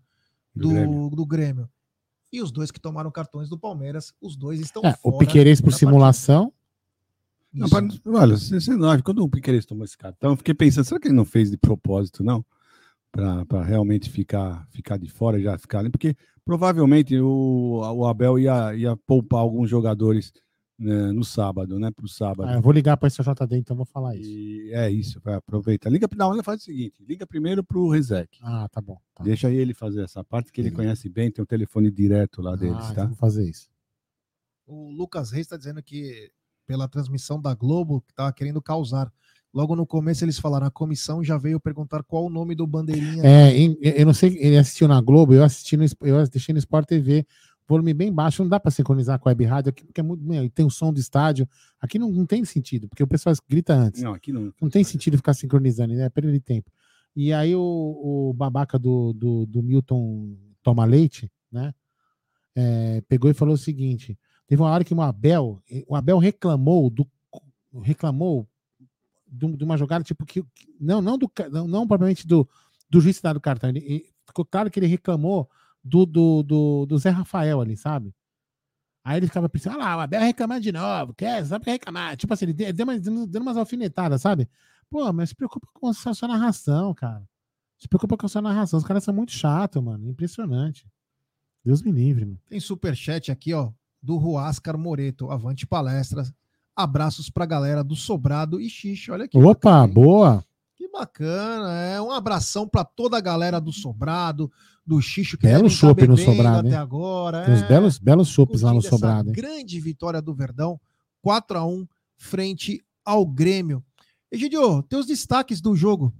do, 0.54 0.68
do 0.68 0.74
Grêmio. 0.74 1.10
do, 1.10 1.26
Grêmio. 1.26 1.70
E 2.32 2.42
os 2.42 2.50
dois 2.50 2.70
que 2.70 2.80
tomaram 2.80 3.10
cartões 3.10 3.48
do 3.48 3.58
Palmeiras, 3.58 4.12
os 4.20 4.36
dois 4.36 4.60
estão 4.60 4.82
é, 4.84 4.94
O 5.02 5.18
Piqueires 5.18 5.60
por 5.60 5.72
simulação. 5.72 6.52
Não, 7.52 7.68
para, 7.68 7.86
olha, 8.06 8.36
você 8.36 8.74
não, 8.74 8.98
quando 9.02 9.22
o 9.22 9.28
Piqueires 9.28 9.66
tomou 9.66 9.84
esse 9.84 9.98
cartão, 9.98 10.30
eu 10.30 10.36
fiquei 10.36 10.54
pensando, 10.54 10.84
será 10.84 10.98
que 10.98 11.08
ele 11.08 11.14
não 11.14 11.24
fez 11.24 11.50
de 11.50 11.58
propósito, 11.58 12.24
não? 12.24 12.44
Para 13.10 13.62
realmente 13.62 14.08
ficar, 14.08 14.66
ficar 14.70 14.96
de 14.96 15.10
fora 15.10 15.38
já 15.38 15.58
ficar 15.58 15.80
ali? 15.80 15.90
Porque 15.90 16.16
provavelmente 16.46 17.18
o, 17.20 17.82
o 17.94 18.06
Abel 18.06 18.38
ia, 18.38 18.74
ia 18.74 18.96
poupar 18.96 19.40
alguns 19.40 19.68
jogadores 19.68 20.32
né, 20.78 21.12
no 21.12 21.24
sábado, 21.24 21.78
né? 21.78 21.90
Para 21.90 22.04
o 22.04 22.08
sábado. 22.08 22.48
Ah, 22.48 22.54
eu 22.54 22.62
vou 22.62 22.72
ligar 22.72 22.96
para 22.96 23.08
esse 23.08 23.22
JD, 23.22 23.56
então 23.56 23.76
vou 23.76 23.87
falar 23.87 24.16
isso. 24.16 24.30
E 24.30 24.72
é 24.72 24.90
isso, 24.90 25.20
vai, 25.22 25.35
aproveita. 25.35 25.88
Liga, 25.88 26.08
não, 26.16 26.42
faz 26.42 26.62
o 26.62 26.64
seguinte: 26.64 27.04
liga 27.04 27.26
primeiro 27.26 27.62
para 27.62 27.78
o 27.78 27.90
Rezec. 27.90 28.38
Ah, 28.42 28.68
tá 28.70 28.80
bom. 28.80 28.98
Tá. 29.14 29.22
Deixa 29.24 29.50
ele 29.50 29.74
fazer 29.74 30.02
essa 30.02 30.24
parte 30.24 30.52
que 30.52 30.61
ele 30.61 30.70
conhece 30.70 31.08
bem, 31.08 31.30
tem 31.30 31.42
um 31.42 31.46
telefone 31.46 31.90
direto 31.90 32.42
lá 32.42 32.56
deles, 32.56 32.76
ah, 32.78 32.94
tá? 32.94 33.06
Vou 33.06 33.16
fazer 33.16 33.48
isso. 33.48 33.68
O 34.66 34.90
Lucas 34.90 35.30
Reis 35.30 35.46
está 35.46 35.56
dizendo 35.56 35.82
que 35.82 36.30
pela 36.66 36.88
transmissão 36.88 37.40
da 37.40 37.54
Globo, 37.54 38.00
que 38.00 38.12
estava 38.12 38.32
querendo 38.32 38.62
causar. 38.62 39.12
Logo 39.52 39.76
no 39.76 39.87
começo 39.87 40.24
eles 40.24 40.38
falaram, 40.38 40.66
a 40.66 40.70
comissão 40.70 41.22
já 41.22 41.37
veio 41.37 41.61
perguntar 41.61 42.02
qual 42.02 42.24
o 42.24 42.30
nome 42.30 42.54
do 42.54 42.66
bandeirinha. 42.66 43.22
É, 43.22 43.52
eu 44.00 44.06
não 44.06 44.14
sei, 44.14 44.38
ele 44.38 44.56
assistiu 44.56 44.88
na 44.88 44.98
Globo, 45.00 45.35
eu 45.35 45.44
assisti 45.44 45.76
no, 45.76 45.85
eu 46.00 46.18
assisti 46.18 46.54
no 46.54 46.58
Sport 46.58 46.87
TV, 46.88 47.26
volume 47.72 47.94
bem 47.94 48.12
baixo, 48.12 48.42
não 48.42 48.48
dá 48.48 48.61
para 48.61 48.70
sincronizar 48.70 49.18
com 49.18 49.28
a 49.28 49.30
web 49.30 49.44
rádio 49.44 49.70
aqui, 49.70 49.85
porque 49.85 50.00
é 50.00 50.04
muito, 50.04 50.50
tem 50.50 50.66
o 50.66 50.70
som 50.70 50.92
do 50.92 51.00
estádio. 51.00 51.48
Aqui 51.80 51.98
não, 51.98 52.11
não 52.11 52.26
tem 52.26 52.44
sentido, 52.44 52.88
porque 52.88 53.02
o 53.02 53.06
pessoal 53.06 53.35
grita 53.48 53.74
antes. 53.74 54.02
Não, 54.02 54.12
aqui 54.12 54.32
não. 54.32 54.52
Não 54.61 54.68
tem 54.68 54.85
sentido 54.85 55.16
ficar 55.16 55.35
sincronizando, 55.35 55.94
né? 55.94 56.04
É 56.04 56.11
perda 56.11 56.30
de 56.30 56.40
tempo. 56.40 56.70
E 57.16 57.32
aí 57.32 57.54
o, 57.54 57.61
o 57.61 58.35
babaca 58.35 58.78
do, 58.78 59.12
do, 59.12 59.46
do 59.46 59.62
Milton 59.62 60.37
Toma 60.62 60.85
Leite, 60.85 61.30
né? 61.50 61.74
É, 62.54 63.02
pegou 63.08 63.30
e 63.30 63.35
falou 63.35 63.54
o 63.54 63.58
seguinte: 63.58 64.18
Teve 64.46 64.61
uma 64.61 64.70
hora 64.70 64.85
que 64.85 64.92
o 64.92 65.00
Abel, 65.00 65.62
o 65.87 65.96
Abel 65.96 66.18
reclamou 66.18 66.90
do 66.90 67.08
reclamou 67.82 68.46
de 69.26 69.64
uma 69.64 69.78
jogada 69.78 70.04
tipo 70.04 70.26
que 70.26 70.44
não 70.78 71.00
não 71.00 71.16
do 71.16 71.30
não, 71.50 71.66
não 71.66 71.87
propriamente 71.87 72.27
do 72.27 72.46
do 72.90 73.00
juiz 73.00 73.18
dar 73.18 73.33
do 73.33 73.40
cartão, 73.40 73.70
ele, 73.70 74.12
ficou 74.27 74.44
claro 74.44 74.70
que 74.70 74.79
ele 74.79 74.87
reclamou 74.87 75.48
do, 75.83 76.06
do, 76.06 76.42
do, 76.42 76.87
do 76.87 76.98
Zé 76.98 77.10
Rafael 77.10 77.60
ali, 77.60 77.76
sabe? 77.76 78.14
Aí 79.04 79.16
ele 79.16 79.26
ficava 79.26 79.48
pensando, 79.48 79.74
ah 79.74 79.78
lá, 79.78 79.96
o 79.96 80.00
Abel 80.00 80.20
reclamando 80.20 80.60
de 80.60 80.70
novo, 80.70 81.12
quer, 81.14 81.44
sabe 81.44 81.64
que 81.64 81.70
reclamar? 81.70 82.16
Tipo 82.16 82.33
assim, 82.35 82.44
ele 82.44 82.72
deu, 82.72 82.87
umas, 82.87 83.00
deu 83.00 83.42
umas 83.42 83.56
alfinetadas, 83.56 84.22
sabe? 84.22 84.48
Pô, 84.88 85.12
mas 85.12 85.30
se 85.30 85.35
preocupa 85.35 85.66
com 85.72 85.88
a 85.88 85.94
sua 85.94 86.28
narração, 86.28 86.94
cara. 86.94 87.26
Se 87.78 87.88
preocupa 87.88 88.16
com 88.16 88.26
a 88.26 88.28
sua 88.28 88.42
narração. 88.42 88.78
Os 88.78 88.85
caras 88.85 89.02
são 89.02 89.12
muito 89.12 89.33
chatos, 89.33 89.83
mano. 89.83 90.08
Impressionante. 90.08 90.87
Deus 91.64 91.83
me 91.83 91.90
livre, 91.90 92.24
mano. 92.24 92.38
Tem 92.48 92.60
superchat 92.60 93.33
aqui, 93.33 93.52
ó 93.52 93.72
do 94.02 94.16
Ruascar 94.16 94.76
Moreto. 94.76 95.30
Avante 95.30 95.66
palestras. 95.66 96.33
Abraços 96.74 97.30
pra 97.30 97.46
galera 97.46 97.85
do 97.85 97.94
Sobrado 97.94 98.60
e 98.60 98.68
Xixi. 98.68 99.10
Olha 99.10 99.26
aqui. 99.26 99.38
Opa, 99.38 99.48
bacana, 99.48 99.87
boa. 99.87 100.44
Que 100.74 100.88
bacana. 100.88 101.72
É 101.72 102.00
um 102.00 102.10
abração 102.10 102.66
para 102.66 102.85
toda 102.85 103.16
a 103.16 103.20
galera 103.20 103.60
do 103.60 103.72
Sobrado, 103.72 104.50
do 104.85 105.00
Xixo 105.00 105.38
que 105.38 105.46
Belo 105.46 105.70
chopp 105.70 106.06
no 106.06 106.16
Sobrado 106.16 106.66
até 106.66 106.76
hein? 106.76 106.83
agora. 106.83 107.44
Tem 107.44 107.54
é, 107.54 107.56
uns 107.56 107.62
belos, 107.62 107.98
belos 107.98 108.28
chopps 108.28 108.62
lá 108.62 108.74
no 108.74 108.83
Sobrado. 108.83 109.28
Hein? 109.28 109.35
Grande 109.35 109.80
vitória 109.80 110.20
do 110.20 110.35
Verdão, 110.35 110.80
4 111.22 111.58
a 111.58 111.66
1 111.66 111.87
frente 112.16 112.85
ao 113.04 113.24
Grêmio. 113.26 113.85
Egidio, 114.30 114.83
teus 114.85 115.06
destaques 115.06 115.60
do 115.60 115.74
jogo. 115.76 116.12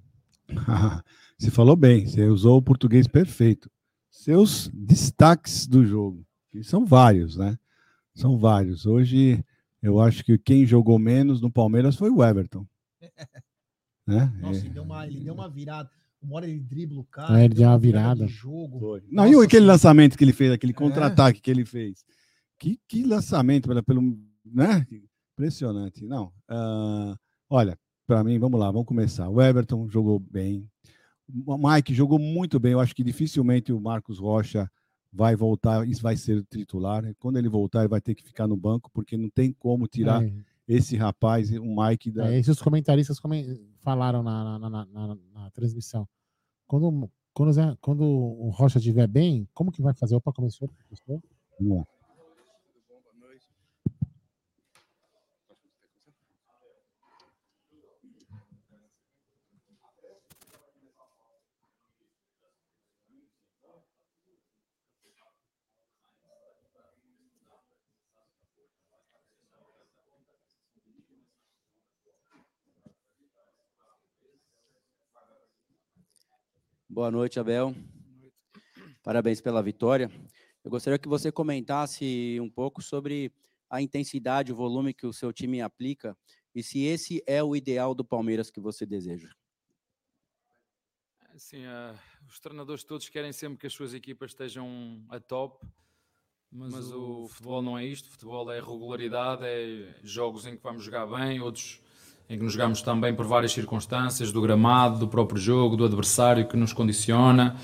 você 1.39 1.51
falou 1.51 1.77
bem, 1.77 2.07
você 2.07 2.25
usou 2.27 2.59
o 2.59 2.63
português 2.63 3.07
perfeito. 3.07 3.71
Seus 4.11 4.69
destaques 4.73 5.67
do 5.67 5.85
jogo, 5.85 6.25
que 6.51 6.63
são 6.63 6.85
vários, 6.85 7.37
né? 7.37 7.59
São 8.15 8.37
vários. 8.37 8.85
Hoje, 8.85 9.43
eu 9.83 10.01
acho 10.01 10.23
que 10.23 10.37
quem 10.39 10.67
jogou 10.67 10.99
menos 10.99 11.41
no 11.41 11.51
Palmeiras 11.51 11.97
foi 11.97 12.11
o 12.11 12.23
Everton. 12.23 12.67
né? 14.07 14.33
Nossa, 14.39 14.59
é. 14.59 14.61
ele, 14.61 14.71
deu 14.71 14.83
uma, 14.83 15.07
ele 15.07 15.21
deu 15.21 15.35
uma 15.35 15.49
virada. 15.49 15.91
Uma 16.23 16.37
hora 16.37 16.49
ele 16.49 16.61
dribla 16.61 17.01
o 17.01 17.05
cara. 17.05 17.41
É, 17.41 17.45
ele 17.45 17.55
deu 17.55 17.69
uma 17.69 17.79
virada. 17.79 18.27
De 18.27 18.33
jogo. 18.33 18.79
Foi. 18.79 19.03
Não, 19.11 19.25
Nossa, 19.25 19.43
e 19.43 19.45
aquele 19.45 19.67
lançamento 19.67 20.17
que 20.17 20.25
ele 20.25 20.33
fez, 20.33 20.53
aquele 20.53 20.73
é. 20.73 20.75
contra-ataque 20.75 21.39
é. 21.39 21.43
que 21.43 21.51
ele 21.51 21.65
fez. 21.65 22.05
Que, 22.59 22.79
que 22.87 23.03
lançamento, 23.03 23.69
pelo, 23.69 23.83
pelo, 23.83 24.19
né? 24.45 24.87
Impressionante. 25.35 26.05
Não. 26.05 26.27
Uh, 26.49 27.17
olha, 27.51 27.77
para 28.07 28.23
mim, 28.23 28.39
vamos 28.39 28.61
lá, 28.61 28.71
vamos 28.71 28.87
começar. 28.87 29.29
O 29.29 29.43
Everton 29.43 29.89
jogou 29.89 30.19
bem. 30.19 30.69
O 31.45 31.57
Mike 31.57 31.95
jogou 31.95 32.19
muito 32.19 32.61
bem. 32.61 32.73
Eu 32.73 32.81
acho 32.81 32.95
que 32.95 33.03
dificilmente 33.03 33.73
o 33.73 33.81
Marcos 33.81 34.19
Rocha 34.19 34.71
vai 35.13 35.37
voltar, 35.37 35.87
isso 35.87 36.03
vai 36.03 36.17
ser 36.17 36.45
titular. 36.45 37.05
Quando 37.19 37.39
ele 37.39 37.49
voltar, 37.49 37.81
ele 37.81 37.89
vai 37.89 38.01
ter 38.01 38.15
que 38.15 38.23
ficar 38.23 38.47
no 38.47 38.57
banco, 38.57 38.91
porque 38.93 39.17
não 39.17 39.29
tem 39.29 39.53
como 39.53 39.87
tirar 39.87 40.25
é. 40.25 40.33
Esse 40.67 40.97
rapaz, 40.97 41.51
o 41.51 41.65
Mike. 41.65 42.11
Da... 42.11 42.33
É, 42.33 42.39
esses 42.39 42.61
comentaristas 42.61 43.19
falaram 43.81 44.23
na, 44.23 44.59
na, 44.59 44.71
na, 44.71 44.87
na, 44.87 45.17
na 45.33 45.51
transmissão. 45.51 46.09
Quando, 46.67 47.11
quando, 47.35 47.77
quando 47.81 48.05
o 48.05 48.51
Rocha 48.51 48.79
estiver 48.79 49.07
bem, 49.07 49.49
como 49.53 49.73
que 49.73 49.83
vai 49.83 49.95
fazer? 49.95 50.15
Opa, 50.15 50.33
começou? 50.33 50.69
começou? 50.89 51.23
Não. 51.61 51.87
Boa 76.93 77.11
noite, 77.11 77.41
Abel. 77.41 77.75
Parabéns 79.03 79.41
pela 79.41 79.63
vitória. 79.63 80.11
Eu 80.63 80.71
gostaria 80.71 80.99
que 80.99 81.09
você 81.09 81.33
comentasse 81.33 82.39
um 82.39 82.51
pouco 82.51 82.83
sobre 82.83 83.33
a 83.71 83.81
intensidade, 83.81 84.53
o 84.53 84.57
volume 84.57 84.93
que 84.93 85.07
o 85.07 85.13
seu 85.13 85.33
time 85.33 85.63
aplica 85.63 86.15
e 86.55 86.63
se 86.63 86.83
esse 86.83 87.23
é 87.27 87.43
o 87.43 87.57
ideal 87.57 87.95
do 87.95 88.05
Palmeiras 88.05 88.51
que 88.51 88.61
você 88.61 88.85
deseja. 88.85 89.31
Sim, 91.35 91.65
uh, 91.65 91.99
os 92.29 92.39
treinadores 92.39 92.85
todos 92.85 93.09
querem 93.09 93.33
sempre 93.33 93.57
que 93.57 93.67
as 93.67 93.73
suas 93.73 93.95
equipas 93.95 94.33
estejam 94.33 95.03
a 95.09 95.19
top, 95.19 95.67
mas, 96.51 96.75
mas 96.75 96.93
o, 96.93 97.23
o 97.23 97.29
futebol 97.29 97.63
não 97.63 97.79
é 97.79 97.87
isto. 97.87 98.05
O 98.05 98.11
futebol 98.11 98.53
é 98.53 98.61
regularidade, 98.61 99.47
é 99.47 99.99
jogos 100.03 100.45
em 100.45 100.59
que 100.59 100.63
vamos 100.63 100.85
jogar 100.85 101.07
bem, 101.07 101.41
outros 101.41 101.81
em 102.29 102.39
que 102.39 102.45
nos 102.45 102.53
jogamos 102.53 102.83
também 102.83 103.15
por 103.15 103.27
várias 103.27 103.53
circunstâncias, 103.53 104.33
do 104.33 104.41
gramado, 104.41 104.99
do 104.99 105.09
próprio 105.09 105.41
jogo, 105.41 105.77
do 105.77 105.85
adversário 105.85 106.47
que 106.47 106.57
nos 106.57 106.73
condiciona. 106.73 107.57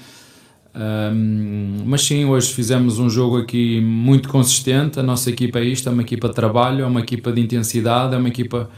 Um, 0.75 1.83
mas 1.87 2.03
sim, 2.03 2.25
hoje 2.25 2.53
fizemos 2.53 2.99
um 2.99 3.09
jogo 3.09 3.39
aqui 3.39 3.81
muito 3.81 4.29
consistente. 4.29 5.01
A 5.01 5.03
nossa 5.03 5.31
equipa 5.31 5.59
é 5.59 5.65
isto: 5.65 5.89
é 5.89 5.93
uma 5.93 6.03
equipa 6.03 6.29
de 6.29 6.35
trabalho, 6.35 6.85
é 6.85 6.87
uma 6.87 7.01
equipa 7.01 7.33
de 7.33 7.41
intensidade, 7.41 8.15
é 8.15 8.19
uma 8.19 8.29
equipa 8.29 8.71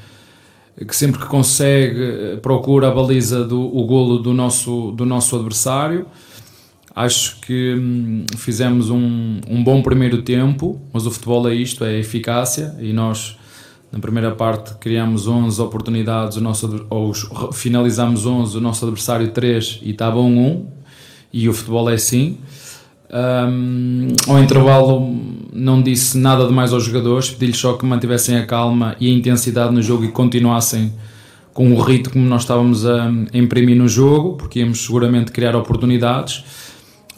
que 0.86 0.96
sempre 0.96 1.20
que 1.20 1.26
consegue 1.26 2.38
procura 2.40 2.88
a 2.88 2.90
baliza 2.90 3.44
do 3.44 3.60
o 3.60 3.84
golo 3.84 4.18
do 4.18 4.32
nosso, 4.32 4.92
do 4.92 5.04
nosso 5.04 5.36
adversário. 5.36 6.06
Acho 6.94 7.40
que 7.40 7.74
hum, 7.74 8.24
fizemos 8.36 8.90
um, 8.90 9.40
um 9.48 9.62
bom 9.62 9.82
primeiro 9.82 10.22
tempo, 10.22 10.80
mas 10.92 11.06
o 11.06 11.10
futebol 11.10 11.48
é 11.48 11.54
isto: 11.54 11.84
é 11.84 11.98
eficácia 11.98 12.76
e 12.80 12.92
nós 12.92 13.36
na 13.92 13.98
primeira 13.98 14.30
parte 14.32 14.74
criamos 14.74 15.26
11 15.26 15.60
oportunidades, 15.60 16.36
o 16.36 16.40
nosso, 16.40 16.86
ou 16.88 17.12
finalizamos 17.52 18.26
11, 18.26 18.56
o 18.56 18.60
nosso 18.60 18.84
adversário 18.84 19.28
3 19.28 19.80
e 19.82 19.90
estava 19.90 20.20
1 20.20 20.46
1 20.46 20.66
e 21.32 21.48
o 21.48 21.52
futebol 21.52 21.90
é 21.90 21.94
assim. 21.94 22.38
Um, 23.12 24.08
ao 24.28 24.38
intervalo 24.38 25.12
não 25.52 25.82
disse 25.82 26.16
nada 26.16 26.46
demais 26.46 26.72
aos 26.72 26.84
jogadores, 26.84 27.30
pedi-lhes 27.30 27.58
só 27.58 27.72
que 27.72 27.84
mantivessem 27.84 28.36
a 28.36 28.46
calma 28.46 28.94
e 29.00 29.08
a 29.08 29.12
intensidade 29.12 29.74
no 29.74 29.82
jogo 29.82 30.04
e 30.04 30.12
continuassem 30.12 30.92
com 31.52 31.72
o 31.72 31.82
ritmo 31.82 32.12
como 32.12 32.26
nós 32.26 32.42
estávamos 32.42 32.86
a 32.86 33.10
imprimir 33.34 33.76
no 33.76 33.88
jogo, 33.88 34.36
porque 34.36 34.60
íamos 34.60 34.84
seguramente 34.84 35.32
criar 35.32 35.56
oportunidades 35.56 36.44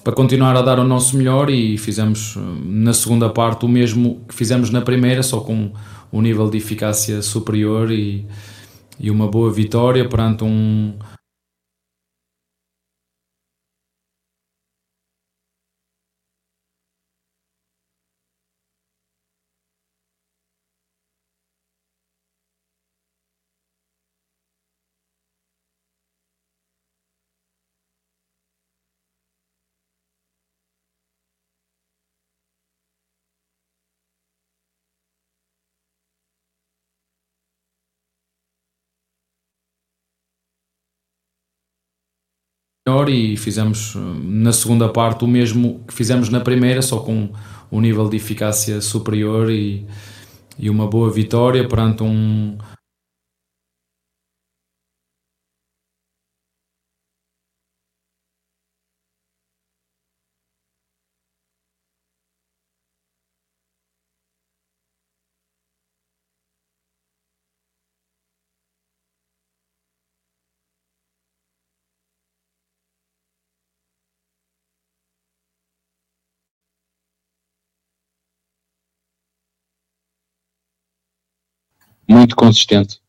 para 0.03 0.15
continuar 0.15 0.57
a 0.57 0.63
dar 0.63 0.79
o 0.79 0.85
nosso 0.85 1.17
melhor 1.17 1.51
e 1.51 1.77
fizemos 1.79 2.37
na 2.65 2.93
segunda 2.93 3.29
parte 3.29 3.65
o 3.65 3.69
mesmo 3.69 4.23
que 4.27 4.35
fizemos 4.35 4.71
na 4.71 4.81
primeira, 4.81 5.23
só 5.23 5.41
com 5.41 5.71
um 6.13 6.21
nível 6.21 6.51
de 6.51 6.59
eficácia 6.59 7.23
superior 7.23 7.91
e, 7.91 8.27
e 9.01 9.11
uma 9.11 9.27
boa 9.27 9.51
vitória 9.51 10.07
perante 10.09 10.45
um, 10.45 10.95
e 43.09 43.37
fizemos 43.37 43.97
na 44.23 44.53
segunda 44.53 44.89
parte 44.89 45.25
o 45.25 45.29
mesmo 45.29 45.81
que 45.87 45.95
fizemos 45.95 46.29
na 46.29 46.41
primeira, 46.41 46.83
só 46.83 46.99
com 46.99 47.31
um 47.71 47.81
nível 47.81 48.09
de 48.09 48.17
eficácia 48.17 48.81
superior 48.81 49.51
e, 49.51 49.87
e 50.59 50.69
uma 50.69 50.87
boa 50.87 51.11
vitória 51.11 51.67
perante 51.67 52.03
um, 52.03 52.57
muito 82.13 82.37
consistente. 82.37 83.01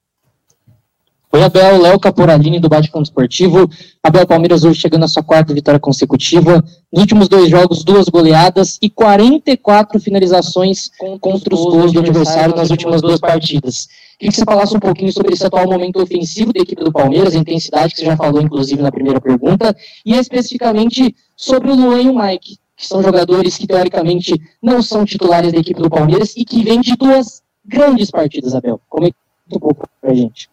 Oi, 1.35 1.43
Abel, 1.43 1.81
Léo 1.81 1.99
Caporalini 1.99 2.59
do 2.59 2.69
Bate 2.69 2.91
Campo 2.91 3.03
Esportivo. 3.03 3.67
Abel 4.03 4.27
Palmeiras 4.27 4.63
hoje 4.63 4.79
chegando 4.79 5.03
à 5.03 5.07
sua 5.07 5.23
quarta 5.23 5.51
vitória 5.51 5.79
consecutiva. 5.79 6.63
Nos 6.91 7.01
últimos 7.01 7.27
dois 7.27 7.49
jogos, 7.49 7.83
duas 7.83 8.07
goleadas 8.07 8.77
e 8.79 8.87
44 8.87 9.99
finalizações 9.99 10.91
contra 11.19 11.55
os 11.55 11.61
gols 11.61 11.91
do 11.91 11.99
adversário 12.01 12.55
nas 12.55 12.69
últimas 12.69 13.01
duas 13.01 13.19
partidas. 13.19 13.87
Queria 14.19 14.31
que 14.31 14.37
você 14.37 14.45
falasse 14.45 14.77
um 14.77 14.79
pouquinho 14.79 15.11
sobre 15.11 15.33
esse 15.33 15.43
atual 15.43 15.65
momento 15.65 15.99
ofensivo 15.99 16.53
da 16.53 16.61
equipe 16.61 16.83
do 16.83 16.91
Palmeiras, 16.91 17.35
a 17.35 17.39
intensidade 17.39 17.95
que 17.95 18.01
você 18.01 18.05
já 18.05 18.15
falou, 18.15 18.39
inclusive, 18.39 18.81
na 18.81 18.91
primeira 18.91 19.19
pergunta, 19.19 19.75
e 20.05 20.13
especificamente 20.13 21.15
sobre 21.35 21.71
o 21.71 21.75
Luan 21.75 21.99
e 21.99 22.09
o 22.09 22.15
Mike, 22.15 22.57
que 22.77 22.87
são 22.87 23.01
jogadores 23.01 23.57
que, 23.57 23.65
teoricamente, 23.65 24.39
não 24.61 24.83
são 24.83 25.03
titulares 25.03 25.51
da 25.51 25.57
equipe 25.57 25.81
do 25.81 25.89
Palmeiras 25.89 26.35
e 26.37 26.45
que 26.45 26.63
vêm 26.63 26.79
de 26.79 26.95
duas 26.95 27.42
grandes 27.65 28.11
partidas, 28.11 28.53
Abel. 28.55 28.79
Comenta 28.89 29.15
um 29.51 29.59
pouco 29.59 29.87
pra 30.01 30.13
gente. 30.13 30.49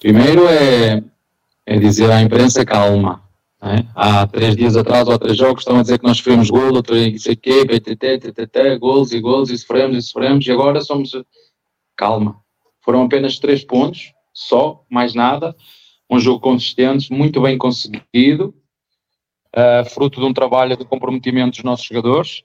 Primeiro 0.00 0.46
é, 0.48 1.02
é 1.66 1.78
dizer 1.78 2.10
à 2.10 2.20
imprensa 2.20 2.64
calma. 2.64 3.22
Né? 3.62 3.86
Há 3.94 4.26
três 4.26 4.54
dias 4.54 4.76
atrás 4.76 5.08
ou 5.08 5.18
três 5.18 5.36
jogos 5.36 5.62
estão 5.62 5.78
a 5.78 5.82
dizer 5.82 5.98
que 5.98 6.04
nós 6.04 6.18
sofremos 6.18 6.50
gol, 6.50 6.74
outro 6.74 6.94
não 6.94 7.18
sei 7.18 7.32
o 7.32 7.36
quê, 7.36 7.64
BTT, 7.64 8.18
TTT, 8.18 8.78
gols 8.78 9.12
e 9.12 9.20
gols, 9.20 9.50
e 9.50 9.56
sofremos 9.56 9.96
e 9.96 10.02
sofremos, 10.02 10.46
e 10.46 10.52
agora 10.52 10.80
somos. 10.82 11.12
Calma. 11.96 12.36
Foram 12.82 13.04
apenas 13.04 13.38
três 13.38 13.64
pontos, 13.64 14.12
só, 14.32 14.84
mais 14.90 15.14
nada. 15.14 15.56
Um 16.10 16.20
jogo 16.20 16.40
consistente, 16.40 17.10
muito 17.10 17.40
bem 17.40 17.56
conseguido, 17.56 18.54
uh, 19.56 19.88
fruto 19.88 20.20
de 20.20 20.26
um 20.26 20.34
trabalho 20.34 20.76
de 20.76 20.84
comprometimento 20.84 21.52
dos 21.52 21.64
nossos 21.64 21.86
jogadores 21.86 22.42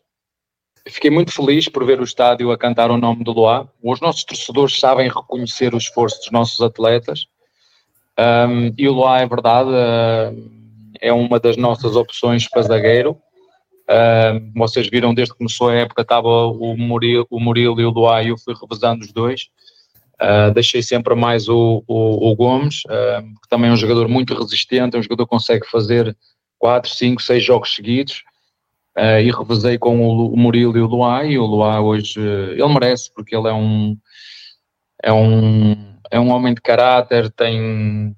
Fiquei 0.88 1.10
muito 1.10 1.32
feliz 1.32 1.68
por 1.68 1.86
ver 1.86 2.00
o 2.00 2.04
estádio 2.04 2.52
a 2.52 2.58
cantar 2.58 2.92
o 2.92 2.98
nome 2.98 3.24
do 3.24 3.32
Luá. 3.32 3.68
Os 3.84 4.00
nossos 4.00 4.24
torcedores 4.24 4.80
sabem 4.80 5.08
reconhecer 5.08 5.74
o 5.74 5.78
esforço 5.78 6.20
dos 6.20 6.32
nossos 6.32 6.62
atletas. 6.62 7.28
Um, 8.20 8.74
e 8.78 8.88
o 8.88 8.94
Luá, 8.94 9.22
é 9.22 9.28
verdade, 9.28 9.70
uh, 9.70 10.52
é 11.00 11.14
uma 11.14 11.40
das 11.40 11.56
nossas 11.58 11.96
opções 11.96 12.48
para 12.50 12.62
zagueiro. 12.64 13.12
Uh, 13.90 14.52
vocês 14.56 14.88
viram 14.90 15.14
desde 15.14 15.34
que 15.34 15.38
começou 15.38 15.70
a 15.70 15.76
época, 15.76 16.02
estava 16.02 16.28
o 16.28 16.78
Murilo, 16.78 17.26
o 17.30 17.40
Murilo 17.40 17.80
e 17.80 17.86
o 17.86 17.90
Luá 17.90 18.22
e 18.22 18.30
eu 18.30 18.38
fui 18.38 18.54
revezando 18.54 19.04
os 19.04 19.12
dois. 19.12 19.50
Uh, 20.22 20.54
deixei 20.54 20.84
sempre 20.84 21.16
mais 21.16 21.48
o, 21.48 21.84
o, 21.88 22.30
o 22.30 22.36
Gomes, 22.36 22.82
que 22.82 23.50
também 23.50 23.70
é 23.70 23.74
um 23.74 23.78
jogador 23.78 24.10
muito 24.10 24.34
resistente, 24.34 24.98
é 24.98 25.00
um 25.00 25.04
jogador 25.04 25.26
que 25.26 25.30
consegue 25.30 25.66
fazer 25.70 26.16
4, 26.60 26.90
5, 26.92 27.22
6 27.22 27.44
jogos 27.44 27.74
seguidos. 27.74 28.24
Uh, 29.00 29.22
e 29.22 29.32
revezei 29.32 29.78
com 29.78 29.98
o, 30.02 30.34
o 30.34 30.38
Murilo 30.38 30.78
e 30.78 30.82
o 30.82 30.86
Luá, 30.86 31.24
e 31.24 31.38
o 31.38 31.46
Luá 31.46 31.80
hoje, 31.80 32.20
uh, 32.20 32.52
ele 32.52 32.68
merece, 32.68 33.10
porque 33.14 33.34
ele 33.34 33.48
é 33.48 33.54
um, 33.54 33.98
é 35.02 35.14
um, 35.14 35.96
é 36.12 36.20
um 36.20 36.30
homem 36.32 36.54
de 36.54 36.60
caráter, 36.60 37.32
tem, 37.32 38.14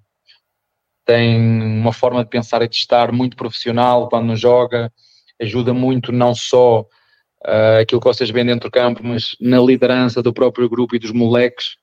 tem 1.06 1.40
uma 1.40 1.94
forma 1.94 2.24
de 2.24 2.32
pensar 2.32 2.64
e 2.64 2.68
de 2.68 2.78
estar 2.78 3.12
muito 3.12 3.38
profissional 3.38 4.10
quando 4.10 4.36
joga, 4.36 4.92
ajuda 5.40 5.72
muito 5.72 6.12
não 6.12 6.34
só 6.34 6.82
uh, 6.82 7.82
aquilo 7.82 8.02
que 8.02 8.08
vocês 8.08 8.32
veem 8.32 8.48
dentro 8.48 8.68
do 8.68 8.72
campo, 8.72 9.02
mas 9.04 9.36
na 9.40 9.60
liderança 9.60 10.24
do 10.24 10.34
próprio 10.34 10.68
grupo 10.68 10.96
e 10.96 11.00
dos 11.00 11.12
moleques. 11.12 11.76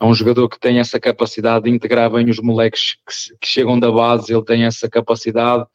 É 0.00 0.04
um 0.06 0.14
jogador 0.14 0.48
que 0.48 0.60
tem 0.60 0.78
essa 0.78 0.98
capacidade 0.98 1.64
de 1.64 1.70
integrar 1.70 2.08
bem 2.10 2.30
os 2.30 2.38
moleques 2.38 2.96
que, 3.06 3.36
que 3.40 3.46
chegam 3.46 3.78
da 3.78 3.90
base, 3.90 4.32
ele 4.32 4.44
tem 4.44 4.64
essa 4.64 4.88
capacidade. 4.88 5.66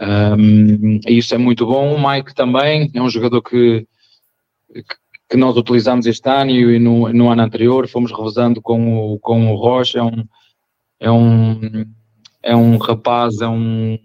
Um, 0.00 1.00
e 1.06 1.18
isso 1.18 1.34
é 1.34 1.38
muito 1.38 1.66
bom. 1.66 1.94
O 1.94 2.10
Mike 2.10 2.34
também 2.34 2.90
é 2.94 3.02
um 3.02 3.08
jogador 3.08 3.42
que, 3.42 3.86
que, 5.28 5.36
nós 5.36 5.56
utilizamos 5.56 6.06
este 6.06 6.28
ano 6.28 6.50
e 6.50 6.78
no, 6.78 7.12
no, 7.12 7.30
ano 7.30 7.42
anterior 7.42 7.88
fomos 7.88 8.12
revezando 8.12 8.60
com 8.60 9.14
o, 9.14 9.18
com 9.18 9.52
o 9.52 9.56
Rocha. 9.56 9.98
É 9.98 10.02
um, 10.02 10.24
é 11.00 11.10
um, 11.10 11.86
é 12.42 12.56
um 12.56 12.76
rapaz, 12.78 13.40
é 13.40 13.48
um 13.48 13.98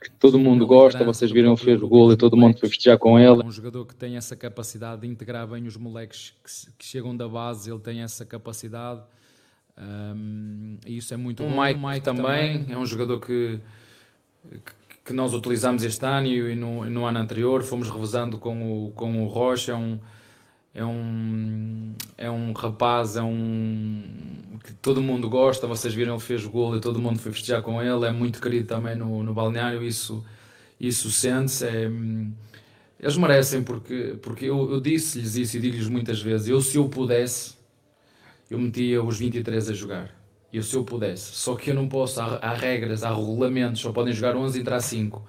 que 0.00 0.10
todo 0.12 0.38
mundo 0.38 0.64
gosta, 0.64 1.04
vocês 1.04 1.28
viram, 1.30 1.50
ele 1.50 1.56
fez 1.56 1.82
o 1.82 1.88
gol 1.88 2.12
e 2.12 2.16
todo 2.16 2.36
mundo 2.36 2.56
foi 2.56 2.68
festejar 2.68 2.98
com 2.98 3.18
ele. 3.18 3.42
É 3.42 3.44
um 3.44 3.50
jogador 3.50 3.84
que 3.84 3.96
tem 3.96 4.16
essa 4.16 4.36
capacidade 4.36 5.00
de 5.00 5.08
integrar 5.08 5.46
bem 5.48 5.66
os 5.66 5.76
moleques 5.76 6.34
que, 6.44 6.72
que 6.78 6.84
chegam 6.84 7.16
da 7.16 7.28
base, 7.28 7.68
ele 7.68 7.80
tem 7.80 8.02
essa 8.02 8.24
capacidade 8.24 9.02
um, 9.80 10.76
e 10.84 10.96
isso 10.96 11.14
é 11.14 11.16
muito 11.16 11.44
o 11.44 11.48
bom. 11.48 11.62
Mike, 11.62 11.78
o 11.78 11.88
Mike 11.88 12.00
também, 12.00 12.58
também 12.60 12.74
é 12.74 12.78
um 12.78 12.84
jogador 12.84 13.20
que, 13.20 13.60
que 15.08 15.14
nós 15.14 15.32
utilizamos 15.32 15.82
este 15.82 16.04
ano 16.04 16.26
e 16.26 16.54
no, 16.54 16.84
no 16.84 17.06
ano 17.06 17.18
anterior, 17.18 17.62
fomos 17.62 17.88
revezando 17.88 18.36
com 18.36 18.88
o, 18.88 18.90
com 18.90 19.24
o 19.24 19.26
Rocha, 19.26 19.72
é 19.72 19.74
um, 19.74 19.98
é 20.74 20.84
um, 20.84 21.94
é 22.18 22.30
um 22.30 22.52
rapaz, 22.52 23.16
é 23.16 23.22
um 23.22 24.02
que 24.62 24.74
todo 24.74 25.00
mundo 25.00 25.30
gosta, 25.30 25.66
vocês 25.66 25.94
viram, 25.94 26.12
ele 26.12 26.22
fez 26.22 26.44
o 26.44 26.50
gol 26.50 26.76
e 26.76 26.80
todo 26.80 27.00
mundo 27.00 27.18
foi 27.18 27.32
festejar 27.32 27.62
com 27.62 27.80
ele, 27.80 28.04
é 28.04 28.12
muito 28.12 28.38
querido 28.38 28.66
também 28.66 28.94
no, 28.96 29.22
no 29.22 29.32
balneário, 29.32 29.82
isso, 29.82 30.22
isso 30.78 31.10
sente-se, 31.10 31.64
é, 31.64 31.90
eles 33.00 33.16
merecem, 33.16 33.62
porque, 33.62 34.18
porque 34.20 34.44
eu, 34.44 34.70
eu 34.70 34.78
disse-lhes 34.78 35.36
isso 35.36 35.56
e 35.56 35.60
digo-lhes 35.60 35.88
muitas 35.88 36.20
vezes, 36.20 36.48
eu 36.48 36.60
se 36.60 36.76
eu 36.76 36.86
pudesse, 36.86 37.54
eu 38.50 38.58
metia 38.58 39.02
os 39.02 39.18
23 39.18 39.70
a 39.70 39.72
jogar, 39.72 40.14
eu 40.52 40.62
se 40.62 40.74
eu 40.74 40.84
pudesse, 40.84 41.34
só 41.34 41.54
que 41.54 41.70
eu 41.70 41.74
não 41.74 41.88
posso, 41.88 42.20
há, 42.20 42.36
há 42.36 42.54
regras, 42.54 43.02
há 43.04 43.14
regulamentos, 43.14 43.80
só 43.80 43.92
podem 43.92 44.12
jogar 44.12 44.36
11 44.36 44.58
e 44.58 44.60
entrar 44.60 44.80
5, 44.80 45.22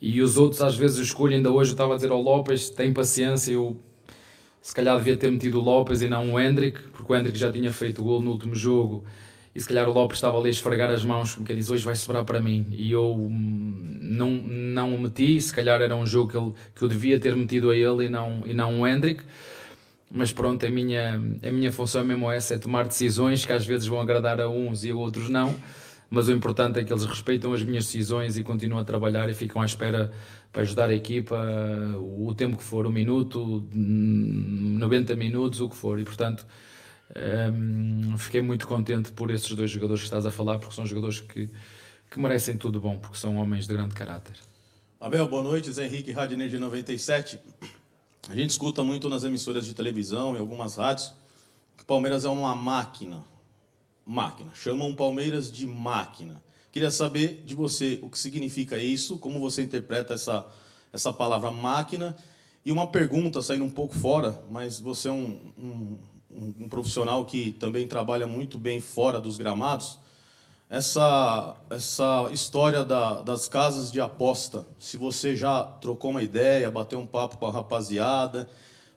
e 0.00 0.20
os 0.20 0.36
outros 0.36 0.62
às 0.62 0.76
vezes 0.76 0.98
escolhem, 0.98 1.38
ainda 1.38 1.50
hoje 1.50 1.70
eu 1.70 1.74
estava 1.74 1.94
a 1.94 1.96
dizer 1.96 2.10
ao 2.10 2.20
Lopes, 2.20 2.70
tem 2.70 2.92
paciência, 2.92 3.52
eu 3.52 3.80
se 4.66 4.74
calhar 4.74 4.96
devia 4.98 5.16
ter 5.16 5.30
metido 5.30 5.60
o 5.60 5.62
Lopes 5.62 6.02
e 6.02 6.08
não 6.08 6.34
o 6.34 6.40
Hendrick, 6.40 6.82
porque 6.88 7.12
o 7.12 7.16
Hendrick 7.16 7.38
já 7.38 7.52
tinha 7.52 7.72
feito 7.72 8.02
o 8.02 8.04
gol 8.04 8.20
no 8.20 8.32
último 8.32 8.52
jogo. 8.52 9.04
E 9.54 9.60
se 9.60 9.68
calhar 9.68 9.88
o 9.88 9.92
Lopes 9.92 10.16
estava 10.16 10.36
ali 10.36 10.48
a 10.48 10.50
esfregar 10.50 10.90
as 10.90 11.04
mãos, 11.04 11.36
como 11.36 11.46
que 11.46 11.54
diz, 11.54 11.70
hoje 11.70 11.84
vai 11.84 11.94
sobrar 11.94 12.24
para 12.24 12.40
mim. 12.40 12.66
E 12.72 12.90
eu 12.90 13.14
hum, 13.14 13.96
não, 14.02 14.32
não 14.32 14.92
o 14.96 15.00
meti, 15.00 15.40
se 15.40 15.54
calhar 15.54 15.80
era 15.80 15.94
um 15.94 16.04
jogo 16.04 16.32
que, 16.32 16.36
ele, 16.36 16.52
que 16.74 16.82
eu 16.82 16.88
devia 16.88 17.20
ter 17.20 17.36
metido 17.36 17.70
a 17.70 17.76
ele 17.76 18.06
e 18.06 18.08
não, 18.08 18.42
e 18.44 18.52
não 18.52 18.80
o 18.80 18.86
Hendrick. 18.88 19.22
Mas 20.10 20.32
pronto, 20.32 20.64
a 20.64 20.70
minha, 20.70 21.20
a 21.42 21.50
minha 21.50 21.72
função 21.72 22.00
é 22.00 22.04
mesmo 22.04 22.30
essa, 22.30 22.54
é 22.54 22.58
tomar 22.58 22.86
decisões 22.86 23.44
que 23.44 23.52
às 23.52 23.66
vezes 23.66 23.86
vão 23.86 24.00
agradar 24.00 24.40
a 24.40 24.48
uns 24.48 24.84
e 24.84 24.90
a 24.90 24.94
outros 24.94 25.28
não. 25.28 25.54
Mas 26.08 26.28
o 26.28 26.32
importante 26.32 26.78
é 26.78 26.84
que 26.84 26.92
eles 26.92 27.04
respeitam 27.04 27.52
as 27.52 27.62
minhas 27.62 27.84
decisões 27.84 28.36
e 28.36 28.44
continuam 28.44 28.80
a 28.80 28.84
trabalhar 28.84 29.28
e 29.28 29.34
ficam 29.34 29.60
à 29.60 29.66
espera 29.66 30.12
para 30.52 30.62
ajudar 30.62 30.88
a 30.88 30.94
equipa 30.94 31.36
o 31.98 32.32
tempo 32.34 32.56
que 32.56 32.62
for, 32.62 32.86
um 32.86 32.92
minuto, 32.92 33.68
90 33.72 35.16
minutos, 35.16 35.60
o 35.60 35.68
que 35.68 35.76
for. 35.76 35.98
E 35.98 36.04
portanto, 36.04 36.46
um, 37.14 38.12
ehm, 38.12 38.16
fiquei 38.18 38.40
muito 38.40 38.66
contente 38.68 39.10
por 39.12 39.30
esses 39.32 39.52
dois 39.52 39.70
jogadores 39.70 40.02
que 40.02 40.06
estás 40.06 40.24
a 40.24 40.30
falar, 40.30 40.58
porque 40.60 40.74
são 40.74 40.86
jogadores 40.86 41.20
que, 41.20 41.50
que 42.08 42.20
merecem 42.20 42.56
tudo 42.56 42.80
bom, 42.80 42.96
porque 42.98 43.18
são 43.18 43.36
homens 43.36 43.66
de 43.66 43.74
grande 43.74 43.94
caráter. 43.94 44.36
Abel, 45.00 45.28
boa 45.28 45.42
noite. 45.42 45.72
Zé 45.72 45.86
Henrique, 45.86 46.12
Rádio 46.12 46.34
Energia 46.34 46.60
97. 46.60 47.38
A 48.28 48.34
gente 48.34 48.50
escuta 48.50 48.82
muito 48.82 49.08
nas 49.08 49.22
emissoras 49.22 49.64
de 49.64 49.72
televisão 49.72 50.34
e 50.34 50.40
algumas 50.40 50.74
rádios 50.76 51.12
que 51.76 51.84
o 51.84 51.86
Palmeiras 51.86 52.24
é 52.24 52.28
uma 52.28 52.56
máquina. 52.56 53.24
Máquina. 54.04 54.50
Chamam 54.52 54.90
o 54.90 54.96
Palmeiras 54.96 55.50
de 55.50 55.64
máquina. 55.64 56.42
Queria 56.72 56.90
saber 56.90 57.44
de 57.46 57.54
você 57.54 58.00
o 58.02 58.10
que 58.10 58.18
significa 58.18 58.78
isso, 58.78 59.16
como 59.18 59.38
você 59.38 59.62
interpreta 59.62 60.14
essa, 60.14 60.44
essa 60.92 61.12
palavra 61.12 61.52
máquina. 61.52 62.16
E 62.64 62.72
uma 62.72 62.88
pergunta, 62.88 63.40
saindo 63.40 63.64
um 63.64 63.70
pouco 63.70 63.94
fora, 63.94 64.42
mas 64.50 64.80
você 64.80 65.08
é 65.08 65.12
um, 65.12 65.52
um, 65.56 65.98
um 66.62 66.68
profissional 66.68 67.24
que 67.24 67.52
também 67.52 67.86
trabalha 67.86 68.26
muito 68.26 68.58
bem 68.58 68.80
fora 68.80 69.20
dos 69.20 69.38
gramados. 69.38 70.00
Essa, 70.68 71.56
essa 71.70 72.28
história 72.32 72.84
da, 72.84 73.22
das 73.22 73.48
casas 73.48 73.92
de 73.92 74.00
aposta, 74.00 74.66
se 74.80 74.96
você 74.96 75.36
já 75.36 75.62
trocou 75.62 76.10
uma 76.10 76.22
ideia, 76.22 76.70
bateu 76.70 76.98
um 76.98 77.06
papo 77.06 77.38
com 77.38 77.46
a 77.46 77.52
rapaziada, 77.52 78.48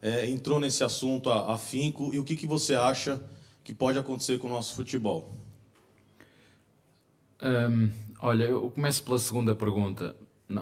é, 0.01 0.27
entrou 0.27 0.59
nesse 0.59 0.83
assunto 0.83 1.29
afinco, 1.29 2.09
e 2.13 2.17
o 2.17 2.23
que, 2.23 2.35
que 2.35 2.47
você 2.47 2.73
acha 2.73 3.21
que 3.63 3.71
pode 3.73 3.99
acontecer 3.99 4.39
com 4.39 4.47
o 4.47 4.49
nosso 4.49 4.73
futebol? 4.75 5.31
Um, 7.41 7.91
olha, 8.19 8.45
eu 8.45 8.71
começo 8.71 9.03
pela 9.03 9.19
segunda 9.19 9.53
pergunta. 9.53 10.15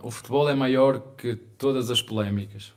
O 0.03 0.11
futebol 0.11 0.49
é 0.49 0.53
maior 0.53 0.99
que 1.15 1.35
todas 1.35 1.89
as 1.89 2.01
polémicas. 2.01 2.73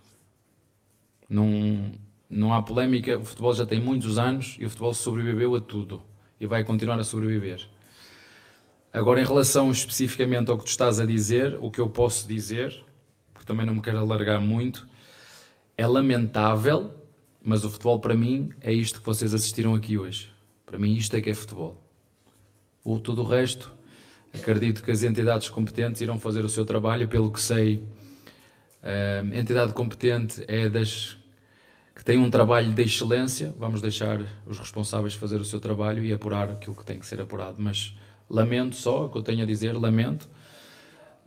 Não, 1.28 1.90
não 2.28 2.54
há 2.54 2.62
polémica. 2.62 3.18
O 3.18 3.24
futebol 3.24 3.52
já 3.52 3.66
tem 3.66 3.80
muitos 3.80 4.18
anos 4.18 4.56
e 4.60 4.64
o 4.64 4.70
futebol 4.70 4.94
sobreviveu 4.94 5.56
a 5.56 5.60
tudo 5.60 6.00
e 6.38 6.46
vai 6.46 6.62
continuar 6.62 6.98
a 7.00 7.04
sobreviver. 7.04 7.68
Agora, 8.92 9.20
em 9.20 9.24
relação 9.24 9.70
especificamente 9.70 10.50
ao 10.50 10.58
que 10.58 10.64
tu 10.64 10.68
estás 10.68 10.98
a 10.98 11.06
dizer, 11.06 11.56
o 11.60 11.70
que 11.70 11.80
eu 11.80 11.88
posso 11.88 12.26
dizer, 12.26 12.84
porque 13.32 13.46
também 13.46 13.64
não 13.64 13.74
me 13.74 13.82
quero 13.82 13.98
alargar 13.98 14.40
muito, 14.40 14.88
é 15.76 15.86
lamentável, 15.86 16.92
mas 17.42 17.64
o 17.64 17.70
futebol 17.70 18.00
para 18.00 18.14
mim 18.14 18.50
é 18.60 18.72
isto 18.72 19.00
que 19.00 19.06
vocês 19.06 19.32
assistiram 19.32 19.74
aqui 19.74 19.96
hoje. 19.96 20.32
Para 20.66 20.78
mim, 20.78 20.94
isto 20.94 21.16
é 21.16 21.20
que 21.20 21.30
é 21.30 21.34
futebol. 21.34 21.82
O, 22.84 22.98
todo 22.98 23.22
o 23.22 23.24
resto 23.24 23.72
Acredito 24.32 24.82
que 24.82 24.90
as 24.90 25.02
entidades 25.02 25.48
competentes 25.48 26.00
irão 26.00 26.18
fazer 26.18 26.44
o 26.44 26.48
seu 26.48 26.64
trabalho, 26.64 27.08
pelo 27.08 27.32
que 27.32 27.40
sei, 27.40 27.82
a 28.82 29.36
entidade 29.36 29.72
competente 29.72 30.44
é 30.46 30.68
das 30.68 31.16
que 31.94 32.04
tem 32.04 32.16
um 32.16 32.30
trabalho 32.30 32.72
de 32.72 32.82
excelência. 32.82 33.52
Vamos 33.58 33.82
deixar 33.82 34.20
os 34.46 34.58
responsáveis 34.58 35.14
fazer 35.14 35.40
o 35.40 35.44
seu 35.44 35.60
trabalho 35.60 36.02
e 36.04 36.12
apurar 36.12 36.48
aquilo 36.48 36.76
que 36.76 36.84
tem 36.84 36.98
que 36.98 37.06
ser 37.06 37.20
apurado. 37.20 37.56
Mas 37.58 37.94
lamento 38.30 38.76
só, 38.76 39.06
o 39.06 39.08
que 39.08 39.18
eu 39.18 39.22
tenho 39.22 39.42
a 39.42 39.46
dizer, 39.46 39.76
lamento. 39.76 40.28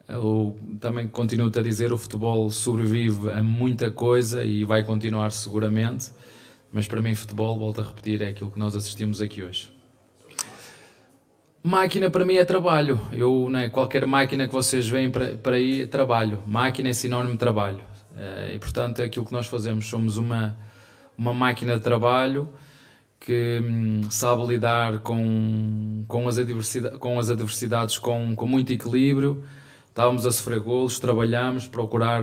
Eu 0.08 0.58
também 0.80 1.08
continuo-te 1.08 1.60
a 1.60 1.62
dizer, 1.62 1.92
o 1.92 1.98
futebol 1.98 2.50
sobrevive 2.50 3.30
a 3.32 3.44
muita 3.44 3.92
coisa 3.92 4.44
e 4.44 4.64
vai 4.64 4.84
continuar 4.84 5.32
seguramente. 5.32 6.12
Mas 6.72 6.88
para 6.88 7.02
mim, 7.02 7.14
futebol, 7.14 7.58
volto 7.58 7.82
a 7.82 7.84
repetir, 7.84 8.22
é 8.22 8.30
aquilo 8.30 8.50
que 8.50 8.60
nós 8.60 8.76
assistimos 8.76 9.22
aqui 9.22 9.44
hoje. 9.44 9.72
Máquina 11.62 12.10
para 12.10 12.26
mim 12.26 12.36
é 12.36 12.44
trabalho. 12.44 13.00
Eu, 13.12 13.48
né, 13.50 13.70
qualquer 13.70 14.06
máquina 14.06 14.48
que 14.48 14.54
vocês 14.54 14.88
veem 14.90 15.10
para, 15.10 15.56
aí 15.56 15.84
é 15.84 15.88
trabalho. 15.88 16.44
Máquina 16.46 16.90
é 16.90 16.94
sinónimo 16.94 17.34
de 17.34 17.40
trabalho. 17.40 17.80
Eh, 18.18 18.56
e 18.56 18.60
portanto 18.60 19.00
é 19.00 19.06
aquilo 19.06 19.26
que 19.26 19.32
nós 19.32 19.48
fazemos. 19.48 19.88
Somos 19.88 20.18
uma, 20.18 20.58
uma 21.18 21.34
máquina 21.34 21.78
de 21.78 21.82
trabalho 21.82 22.50
que 23.24 23.62
hum, 23.64 24.02
sabe 24.12 24.46
lidar 24.46 25.00
com, 25.00 26.04
com, 26.10 26.28
as 26.28 26.38
adversidades, 26.38 27.00
com 27.00 27.18
as 27.18 27.30
adversidades 27.30 27.98
com, 27.98 28.36
com 28.36 28.46
muito 28.46 28.74
equilíbrio. 28.74 29.44
Estávamos 29.88 30.26
a 30.26 30.32
sofrer 30.32 30.60
golos, 30.60 31.00
trabalhamos, 31.00 31.66
procurar 31.66 32.22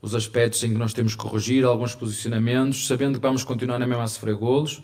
os 0.00 0.14
aspectos 0.16 0.64
em 0.64 0.72
que 0.72 0.78
nós 0.78 0.92
temos 0.92 1.14
que 1.14 1.22
corrigir, 1.22 1.64
alguns 1.64 1.94
posicionamentos, 1.94 2.88
sabendo 2.88 3.20
que 3.20 3.22
vamos 3.22 3.44
continuar 3.44 3.78
na 3.78 3.86
mesma 3.86 4.02
a 4.02 4.08
sofrer 4.08 4.34
golos 4.34 4.82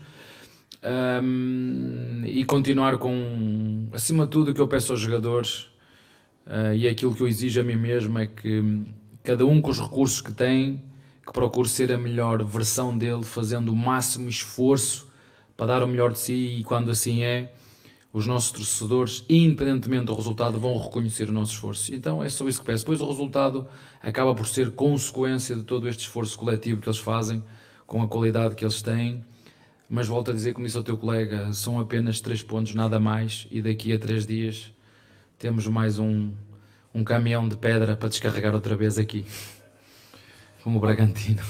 um, 1.22 2.22
e 2.24 2.44
continuar 2.44 2.96
com, 2.98 3.88
acima 3.92 4.26
de 4.26 4.30
tudo, 4.30 4.52
o 4.52 4.54
que 4.54 4.60
eu 4.60 4.68
peço 4.68 4.92
aos 4.92 5.00
jogadores 5.00 5.66
uh, 6.46 6.72
e 6.72 6.86
é 6.86 6.90
aquilo 6.90 7.16
que 7.16 7.20
eu 7.20 7.26
exijo 7.26 7.60
a 7.60 7.64
mim 7.64 7.74
mesmo 7.74 8.16
é 8.20 8.28
que 8.28 8.84
cada 9.24 9.44
um 9.44 9.60
com 9.60 9.72
os 9.72 9.80
recursos 9.80 10.20
que 10.20 10.32
tem, 10.32 10.84
que 11.26 11.32
procure 11.32 11.68
ser 11.68 11.90
a 11.90 11.98
melhor 11.98 12.44
versão 12.44 12.96
dele, 12.96 13.24
fazendo 13.24 13.72
o 13.72 13.76
máximo 13.76 14.28
esforço 14.28 15.07
para 15.58 15.66
dar 15.66 15.82
o 15.82 15.86
melhor 15.86 16.12
de 16.12 16.18
si 16.18 16.56
e 16.60 16.64
quando 16.64 16.90
assim 16.90 17.22
é, 17.22 17.52
os 18.10 18.26
nossos 18.26 18.50
torcedores, 18.50 19.22
independentemente 19.28 20.06
do 20.06 20.14
resultado, 20.14 20.58
vão 20.58 20.78
reconhecer 20.78 21.28
o 21.28 21.32
nosso 21.32 21.52
esforço. 21.52 21.94
Então 21.94 22.24
é 22.24 22.30
só 22.30 22.48
isso 22.48 22.60
que 22.60 22.66
peço. 22.66 22.84
Depois 22.84 23.02
o 23.02 23.06
resultado 23.06 23.68
acaba 24.00 24.34
por 24.34 24.46
ser 24.46 24.70
consequência 24.70 25.54
de 25.54 25.64
todo 25.64 25.86
este 25.86 26.00
esforço 26.00 26.38
coletivo 26.38 26.80
que 26.80 26.88
eles 26.88 26.98
fazem, 26.98 27.44
com 27.86 28.00
a 28.02 28.08
qualidade 28.08 28.54
que 28.54 28.64
eles 28.64 28.80
têm 28.80 29.22
mas 29.88 30.06
volto 30.06 30.30
a 30.30 30.34
dizer, 30.34 30.52
como 30.52 30.66
disse 30.66 30.76
ao 30.76 30.84
teu 30.84 30.98
colega, 30.98 31.50
são 31.54 31.80
apenas 31.80 32.20
três 32.20 32.42
pontos, 32.42 32.74
nada 32.74 33.00
mais, 33.00 33.46
e 33.50 33.62
daqui 33.62 33.92
a 33.92 33.98
três 33.98 34.26
dias 34.26 34.70
temos 35.38 35.66
mais 35.66 35.98
um, 35.98 36.30
um 36.94 37.02
caminhão 37.02 37.48
de 37.48 37.56
pedra 37.56 37.96
para 37.96 38.08
descarregar 38.10 38.54
outra 38.54 38.76
vez 38.76 38.98
aqui, 38.98 39.24
como 40.62 40.76
o 40.76 40.80
Bragantino. 40.80 41.42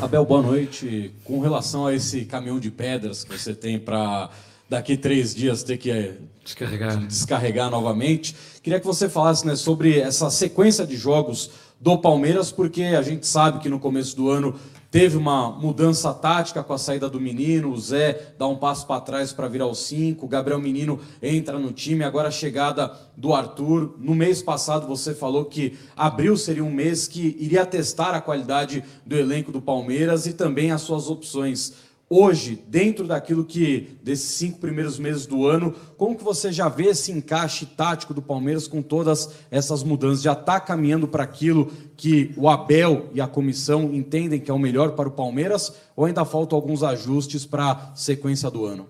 Abel, 0.00 0.24
boa 0.24 0.40
noite. 0.40 1.12
Com 1.22 1.38
relação 1.40 1.86
a 1.86 1.94
esse 1.94 2.24
caminhão 2.24 2.58
de 2.58 2.70
pedras 2.70 3.24
que 3.24 3.38
você 3.38 3.54
tem 3.54 3.78
para 3.78 4.30
daqui 4.68 4.96
três 4.96 5.34
dias 5.34 5.62
ter 5.62 5.76
que 5.76 5.90
é, 5.90 6.16
descarregar. 6.42 7.06
descarregar 7.06 7.70
novamente. 7.70 8.34
Queria 8.62 8.80
que 8.80 8.86
você 8.86 9.06
falasse 9.06 9.46
né, 9.46 9.54
sobre 9.54 10.00
essa 10.00 10.30
sequência 10.30 10.86
de 10.86 10.96
jogos 10.96 11.50
do 11.78 11.98
Palmeiras, 11.98 12.50
porque 12.50 12.84
a 12.84 13.02
gente 13.02 13.26
sabe 13.26 13.58
que 13.58 13.68
no 13.68 13.78
começo 13.78 14.16
do 14.16 14.30
ano 14.30 14.54
teve 14.92 15.16
uma 15.16 15.50
mudança 15.50 16.12
tática 16.12 16.62
com 16.62 16.74
a 16.74 16.78
saída 16.78 17.08
do 17.08 17.18
menino, 17.18 17.72
o 17.72 17.80
Zé 17.80 18.34
dá 18.38 18.46
um 18.46 18.56
passo 18.56 18.86
para 18.86 19.00
trás 19.00 19.32
para 19.32 19.48
virar 19.48 19.66
o 19.66 19.74
5, 19.74 20.26
o 20.26 20.28
Gabriel 20.28 20.60
Menino 20.60 21.00
entra 21.22 21.58
no 21.58 21.72
time, 21.72 22.04
agora 22.04 22.28
a 22.28 22.30
chegada 22.30 22.92
do 23.16 23.32
Arthur. 23.32 23.96
No 23.98 24.14
mês 24.14 24.42
passado 24.42 24.86
você 24.86 25.14
falou 25.14 25.46
que 25.46 25.78
abril 25.96 26.36
seria 26.36 26.62
um 26.62 26.70
mês 26.70 27.08
que 27.08 27.34
iria 27.40 27.64
testar 27.64 28.10
a 28.10 28.20
qualidade 28.20 28.84
do 29.06 29.16
elenco 29.16 29.50
do 29.50 29.62
Palmeiras 29.62 30.26
e 30.26 30.34
também 30.34 30.70
as 30.70 30.82
suas 30.82 31.08
opções 31.08 31.72
hoje, 32.14 32.62
dentro 32.68 33.06
daquilo 33.06 33.42
que, 33.42 33.96
desses 34.02 34.32
cinco 34.32 34.58
primeiros 34.58 34.98
meses 34.98 35.24
do 35.24 35.46
ano, 35.46 35.74
como 35.96 36.14
que 36.14 36.22
você 36.22 36.52
já 36.52 36.68
vê 36.68 36.88
esse 36.88 37.10
encaixe 37.10 37.64
tático 37.64 38.12
do 38.12 38.20
Palmeiras 38.20 38.68
com 38.68 38.82
todas 38.82 39.30
essas 39.50 39.82
mudanças? 39.82 40.22
Já 40.22 40.34
está 40.34 40.60
caminhando 40.60 41.08
para 41.08 41.24
aquilo 41.24 41.72
que 41.96 42.34
o 42.36 42.50
Abel 42.50 43.08
e 43.14 43.20
a 43.20 43.26
comissão 43.26 43.94
entendem 43.94 44.38
que 44.38 44.50
é 44.50 44.54
o 44.54 44.58
melhor 44.58 44.92
para 44.92 45.08
o 45.08 45.12
Palmeiras? 45.12 45.74
Ou 45.96 46.04
ainda 46.04 46.24
faltam 46.26 46.56
alguns 46.56 46.82
ajustes 46.82 47.46
para 47.46 47.72
a 47.72 47.96
sequência 47.96 48.50
do 48.50 48.66
ano? 48.66 48.86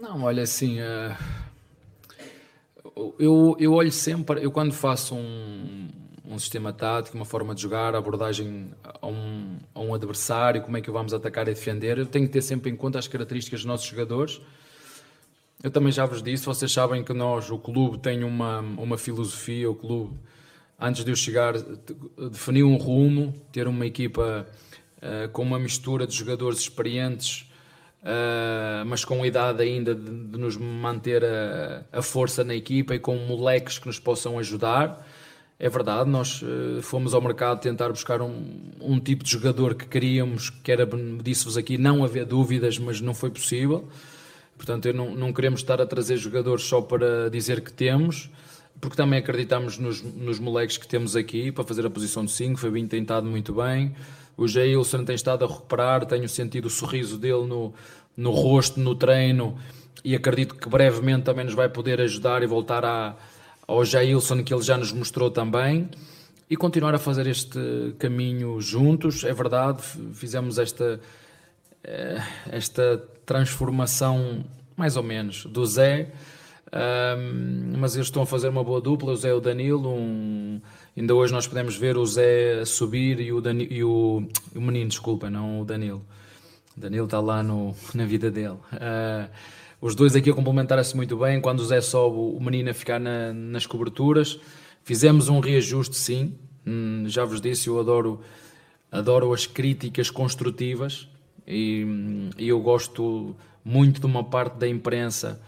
Não, 0.00 0.22
olha 0.22 0.44
assim, 0.44 0.78
uh, 0.80 1.14
eu, 3.18 3.54
eu 3.58 3.74
olho 3.74 3.92
sempre, 3.92 4.42
eu 4.42 4.50
quando 4.50 4.72
faço 4.72 5.14
um, 5.14 5.88
um 6.30 6.38
sistema 6.38 6.72
tático, 6.72 7.16
uma 7.16 7.24
forma 7.24 7.54
de 7.54 7.62
jogar, 7.62 7.94
a 7.94 7.98
abordagem 7.98 8.70
a 8.84 9.06
um, 9.06 9.58
a 9.74 9.80
um 9.80 9.92
adversário, 9.92 10.62
como 10.62 10.76
é 10.76 10.80
que 10.80 10.88
o 10.88 10.92
vamos 10.92 11.12
atacar 11.12 11.48
e 11.48 11.54
defender. 11.54 11.98
Eu 11.98 12.06
tenho 12.06 12.26
que 12.26 12.32
ter 12.32 12.42
sempre 12.42 12.70
em 12.70 12.76
conta 12.76 12.98
as 12.98 13.08
características 13.08 13.60
dos 13.60 13.66
nossos 13.66 13.86
jogadores. 13.86 14.40
Eu 15.62 15.70
também 15.70 15.92
já 15.92 16.06
vos 16.06 16.22
disse, 16.22 16.46
vocês 16.46 16.72
sabem 16.72 17.02
que 17.02 17.12
nós, 17.12 17.50
o 17.50 17.58
clube, 17.58 17.98
tem 17.98 18.22
uma, 18.22 18.60
uma 18.60 18.96
filosofia, 18.96 19.68
o 19.68 19.74
clube, 19.74 20.14
antes 20.78 21.04
de 21.04 21.10
eu 21.10 21.16
chegar, 21.16 21.54
definiu 22.30 22.68
um 22.68 22.76
rumo, 22.76 23.34
ter 23.52 23.66
uma 23.66 23.84
equipa 23.84 24.46
uh, 25.02 25.28
com 25.30 25.42
uma 25.42 25.58
mistura 25.58 26.06
de 26.06 26.14
jogadores 26.14 26.60
experientes, 26.60 27.46
Uh, 28.02 28.80
mas 28.86 29.04
com 29.04 29.26
idade 29.26 29.62
ainda 29.62 29.94
de, 29.94 30.10
de 30.10 30.38
nos 30.38 30.56
manter 30.56 31.22
a, 31.22 31.82
a, 31.92 32.00
força 32.00 32.42
na 32.42 32.54
equipa 32.54 32.94
e 32.94 32.98
com 32.98 33.14
moleques 33.14 33.78
que 33.78 33.86
nos 33.86 33.98
possam 33.98 34.38
ajudar. 34.38 35.06
É 35.62 35.68
verdade, 35.68 36.08
nós 36.08 36.40
uh, 36.40 36.80
fomos 36.80 37.12
ao 37.12 37.20
mercado 37.20 37.60
tentar 37.60 37.90
buscar 37.90 38.22
um, 38.22 38.72
um, 38.80 38.98
tipo 38.98 39.22
de 39.22 39.30
jogador 39.30 39.74
que 39.74 39.84
queríamos, 39.84 40.48
que 40.48 40.72
era, 40.72 40.88
disse-vos 41.22 41.58
aqui, 41.58 41.76
não 41.76 42.02
haver 42.02 42.24
dúvidas, 42.24 42.78
mas 42.78 43.02
não 43.02 43.12
foi 43.12 43.28
possível. 43.28 43.86
Portanto, 44.56 44.90
não, 44.94 45.14
não, 45.14 45.34
queremos 45.34 45.60
estar 45.60 45.78
a 45.78 45.84
trazer 45.84 46.16
jogadores 46.16 46.64
só 46.64 46.80
para 46.80 47.28
dizer 47.28 47.60
que 47.60 47.70
temos, 47.70 48.30
porque 48.80 48.96
também 48.96 49.18
acreditamos 49.18 49.76
nos, 49.76 50.00
nos 50.00 50.38
moleques 50.38 50.78
que 50.78 50.88
temos 50.88 51.14
aqui 51.14 51.52
para 51.52 51.62
fazer 51.62 51.84
a 51.84 51.90
posição 51.90 52.24
de 52.24 52.32
5. 52.32 52.58
Fabinho 52.58 52.88
tem 52.88 53.02
estado 53.02 53.26
muito 53.26 53.52
bem, 53.52 53.94
o 54.38 54.48
Jailson 54.48 55.04
tem 55.04 55.14
estado 55.14 55.44
a 55.44 55.46
recuperar, 55.46 56.06
tenho 56.06 56.26
sentido 56.26 56.68
o 56.68 56.70
sorriso 56.70 57.18
dele 57.18 57.44
no, 57.46 57.74
no 58.16 58.30
rosto, 58.30 58.80
no 58.80 58.94
treino, 58.94 59.58
e 60.02 60.16
acredito 60.16 60.54
que 60.54 60.70
brevemente 60.70 61.24
também 61.24 61.44
nos 61.44 61.52
vai 61.52 61.68
poder 61.68 62.00
ajudar 62.00 62.42
e 62.42 62.46
voltar 62.46 62.82
a 62.82 63.14
ao 63.70 63.84
Jailson, 63.84 64.42
que 64.42 64.52
ele 64.52 64.62
já 64.62 64.76
nos 64.76 64.90
mostrou 64.92 65.30
também, 65.30 65.88
e 66.48 66.56
continuar 66.56 66.92
a 66.92 66.98
fazer 66.98 67.28
este 67.28 67.94
caminho 68.00 68.60
juntos. 68.60 69.22
É 69.22 69.32
verdade, 69.32 69.82
fizemos 70.12 70.58
esta, 70.58 71.00
eh, 71.84 72.20
esta 72.50 73.00
transformação, 73.24 74.44
mais 74.76 74.96
ou 74.96 75.04
menos, 75.04 75.44
do 75.46 75.64
Zé, 75.64 76.10
mas 77.78 77.94
eles 77.94 78.08
estão 78.08 78.22
a 78.22 78.26
fazer 78.26 78.48
uma 78.48 78.64
boa 78.64 78.80
dupla, 78.80 79.12
o 79.12 79.16
Zé 79.16 79.28
e 79.28 79.32
o 79.32 79.40
Danilo. 79.40 79.88
Um, 79.88 80.60
ainda 80.96 81.14
hoje 81.14 81.32
nós 81.32 81.46
podemos 81.46 81.76
ver 81.76 81.96
o 81.96 82.04
Zé 82.04 82.64
subir 82.64 83.20
e 83.20 83.32
o, 83.32 83.40
e 83.70 83.84
o, 83.84 84.28
o 84.54 84.60
menino, 84.60 84.88
desculpa, 84.88 85.30
não 85.30 85.60
o 85.60 85.64
Danilo. 85.64 86.04
O 86.76 86.80
Danilo 86.80 87.04
está 87.04 87.20
lá 87.20 87.40
no, 87.40 87.76
na 87.94 88.04
vida 88.04 88.32
dele. 88.32 88.58
Uh, 88.72 89.30
os 89.80 89.94
dois 89.94 90.14
aqui 90.14 90.30
a 90.30 90.34
complementarem-se 90.34 90.94
muito 90.94 91.16
bem. 91.16 91.40
Quando 91.40 91.60
o 91.60 91.64
Zé 91.64 91.80
sobe, 91.80 92.16
o 92.16 92.38
menino 92.40 92.70
a 92.70 92.74
ficar 92.74 93.00
na, 93.00 93.32
nas 93.32 93.66
coberturas. 93.66 94.38
Fizemos 94.82 95.28
um 95.28 95.40
reajuste, 95.40 95.96
sim. 95.96 96.34
Hum, 96.66 97.04
já 97.06 97.24
vos 97.24 97.40
disse, 97.40 97.68
eu 97.68 97.80
adoro, 97.80 98.20
adoro 98.92 99.32
as 99.32 99.46
críticas 99.46 100.10
construtivas 100.10 101.08
e, 101.46 102.30
e 102.36 102.48
eu 102.48 102.60
gosto 102.60 103.34
muito 103.64 104.00
de 104.00 104.06
uma 104.06 104.22
parte 104.22 104.58
da 104.58 104.68
imprensa 104.68 105.40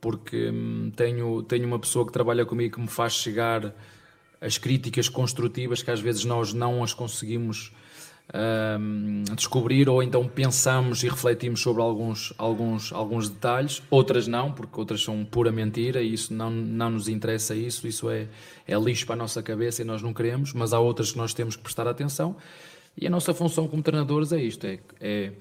porque 0.00 0.50
hum, 0.50 0.92
tenho, 0.94 1.42
tenho 1.42 1.66
uma 1.66 1.78
pessoa 1.78 2.04
que 2.04 2.12
trabalha 2.12 2.44
comigo 2.44 2.74
que 2.74 2.80
me 2.80 2.88
faz 2.88 3.14
chegar 3.14 3.74
as 4.40 4.58
críticas 4.58 5.08
construtivas 5.08 5.82
que 5.82 5.90
às 5.90 6.00
vezes 6.00 6.24
nós 6.24 6.52
não 6.52 6.82
as 6.82 6.92
conseguimos 6.92 7.72
descobrir 9.36 9.88
ou 9.88 10.02
então 10.02 10.26
pensamos 10.26 11.02
e 11.02 11.08
refletimos 11.08 11.60
sobre 11.60 11.82
alguns, 11.82 12.32
alguns, 12.38 12.92
alguns 12.92 13.28
detalhes, 13.28 13.82
outras 13.90 14.26
não, 14.26 14.50
porque 14.50 14.78
outras 14.78 15.02
são 15.02 15.24
pura 15.24 15.52
mentira 15.52 16.02
e 16.02 16.12
isso 16.12 16.32
não, 16.32 16.50
não 16.50 16.90
nos 16.90 17.06
interessa 17.06 17.54
isso, 17.54 17.86
isso 17.86 18.08
é, 18.10 18.26
é 18.66 18.76
lixo 18.76 19.06
para 19.06 19.14
a 19.14 19.18
nossa 19.18 19.42
cabeça 19.42 19.82
e 19.82 19.84
nós 19.84 20.02
não 20.02 20.12
queremos, 20.12 20.52
mas 20.52 20.72
há 20.72 20.80
outras 20.80 21.12
que 21.12 21.18
nós 21.18 21.34
temos 21.34 21.54
que 21.54 21.62
prestar 21.62 21.86
atenção. 21.86 22.36
E 22.96 23.06
a 23.06 23.10
nossa 23.10 23.34
função 23.34 23.68
como 23.68 23.82
treinadores 23.82 24.32
é 24.32 24.40
isto, 24.40 24.66
é, 24.66 24.78
é 25.00 25.32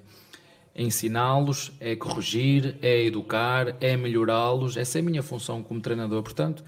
ensiná-los, 0.76 1.72
é 1.80 1.96
corrigir, 1.96 2.78
é 2.82 3.04
educar, 3.04 3.76
é 3.80 3.96
melhorá-los, 3.96 4.76
essa 4.76 4.98
é 4.98 5.02
a 5.02 5.04
minha 5.04 5.24
função 5.24 5.64
como 5.64 5.80
treinador, 5.80 6.22
portanto 6.22 6.64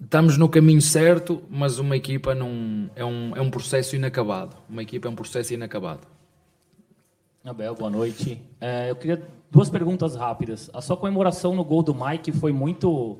estamos 0.00 0.36
no 0.36 0.48
caminho 0.48 0.80
certo, 0.80 1.42
mas 1.50 1.78
uma 1.78 1.96
equipa 1.96 2.34
não 2.34 2.90
é 2.94 3.04
um, 3.04 3.36
é 3.36 3.40
um 3.40 3.50
processo 3.50 3.96
inacabado. 3.96 4.56
Uma 4.68 4.82
equipa 4.82 5.08
é 5.08 5.10
um 5.10 5.14
processo 5.14 5.54
inacabado. 5.54 6.06
Abel, 7.44 7.74
boa 7.74 7.90
noite. 7.90 8.40
É, 8.60 8.90
eu 8.90 8.96
queria 8.96 9.26
duas 9.50 9.70
perguntas 9.70 10.16
rápidas. 10.16 10.68
A 10.74 10.80
sua 10.80 10.96
comemoração 10.96 11.54
no 11.54 11.64
gol 11.64 11.82
do 11.82 11.94
Mike 11.94 12.32
foi 12.32 12.52
muito 12.52 13.18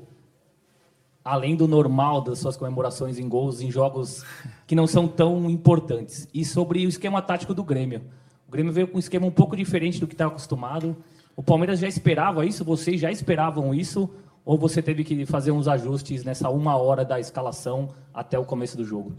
além 1.23 1.55
do 1.55 1.67
normal 1.67 2.21
das 2.21 2.39
suas 2.39 2.55
comemorações 2.55 3.19
em 3.19 3.27
gols 3.27 3.59
em 3.59 3.69
jogos 3.69 4.23
que 4.65 4.75
não 4.75 4.87
são 4.87 5.07
tão 5.07 5.49
importantes. 5.49 6.27
E 6.33 6.45
sobre 6.45 6.85
o 6.85 6.89
esquema 6.89 7.21
tático 7.21 7.53
do 7.53 7.63
Grêmio. 7.63 8.01
O 8.47 8.51
Grêmio 8.51 8.71
veio 8.71 8.87
com 8.87 8.95
um 8.95 8.99
esquema 8.99 9.25
um 9.25 9.31
pouco 9.31 9.55
diferente 9.55 9.99
do 9.99 10.07
que 10.07 10.13
estava 10.13 10.31
acostumado. 10.31 10.95
O 11.35 11.43
Palmeiras 11.43 11.79
já 11.79 11.87
esperava 11.87 12.45
isso? 12.45 12.63
Vocês 12.63 12.99
já 12.99 13.11
esperavam 13.11 13.73
isso? 13.73 14.09
Ou 14.47 14.57
você 14.57 14.81
teve 14.81 15.03
que 15.03 15.25
fazer 15.25 15.51
uns 15.51 15.67
ajustes 15.67 16.23
nessa 16.23 16.49
uma 16.49 16.77
hora 16.77 17.03
da 17.03 17.19
escalação 17.19 17.93
até 18.13 18.39
o 18.39 18.45
começo 18.45 18.77
do 18.77 18.85
jogo? 18.85 19.13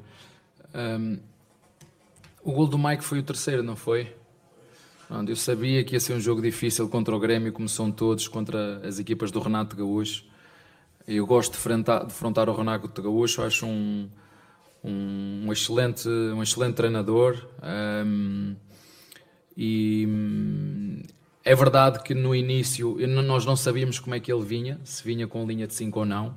Um, 0.74 1.18
o 2.43 2.51
gol 2.51 2.66
do 2.66 2.79
Mike 2.79 3.05
foi 3.05 3.18
o 3.18 3.22
terceiro, 3.22 3.62
não 3.62 3.76
foi? 3.76 4.16
Eu 5.26 5.37
sabia 5.37 5.85
que 5.85 5.95
ia 5.95 6.01
ser 6.01 6.14
um 6.14 6.20
jogo 6.20 6.41
difícil 6.41 6.89
contra 6.89 7.14
o 7.14 7.20
Grêmio, 7.20 7.53
como 7.53 7.68
são 7.68 7.93
todos, 7.93 8.26
contra 8.26 8.79
as 8.79 8.99
equipas 8.99 9.31
do 9.31 9.39
Renato 9.39 9.76
Gaúcho. 9.76 10.24
Eu 11.07 11.26
gosto 11.26 11.53
de 11.53 11.59
enfrentar, 11.59 12.07
o 12.49 12.55
Renato 12.57 13.03
Gaúcho, 13.03 13.43
acho 13.43 13.66
um, 13.66 14.09
um, 14.83 15.45
um, 15.45 15.53
excelente, 15.53 16.09
um 16.09 16.43
excelente 16.43 16.74
treinador. 16.74 17.47
Um, 17.62 18.57
e 19.55 21.05
é 21.49 21.55
verdade 21.55 22.03
que 22.03 22.12
no 22.12 22.34
início 22.34 22.99
nós 23.24 23.46
não 23.46 23.57
sabíamos 23.57 23.99
como 23.99 24.14
é 24.14 24.20
que 24.20 24.30
ele 24.30 24.44
vinha, 24.44 24.78
se 24.84 25.03
vinha 25.03 25.26
com 25.26 25.46
linha 25.46 25.66
de 25.66 25.72
5 25.72 25.99
ou 25.99 26.05
não, 26.05 26.36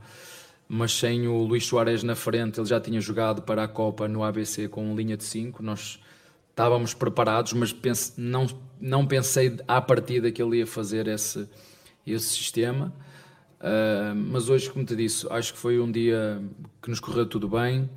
mas 0.69 0.93
sem 0.97 1.27
o 1.27 1.43
Luís 1.43 1.65
Soares 1.65 2.01
na 2.01 2.15
frente, 2.15 2.61
ele 2.61 2.65
já 2.65 2.79
tinha 2.79 3.01
jogado 3.01 3.41
para 3.41 3.65
a 3.65 3.67
Copa 3.67 4.07
no 4.07 4.23
ABC 4.23 4.69
com 4.69 4.95
linha 4.95 5.17
de 5.17 5.25
5. 5.25 5.61
Nós 5.61 5.99
estávamos 6.49 6.93
preparados, 6.93 7.51
mas 7.51 7.73
pense, 7.73 8.13
não, 8.15 8.47
não 8.79 9.05
pensei 9.05 9.57
à 9.67 9.81
partida 9.81 10.31
que 10.31 10.41
ele 10.41 10.59
ia 10.59 10.65
fazer 10.65 11.09
esse, 11.09 11.45
esse 12.07 12.29
sistema. 12.29 12.93
Uh, 13.59 14.15
mas 14.15 14.47
hoje, 14.47 14.71
como 14.71 14.85
te 14.85 14.95
disse, 14.95 15.27
acho 15.29 15.51
que 15.51 15.59
foi 15.59 15.77
um 15.77 15.91
dia 15.91 16.41
que 16.81 16.89
nos 16.89 17.01
correu 17.01 17.25
tudo 17.25 17.49
bem. 17.49 17.89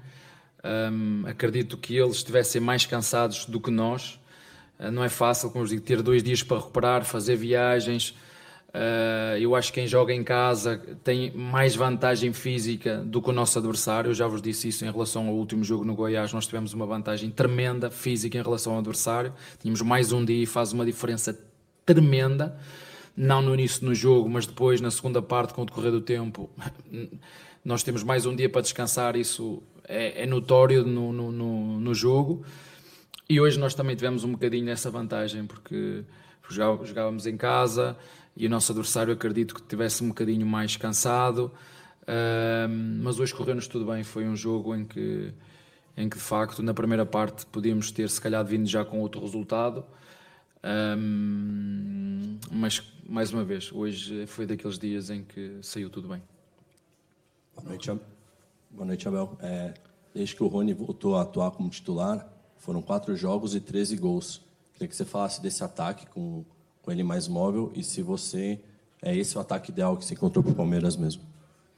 Um, 0.65 1.29
acredito 1.29 1.77
que 1.77 1.97
eles 1.97 2.17
estivessem 2.17 2.61
mais 2.61 2.85
cansados 2.85 3.47
do 3.47 3.61
que 3.61 3.71
nós 3.71 4.19
não 4.93 5.05
é 5.05 5.09
fácil, 5.09 5.51
como 5.51 5.67
digo, 5.67 5.83
ter 5.83 6.03
dois 6.03 6.23
dias 6.23 6.43
para 6.43 6.59
recuperar, 6.59 7.05
fazer 7.05 7.37
viagens. 7.37 8.15
Eh, 8.77 9.39
eu 9.41 9.55
acho 9.55 9.73
que 9.73 9.81
quem 9.81 9.87
joga 9.87 10.13
em 10.13 10.25
casa 10.25 10.83
tem 11.05 11.31
mais 11.31 11.77
vantagem 11.77 12.33
física 12.33 12.97
do 12.99 13.23
que 13.23 13.31
o 13.31 13.33
nosso 13.33 13.57
adversário. 13.57 14.11
Eu 14.11 14.15
já 14.15 14.27
vos 14.27 14.43
disse 14.43 14.69
isso 14.69 14.85
em 14.85 14.91
relação 14.91 15.29
ao 15.29 15.35
último 15.35 15.63
jogo 15.63 15.85
no 15.85 15.95
Goiás. 15.95 16.33
Nós 16.33 16.45
tivemos 16.45 16.75
uma 16.75 16.85
vantagem 16.85 17.31
tremenda 17.31 17.89
física 17.89 18.37
em 18.37 18.43
relação 18.43 18.73
ao 18.73 18.81
adversário. 18.81 19.33
Tínhamos 19.61 19.81
mais 19.81 20.11
um 20.11 20.25
dia 20.25 20.43
e 20.43 20.47
faz 20.47 20.73
uma 20.73 20.85
diferença 20.85 21.39
tremenda. 21.87 22.59
Não 23.17 23.41
no 23.41 23.55
início 23.55 23.81
do 23.87 23.95
jogo, 23.95 24.29
mas 24.29 24.45
depois, 24.45 24.81
na 24.81 24.91
segunda 24.91 25.23
parte, 25.23 25.55
com 25.55 25.63
o 25.63 25.65
decorrer 25.65 25.93
do 25.93 26.01
tempo, 26.01 26.51
nós 27.65 27.85
temos 27.85 28.03
mais 28.03 28.27
um 28.27 28.35
dia 28.35 28.51
para 28.51 28.61
descansar. 28.61 29.15
Isso 29.15 29.63
é, 29.87 30.25
é 30.25 30.27
notório 30.27 30.85
no, 30.85 31.13
no, 31.13 31.31
no, 31.31 31.81
no 31.81 31.95
jogo. 31.95 32.45
E 33.29 33.41
hoje 33.41 33.59
nós 33.59 33.75
também 33.75 33.97
tivemos 33.97 34.23
um 34.23 34.33
bocadinho 34.33 34.65
nessa 34.67 34.91
vantagem, 34.91 35.47
porque 35.47 36.05
jogávamos 36.51 37.27
em 37.27 37.37
casa 37.39 37.97
e 38.37 38.47
o 38.47 38.51
nosso 38.51 38.71
adversário 38.73 39.15
acredito 39.15 39.55
que 39.55 39.63
tivesse 39.63 40.05
um 40.05 40.09
bocadinho 40.09 40.47
mais 40.47 40.77
cansado, 40.77 41.51
mas 43.03 43.19
hoje 43.19 43.35
correu-nos 43.35 43.67
tudo 43.67 43.87
bem. 43.87 44.05
Foi 44.05 44.27
um 44.29 44.37
jogo 44.37 44.75
em 44.75 44.85
que, 44.85 45.33
em 45.97 46.07
que 46.07 46.19
de 46.19 46.23
facto 46.23 46.63
na 46.63 46.75
primeira 46.75 47.07
parte 47.07 47.47
podíamos 47.47 47.91
ter 47.91 48.11
se 48.11 48.21
calhar 48.21 48.45
vindo 48.45 48.67
já 48.67 48.85
com 48.85 49.01
outro 49.01 49.23
resultado, 49.23 49.87
mas 52.51 52.83
mais 53.09 53.33
uma 53.33 53.43
vez, 53.43 53.73
hoje 53.73 54.27
foi 54.27 54.45
daqueles 54.45 54.79
dias 54.79 55.09
em 55.09 55.25
que 55.25 55.59
saiu 55.63 55.89
tudo 55.89 56.09
bem. 56.09 56.23
Boa 58.71 58.87
noite 58.87 59.09
Abel. 59.09 59.39
É, 59.41 59.73
desde 60.15 60.37
que 60.37 60.43
o 60.43 60.47
Rony 60.47 60.75
voltou 60.75 61.17
a 61.17 61.23
atuar 61.23 61.53
como 61.53 61.71
titular, 61.71 62.34
foram 62.65 62.81
quatro 62.81 63.15
jogos 63.15 63.55
e 63.55 63.61
13 63.61 63.95
gols. 63.97 64.41
Queria 64.73 64.89
que 64.89 64.97
você 64.97 65.05
falasse 65.05 65.41
desse 65.41 65.63
ataque 65.63 66.07
com, 66.07 66.43
com 66.81 66.91
ele 66.91 67.05
mais 67.05 67.29
móvel 67.29 67.71
e 67.75 67.85
se 67.85 68.01
você 68.01 68.59
é 69.03 69.15
esse 69.15 69.37
o 69.37 69.41
ataque 69.41 69.71
ideal 69.71 69.99
que 69.99 70.05
você 70.05 70.15
encontrou 70.15 70.43
para 70.43 70.53
o 70.53 70.55
Palmeiras 70.55 70.97
mesmo. 70.97 71.23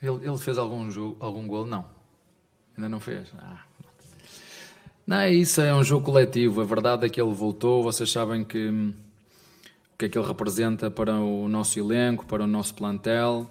Ele, 0.01 0.25
ele, 0.25 0.39
fez 0.39 0.57
algum 0.59 0.89
jogo, 0.89 1.17
algum 1.19 1.45
gol? 1.49 1.67
Não. 1.67 1.85
Ainda 2.77 2.89
não 2.89 3.01
fez. 3.01 3.27
Ah. 3.37 3.65
Não 5.05 5.17
é 5.17 5.33
isso, 5.33 5.61
é 5.61 5.75
um 5.75 5.83
jogo 5.83 6.07
coletivo. 6.07 6.61
A 6.61 6.65
verdade 6.65 7.05
é 7.05 7.09
que 7.09 7.21
ele 7.21 7.35
voltou. 7.35 7.83
Vocês 7.83 8.11
sabem 8.11 8.45
que 8.45 8.69
o 8.69 9.99
que 9.99 10.05
é 10.05 10.09
que 10.09 10.17
ele 10.17 10.27
representa 10.27 10.89
para 10.89 11.19
o 11.19 11.49
nosso 11.49 11.81
elenco, 11.81 12.25
para 12.27 12.45
o 12.45 12.47
nosso 12.47 12.75
plantel. 12.75 13.51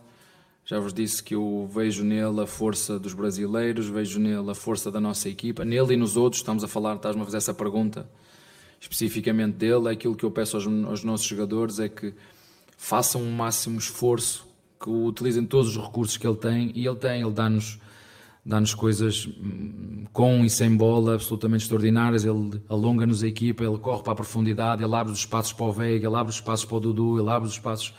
Já 0.67 0.79
vos 0.79 0.91
disse 0.91 1.21
que 1.21 1.35
eu 1.35 1.69
vejo 1.71 2.03
nele 2.03 2.41
a 2.41 2.47
força 2.47 2.97
dos 2.97 3.13
brasileiros, 3.13 3.87
vejo 3.87 4.19
nele 4.19 4.49
a 4.49 4.55
força 4.55 4.89
da 4.89 4.99
nossa 4.99 5.29
equipa, 5.29 5.63
nele 5.63 5.93
e 5.93 5.95
nos 5.95 6.17
outros. 6.17 6.41
Estamos 6.41 6.63
a 6.63 6.67
falar, 6.67 6.95
estás-me 6.95 7.21
a 7.21 7.25
fazer 7.25 7.37
essa 7.37 7.53
pergunta 7.53 8.09
especificamente 8.81 9.53
dele. 9.57 9.89
Aquilo 9.89 10.15
que 10.15 10.25
eu 10.25 10.31
peço 10.31 10.57
aos, 10.57 10.65
aos 10.65 11.03
nossos 11.03 11.27
jogadores 11.27 11.79
é 11.79 11.87
que 11.87 12.15
façam 12.77 13.21
o 13.21 13.25
um 13.25 13.31
máximo 13.31 13.77
esforço, 13.77 14.47
que 14.81 14.89
utilizem 14.89 15.45
todos 15.45 15.77
os 15.77 15.83
recursos 15.83 16.17
que 16.17 16.25
ele 16.25 16.35
tem 16.35 16.71
e 16.73 16.87
ele 16.87 16.95
tem, 16.95 17.21
ele 17.21 17.31
dá-nos 17.31 17.79
dá-nos 18.43 18.73
coisas 18.73 19.27
hum, 19.27 20.05
com 20.11 20.43
e 20.45 20.49
sem 20.49 20.75
bola 20.75 21.13
absolutamente 21.13 21.65
extraordinárias. 21.65 22.25
Ele 22.25 22.59
alonga-nos 22.67 23.23
a 23.23 23.27
equipa, 23.27 23.63
ele 23.63 23.77
corre 23.77 24.01
para 24.01 24.13
a 24.13 24.15
profundidade, 24.15 24.83
ele 24.83 24.95
abre 24.95 25.13
os 25.13 25.19
espaços 25.19 25.53
para 25.53 25.65
o 25.67 25.71
Veiga, 25.71 26.07
ele 26.07 26.15
abre 26.15 26.31
os 26.31 26.37
espaços 26.37 26.65
para 26.65 26.77
o 26.77 26.79
Dudu, 26.79 27.19
ele 27.19 27.29
abre 27.29 27.47
os 27.47 27.53
espaços 27.53 27.93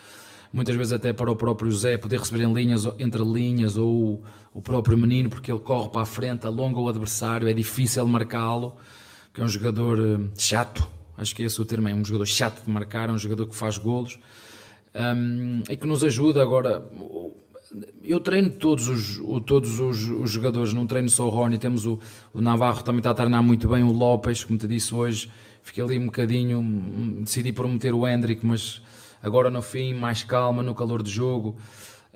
muitas 0.53 0.75
vezes 0.77 0.93
até 0.93 1.13
para 1.13 1.31
o 1.31 1.37
próprio 1.37 1.71
José 1.71 1.97
poder 1.97 2.19
receber 2.19 2.45
em 2.45 2.53
linhas, 2.53 2.87
entre 2.99 3.23
linhas 3.23 3.77
ou 3.77 4.23
o 4.53 4.63
próprio 4.63 4.97
menino, 4.97 5.29
porque 5.29 5.53
ele 5.53 5.61
corre 5.61 5.91
para 5.91 6.03
a 6.03 6.07
frente, 6.07 6.47
alonga 6.47 6.79
o 6.79 6.89
adversário, 6.89 7.49
é 7.49 7.53
difícil 7.53 8.07
marcá-lo, 8.07 8.75
que 9.35 9.41
é 9.41 9.45
um 9.45 9.49
jogador 9.49 9.99
hum, 9.99 10.31
chato, 10.37 10.89
acho 11.17 11.35
que 11.35 11.43
esse 11.43 11.59
é 11.61 11.63
o 11.63 11.67
termo, 11.67 11.89
é 11.89 11.95
um 11.95 12.05
jogador 12.05 12.27
chato 12.27 12.65
de 12.65 12.71
marcar, 12.71 13.09
é 13.09 13.13
um 13.13 13.19
jogador 13.19 13.47
que 13.47 13.55
faz 13.55 13.77
golos 13.77 14.19
um, 14.95 15.63
e 15.69 15.77
que 15.77 15.87
nos 15.87 16.03
ajuda 16.03 16.43
agora 16.43 16.83
eu 18.03 18.21
treino 18.21 18.51
todos 18.51 18.89
os, 18.89 19.21
todos 19.45 19.81
os, 19.81 20.09
os, 20.09 20.31
jogadores, 20.31 20.73
não 20.73 20.87
treino 20.87 21.11
só 21.11 21.27
o 21.27 21.29
Rony, 21.29 21.59
temos 21.59 21.85
o, 21.85 21.99
o, 22.33 22.41
Navarro 22.41 22.83
também 22.83 23.01
está 23.01 23.11
a 23.11 23.15
treinar 23.15 23.43
muito 23.43 23.69
bem, 23.69 23.83
o 23.83 23.93
Lopes, 23.93 24.45
como 24.45 24.59
te 24.59 24.67
disse 24.67 24.95
hoje, 24.95 25.31
fiquei 25.63 25.83
ali 25.83 25.99
um 25.99 26.07
bocadinho, 26.07 26.63
decidi 27.21 27.53
prometer 27.53 27.93
o 27.93 28.07
Hendrick, 28.07 28.47
mas 28.47 28.81
agora 29.23 29.51
no 29.51 29.63
fim, 29.63 29.95
mais 29.95 30.23
calma, 30.23 30.63
no 30.63 30.75
calor 30.75 31.03
do 31.03 31.09
jogo, 31.09 31.57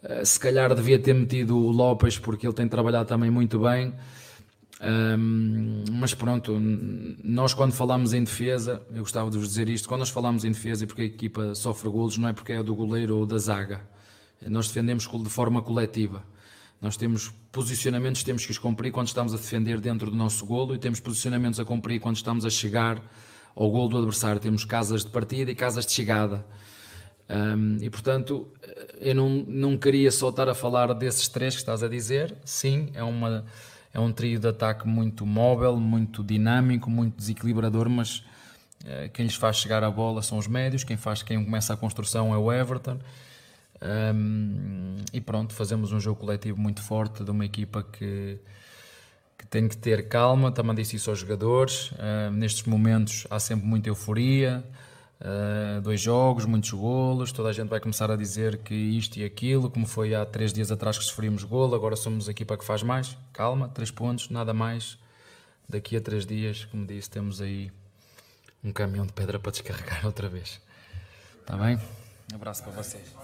uh, 0.02 0.24
se 0.24 0.38
calhar 0.38 0.74
devia 0.74 0.98
ter 0.98 1.14
metido 1.14 1.56
o 1.56 1.70
Lopes, 1.70 2.18
porque 2.18 2.46
ele 2.46 2.54
tem 2.54 2.68
trabalhado 2.68 3.08
também 3.08 3.30
muito 3.30 3.58
bem, 3.58 3.94
um, 4.82 5.84
mas 5.92 6.14
pronto, 6.14 6.58
nós 7.22 7.52
quando 7.52 7.72
falamos 7.72 8.14
em 8.14 8.24
defesa, 8.24 8.82
eu 8.90 9.00
gostava 9.00 9.30
de 9.30 9.36
vos 9.36 9.48
dizer 9.48 9.68
isto, 9.68 9.86
quando 9.88 10.00
nós 10.00 10.10
falamos 10.10 10.44
em 10.44 10.52
defesa 10.52 10.84
e 10.84 10.86
porque 10.86 11.02
a 11.02 11.04
equipa 11.04 11.54
sofre 11.54 11.90
golos, 11.90 12.16
não 12.16 12.28
é 12.28 12.32
porque 12.32 12.52
é 12.52 12.62
do 12.62 12.74
goleiro 12.74 13.18
ou 13.18 13.26
da 13.26 13.36
zaga, 13.36 13.82
nós 14.46 14.68
defendemos 14.68 15.06
de 15.06 15.28
forma 15.28 15.60
coletiva. 15.60 16.24
Nós 16.80 16.96
temos 16.96 17.30
posicionamentos 17.52 18.22
temos 18.22 18.46
que 18.46 18.52
os 18.52 18.58
cumprir 18.58 18.90
quando 18.90 19.08
estamos 19.08 19.34
a 19.34 19.36
defender 19.36 19.80
dentro 19.80 20.10
do 20.10 20.16
nosso 20.16 20.46
golo 20.46 20.74
e 20.74 20.78
temos 20.78 20.98
posicionamentos 20.98 21.60
a 21.60 21.64
cumprir 21.64 22.00
quando 22.00 22.16
estamos 22.16 22.46
a 22.46 22.50
chegar 22.50 23.02
ao 23.54 23.70
golo 23.70 23.88
do 23.88 23.98
adversário. 23.98 24.40
Temos 24.40 24.64
casas 24.64 25.04
de 25.04 25.10
partida 25.10 25.50
e 25.50 25.54
casas 25.54 25.84
de 25.84 25.92
chegada. 25.92 26.46
Um, 27.30 27.76
e 27.80 27.88
portanto, 27.88 28.48
eu 29.00 29.14
não, 29.14 29.28
não 29.28 29.78
queria 29.78 30.10
só 30.10 30.30
estar 30.30 30.48
a 30.48 30.54
falar 30.54 30.92
desses 30.94 31.28
três 31.28 31.54
que 31.54 31.60
estás 31.60 31.82
a 31.82 31.88
dizer. 31.88 32.34
Sim, 32.44 32.90
é, 32.92 33.04
uma, 33.04 33.44
é 33.94 34.00
um 34.00 34.12
trio 34.12 34.40
de 34.40 34.48
ataque 34.48 34.86
muito 34.88 35.24
móvel, 35.24 35.76
muito 35.76 36.24
dinâmico, 36.24 36.90
muito 36.90 37.16
desequilibrador, 37.16 37.88
mas 37.88 38.18
uh, 38.84 39.08
quem 39.12 39.26
lhes 39.26 39.36
faz 39.36 39.58
chegar 39.58 39.84
a 39.84 39.90
bola 39.90 40.22
são 40.22 40.38
os 40.38 40.48
médios, 40.48 40.82
quem, 40.82 40.96
faz, 40.96 41.22
quem 41.22 41.44
começa 41.44 41.72
a 41.72 41.76
construção 41.76 42.34
é 42.34 42.36
o 42.36 42.52
Everton. 42.52 42.98
Um, 43.82 44.96
e 45.12 45.20
pronto, 45.20 45.54
fazemos 45.54 45.92
um 45.92 46.00
jogo 46.00 46.20
coletivo 46.20 46.60
muito 46.60 46.82
forte 46.82 47.24
de 47.24 47.30
uma 47.30 47.44
equipa 47.44 47.82
que, 47.82 48.38
que 49.38 49.46
tem 49.46 49.68
que 49.68 49.76
ter 49.76 50.08
calma. 50.08 50.50
Também 50.50 50.74
disse 50.74 50.96
isso 50.96 51.10
aos 51.10 51.20
jogadores. 51.20 51.92
Uh, 51.92 52.30
nestes 52.32 52.64
momentos 52.64 53.26
há 53.30 53.38
sempre 53.38 53.66
muita 53.66 53.88
euforia. 53.88 54.64
Uh, 55.20 55.82
dois 55.82 56.00
jogos, 56.00 56.46
muitos 56.46 56.70
golos. 56.70 57.30
Toda 57.30 57.50
a 57.50 57.52
gente 57.52 57.68
vai 57.68 57.78
começar 57.78 58.10
a 58.10 58.16
dizer 58.16 58.58
que 58.58 58.74
isto 58.74 59.18
e 59.18 59.24
aquilo, 59.24 59.70
como 59.70 59.86
foi 59.86 60.14
há 60.14 60.24
três 60.24 60.52
dias 60.52 60.72
atrás 60.72 60.96
que 60.96 61.04
sofrimos 61.04 61.44
golo. 61.44 61.74
Agora 61.74 61.94
somos 61.94 62.26
a 62.28 62.30
equipa 62.30 62.56
que 62.56 62.64
faz 62.64 62.82
mais. 62.82 63.16
Calma, 63.32 63.68
três 63.68 63.90
pontos, 63.90 64.30
nada 64.30 64.54
mais. 64.54 64.98
Daqui 65.68 65.96
a 65.96 66.00
três 66.00 66.24
dias, 66.24 66.64
como 66.64 66.86
disse, 66.86 67.10
temos 67.10 67.40
aí 67.40 67.70
um 68.64 68.72
caminhão 68.72 69.06
de 69.06 69.12
pedra 69.12 69.38
para 69.38 69.52
descarregar 69.52 70.04
outra 70.06 70.28
vez. 70.28 70.60
Está 71.40 71.56
bem? 71.56 71.78
Um 72.32 72.36
abraço 72.36 72.62
para 72.62 72.72
vocês. 72.72 73.14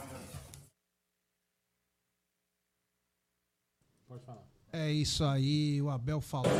É 4.73 4.93
isso 4.93 5.25
aí, 5.25 5.81
o 5.81 5.89
Abel 5.89 6.21
falou. 6.21 6.53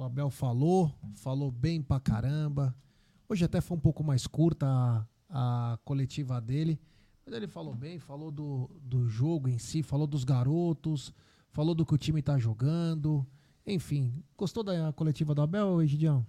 O 0.00 0.02
Abel 0.02 0.30
falou, 0.30 0.90
falou 1.12 1.50
bem 1.50 1.82
pra 1.82 2.00
caramba. 2.00 2.74
Hoje 3.28 3.44
até 3.44 3.60
foi 3.60 3.76
um 3.76 3.80
pouco 3.80 4.02
mais 4.02 4.26
curta 4.26 4.66
a, 4.66 5.72
a 5.74 5.78
coletiva 5.84 6.40
dele, 6.40 6.80
mas 7.26 7.34
ele 7.34 7.46
falou 7.46 7.74
bem, 7.74 7.98
falou 7.98 8.30
do, 8.30 8.70
do 8.80 9.06
jogo 9.06 9.46
em 9.46 9.58
si, 9.58 9.82
falou 9.82 10.06
dos 10.06 10.24
garotos, 10.24 11.12
falou 11.50 11.74
do 11.74 11.84
que 11.84 11.92
o 11.92 11.98
time 11.98 12.22
tá 12.22 12.38
jogando. 12.38 13.26
Enfim, 13.66 14.24
gostou 14.38 14.62
da 14.62 14.90
coletiva 14.94 15.34
do 15.34 15.42
Abel, 15.42 15.82
Egidião? 15.82 16.26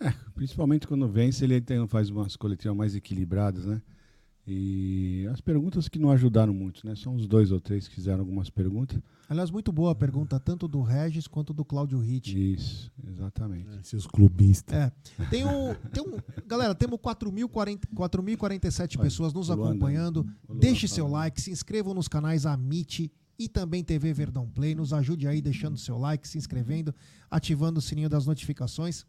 É, 0.00 0.10
principalmente 0.34 0.88
quando 0.88 1.06
vence, 1.06 1.44
ele 1.44 1.62
faz 1.86 2.08
umas 2.08 2.34
coletivas 2.34 2.74
mais 2.74 2.94
equilibradas, 2.94 3.66
né? 3.66 3.82
E 4.46 5.26
as 5.32 5.40
perguntas 5.40 5.88
que 5.88 5.98
não 5.98 6.12
ajudaram 6.12 6.54
muito, 6.54 6.86
né? 6.86 6.94
São 6.94 7.16
os 7.16 7.26
dois 7.26 7.50
ou 7.50 7.60
três 7.60 7.88
que 7.88 7.94
fizeram 7.96 8.20
algumas 8.20 8.48
perguntas. 8.48 9.00
Aliás, 9.28 9.50
muito 9.50 9.72
boa 9.72 9.90
a 9.90 9.94
pergunta, 9.94 10.38
tanto 10.38 10.68
do 10.68 10.82
Regis 10.82 11.26
quanto 11.26 11.52
do 11.52 11.64
Cláudio 11.64 11.98
Ritt. 11.98 12.54
Isso, 12.54 12.92
exatamente. 13.08 13.76
É, 13.76 13.82
seus 13.82 14.06
clubistas. 14.06 14.76
É. 14.76 14.92
Tem 15.30 15.44
um, 15.44 15.74
tem 15.92 16.00
um, 16.00 16.16
galera, 16.46 16.76
temos 16.76 17.00
4.047 17.00 19.00
pessoas 19.00 19.32
nos 19.32 19.50
acompanhando. 19.50 20.24
Deixe 20.60 20.86
seu 20.86 21.08
like, 21.08 21.40
se 21.40 21.50
inscrevam 21.50 21.92
nos 21.92 22.06
canais 22.06 22.46
Amit 22.46 23.10
e 23.36 23.48
também 23.48 23.82
TV 23.82 24.12
Verdão 24.12 24.48
Play. 24.48 24.76
Nos 24.76 24.92
ajude 24.92 25.26
aí 25.26 25.42
deixando 25.42 25.76
seu 25.76 25.98
like, 25.98 26.28
se 26.28 26.38
inscrevendo, 26.38 26.94
ativando 27.28 27.80
o 27.80 27.82
sininho 27.82 28.08
das 28.08 28.26
notificações. 28.26 29.04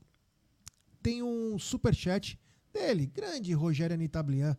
Tem 1.04 1.22
um 1.22 1.60
super 1.60 1.94
chat 1.94 2.40
dele, 2.74 3.06
grande 3.06 3.54
Rogério 3.54 3.94
Anitablian. 3.94 4.58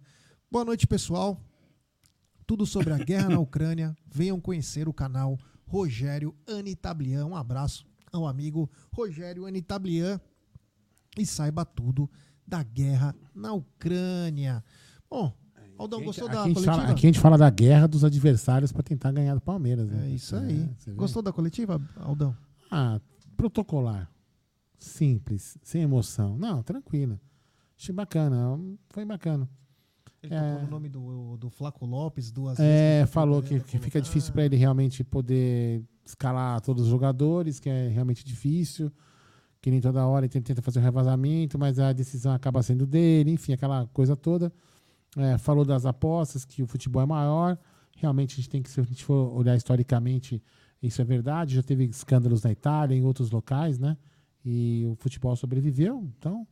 Boa 0.51 0.65
noite, 0.65 0.87
pessoal. 0.87 1.39
Tudo 2.47 2.65
sobre 2.65 2.95
a 2.95 2.97
guerra 2.97 3.29
na 3.29 3.39
Ucrânia. 3.39 3.95
Venham 4.11 4.41
conhecer 4.41 4.89
o 4.89 4.95
canal 4.95 5.39
Rogério 5.67 6.35
Anitablian. 6.47 7.27
Um 7.27 7.37
abraço 7.37 7.87
ao 8.11 8.27
amigo 8.27 8.71
Rogério 8.91 9.45
Anitablian 9.45 10.19
e 11.19 11.27
saiba 11.27 11.67
tudo 11.67 12.09
da 12.47 12.63
guerra 12.63 13.15
na 13.35 13.53
Ucrânia. 13.53 14.65
Bom, 15.11 15.37
Aldão, 15.77 16.03
gostou 16.03 16.27
aqui 16.27 16.37
da 16.37 16.43
coletiva? 16.43 16.65
Fala, 16.65 16.83
aqui 16.85 17.07
a 17.07 17.09
gente 17.11 17.21
fala 17.21 17.37
da 17.37 17.51
guerra 17.51 17.87
dos 17.87 18.03
adversários 18.03 18.73
para 18.73 18.83
tentar 18.83 19.13
ganhar 19.13 19.35
do 19.35 19.43
Palmeiras. 19.43 19.91
Né? 19.91 20.09
É 20.09 20.15
isso 20.15 20.35
aí. 20.35 20.67
É, 20.87 20.93
gostou 20.93 21.21
da 21.21 21.31
coletiva, 21.31 21.79
Aldão? 21.97 22.35
Ah, 22.71 22.99
protocolar. 23.37 24.11
Simples, 24.79 25.59
sem 25.63 25.83
emoção. 25.83 26.39
Não, 26.39 26.63
tranquilo. 26.63 27.21
Achei 27.79 27.95
bacana. 27.95 28.59
Foi 28.89 29.05
bacana. 29.05 29.47
Ele 30.23 30.35
é, 30.35 30.41
tocou 30.41 30.65
no 30.65 30.71
nome 30.71 30.89
do, 30.89 31.37
do 31.37 31.51
Flaco 31.51 31.87
Lopes 31.87 32.31
duas 32.31 32.59
é, 32.59 33.01
vezes. 33.01 33.15
falou 33.15 33.43
que, 33.43 33.61
que 33.61 33.79
fica 33.79 34.01
difícil 34.01 34.33
para 34.33 34.45
ele 34.45 34.57
realmente 34.57 35.05
poder 35.05 35.83
escalar 36.05 36.61
todos 36.61 36.85
os 36.85 36.89
jogadores, 36.89 37.61
que 37.61 37.69
é 37.69 37.89
realmente 37.89 38.25
difícil, 38.25 38.91
que 39.61 39.71
nem 39.71 39.81
toda 39.81 40.05
hora 40.07 40.27
ele 40.27 40.41
tenta 40.41 40.61
fazer 40.63 40.81
um 40.81 40.83
revasamento, 40.83 41.59
mas 41.59 41.79
a 41.79 41.93
decisão 41.93 42.33
acaba 42.33 42.63
sendo 42.63 42.87
dele, 42.87 43.31
enfim, 43.31 43.53
aquela 43.53 43.87
coisa 43.89 44.17
toda. 44.17 44.53
É, 45.17 45.39
falou 45.39 45.65
das 45.65 45.87
apostas, 45.87 46.45
que 46.45 46.63
o 46.63 46.67
futebol 46.67 47.03
é 47.03 47.07
maior. 47.07 47.59
Realmente 47.97 48.35
a 48.35 48.37
gente 48.37 48.49
tem 48.49 48.63
que, 48.63 48.71
se 48.71 48.81
a 48.81 48.83
gente 48.85 49.05
for 49.05 49.33
olhar 49.35 49.57
historicamente, 49.57 50.43
Isso 50.81 51.03
é 51.03 51.05
verdade, 51.05 51.57
já 51.57 51.63
teve 51.63 51.85
escândalos 51.85 52.43
na 52.43 52.53
Itália, 52.53 52.95
em 52.95 53.05
outros 53.05 53.31
locais, 53.31 53.79
né? 53.79 53.97
E 54.45 54.87
o 54.87 54.95
futebol 54.95 55.35
sobreviveu, 55.35 56.09
então. 56.17 56.47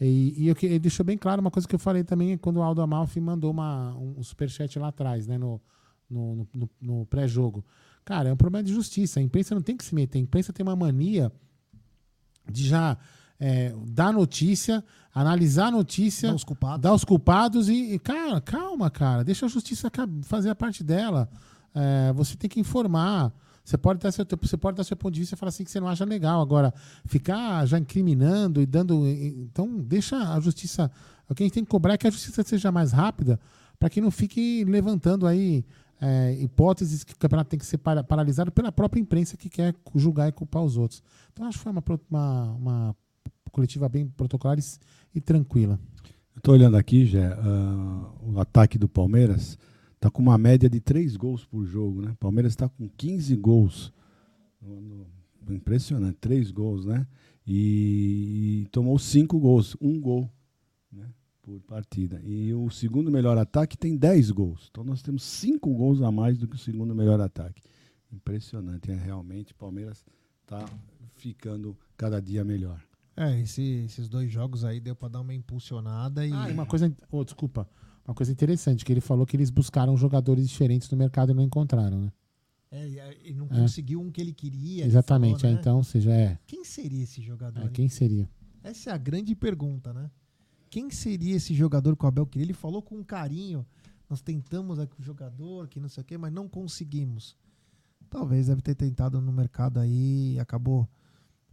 E, 0.00 0.44
e 0.44 0.48
eu, 0.48 0.56
ele 0.62 0.78
deixou 0.78 1.04
bem 1.04 1.18
claro 1.18 1.40
uma 1.40 1.50
coisa 1.50 1.68
que 1.68 1.74
eu 1.74 1.78
falei 1.78 2.02
também 2.02 2.38
quando 2.38 2.56
o 2.56 2.62
Aldo 2.62 2.80
Amalfi 2.80 3.20
mandou 3.20 3.50
uma, 3.50 3.94
um 3.96 4.22
superchat 4.22 4.78
lá 4.78 4.88
atrás, 4.88 5.26
né? 5.26 5.36
No, 5.36 5.60
no, 6.08 6.48
no- 6.54 6.70
no- 6.80 7.06
pré-jogo. 7.06 7.64
Cara, 8.04 8.30
é 8.30 8.32
um 8.32 8.36
problema 8.36 8.64
de 8.64 8.72
justiça. 8.72 9.20
A 9.20 9.22
imprensa 9.22 9.54
não 9.54 9.62
tem 9.62 9.76
que 9.76 9.84
se 9.84 9.94
meter. 9.94 10.18
A 10.18 10.22
imprensa 10.22 10.52
tem 10.52 10.64
uma 10.64 10.74
mania 10.74 11.30
de 12.50 12.66
já 12.66 12.96
é, 13.38 13.74
dar 13.88 14.12
notícia, 14.12 14.82
analisar 15.14 15.66
a 15.66 15.70
notícia, 15.70 16.28
Dar 16.30 16.34
os 16.34 16.44
culpados. 16.44 16.80
dar 16.80 16.94
os 16.94 17.04
culpados 17.04 17.68
e, 17.68 17.94
e, 17.94 17.98
cara, 17.98 18.40
calma, 18.40 18.90
cara, 18.90 19.22
deixa 19.22 19.46
a 19.46 19.48
justiça 19.48 19.90
fazer 20.22 20.48
a 20.50 20.54
parte 20.54 20.82
dela. 20.82 21.28
É, 21.74 22.12
você 22.14 22.36
tem 22.36 22.48
que 22.50 22.58
informar. 22.58 23.32
Você 23.70 23.78
pode 23.78 24.00
dar 24.00 24.10
seu, 24.10 24.26
você 24.42 24.56
pode 24.56 24.76
dar 24.76 24.82
seu 24.82 24.96
ponto 24.96 25.14
de 25.14 25.20
vista 25.20 25.36
e 25.36 25.38
falar 25.38 25.50
assim 25.50 25.62
que 25.62 25.70
você 25.70 25.78
não 25.78 25.86
acha 25.86 26.04
legal. 26.04 26.40
Agora, 26.40 26.74
ficar 27.04 27.64
já 27.66 27.78
incriminando 27.78 28.60
e 28.60 28.66
dando. 28.66 29.06
Então, 29.06 29.78
deixa 29.78 30.16
a 30.34 30.40
justiça. 30.40 30.90
O 31.28 31.34
que 31.34 31.44
a 31.44 31.46
gente 31.46 31.54
tem 31.54 31.64
que 31.64 31.70
cobrar 31.70 31.94
é 31.94 31.96
que 31.96 32.08
a 32.08 32.10
justiça 32.10 32.42
seja 32.42 32.72
mais 32.72 32.90
rápida 32.90 33.38
para 33.78 33.88
que 33.88 34.00
não 34.00 34.10
fique 34.10 34.64
levantando 34.64 35.24
aí 35.24 35.64
é, 36.00 36.36
hipóteses 36.40 37.04
que 37.04 37.12
o 37.12 37.16
campeonato 37.16 37.48
tem 37.50 37.60
que 37.60 37.64
ser 37.64 37.78
para- 37.78 38.02
paralisado 38.02 38.50
pela 38.50 38.72
própria 38.72 39.00
imprensa 39.00 39.36
que 39.36 39.48
quer 39.48 39.72
julgar 39.94 40.28
e 40.28 40.32
culpar 40.32 40.64
os 40.64 40.76
outros. 40.76 41.00
Então, 41.32 41.46
acho 41.46 41.58
que 41.58 41.62
foi 41.62 41.70
uma, 41.70 41.84
uma, 42.10 42.52
uma 42.54 42.96
coletiva 43.52 43.88
bem 43.88 44.08
protocolar 44.08 44.58
e, 44.58 44.62
e 45.14 45.20
tranquila. 45.20 45.78
Tô 46.42 46.52
olhando 46.52 46.76
aqui, 46.76 47.06
Jé, 47.06 47.26
ah, 47.26 48.10
o 48.20 48.40
ataque 48.40 48.76
do 48.76 48.88
Palmeiras 48.88 49.56
tá 50.00 50.10
com 50.10 50.22
uma 50.22 50.38
média 50.38 50.68
de 50.68 50.80
três 50.80 51.14
gols 51.16 51.44
por 51.44 51.64
jogo, 51.64 52.00
né? 52.00 52.16
Palmeiras 52.18 52.52
está 52.52 52.68
com 52.68 52.88
15 52.88 53.36
gols. 53.36 53.92
Impressionante, 55.48 56.16
três 56.20 56.50
gols, 56.50 56.84
né? 56.84 57.06
E, 57.46 58.62
e 58.64 58.68
tomou 58.70 58.98
cinco 58.98 59.38
gols, 59.40 59.76
um 59.80 60.00
gol 60.00 60.30
né? 60.92 61.08
por 61.42 61.60
partida. 61.62 62.20
E 62.24 62.52
o 62.54 62.70
segundo 62.70 63.10
melhor 63.10 63.36
ataque 63.36 63.76
tem 63.76 63.96
10 63.96 64.30
gols. 64.30 64.68
Então 64.70 64.84
nós 64.84 65.02
temos 65.02 65.22
cinco 65.24 65.72
gols 65.74 66.00
a 66.02 66.10
mais 66.12 66.38
do 66.38 66.46
que 66.46 66.54
o 66.56 66.58
segundo 66.58 66.94
melhor 66.94 67.20
ataque. 67.20 67.60
Impressionante, 68.12 68.90
é 68.90 68.94
realmente. 68.94 69.52
Palmeiras 69.54 70.04
está 70.42 70.64
ficando 71.16 71.76
cada 71.96 72.20
dia 72.20 72.44
melhor. 72.44 72.80
É, 73.16 73.40
esse- 73.40 73.84
esses 73.84 74.08
dois 74.08 74.30
jogos 74.30 74.64
aí 74.64 74.80
deu 74.80 74.94
pra 74.94 75.08
dar 75.08 75.20
uma 75.20 75.34
impulsionada 75.34 76.24
e. 76.26 76.32
Ah, 76.32 76.48
e 76.48 76.52
uma 76.52 76.64
coisa. 76.66 76.94
Oh, 77.10 77.24
desculpa. 77.24 77.68
Uma 78.10 78.14
coisa 78.16 78.32
interessante, 78.32 78.84
que 78.84 78.92
ele 78.92 79.00
falou 79.00 79.24
que 79.24 79.36
eles 79.36 79.50
buscaram 79.50 79.96
jogadores 79.96 80.48
diferentes 80.48 80.90
no 80.90 80.98
mercado 80.98 81.30
e 81.30 81.34
não 81.34 81.44
encontraram, 81.44 82.00
né? 82.00 82.12
É, 82.68 83.16
e 83.24 83.32
não 83.32 83.46
É. 83.46 83.60
conseguiu 83.60 84.00
um 84.00 84.10
que 84.10 84.20
ele 84.20 84.32
queria. 84.32 84.84
Exatamente, 84.84 85.42
falou, 85.42 85.52
é, 85.52 85.54
né? 85.54 85.60
então, 85.60 85.76
ou 85.76 85.84
seja, 85.84 86.10
é. 86.12 86.36
Quem 86.44 86.64
seria 86.64 87.04
esse 87.04 87.22
jogador? 87.22 87.64
é, 87.64 87.68
quem 87.68 87.88
seria? 87.88 88.28
Essa 88.64 88.90
é 88.90 88.92
a 88.92 88.96
grande 88.96 89.36
pergunta, 89.36 89.92
né? 89.92 90.10
Quem 90.68 90.90
seria 90.90 91.36
esse 91.36 91.54
jogador 91.54 91.96
que 91.96 92.04
o 92.04 92.08
Abel 92.08 92.26
queria? 92.26 92.46
Ele 92.46 92.52
falou 92.52 92.82
com 92.82 93.00
carinho. 93.04 93.64
Nós 94.08 94.20
tentamos 94.20 94.80
aqui 94.80 95.00
o 95.00 95.04
jogador, 95.04 95.68
que 95.68 95.78
não 95.78 95.88
sei 95.88 96.00
o 96.00 96.04
quê, 96.04 96.18
mas 96.18 96.32
não 96.32 96.48
conseguimos. 96.48 97.36
Talvez 98.08 98.48
deve 98.48 98.60
ter 98.60 98.74
tentado 98.74 99.20
no 99.20 99.30
mercado 99.30 99.78
aí 99.78 100.34
e 100.34 100.40
acabou, 100.40 100.88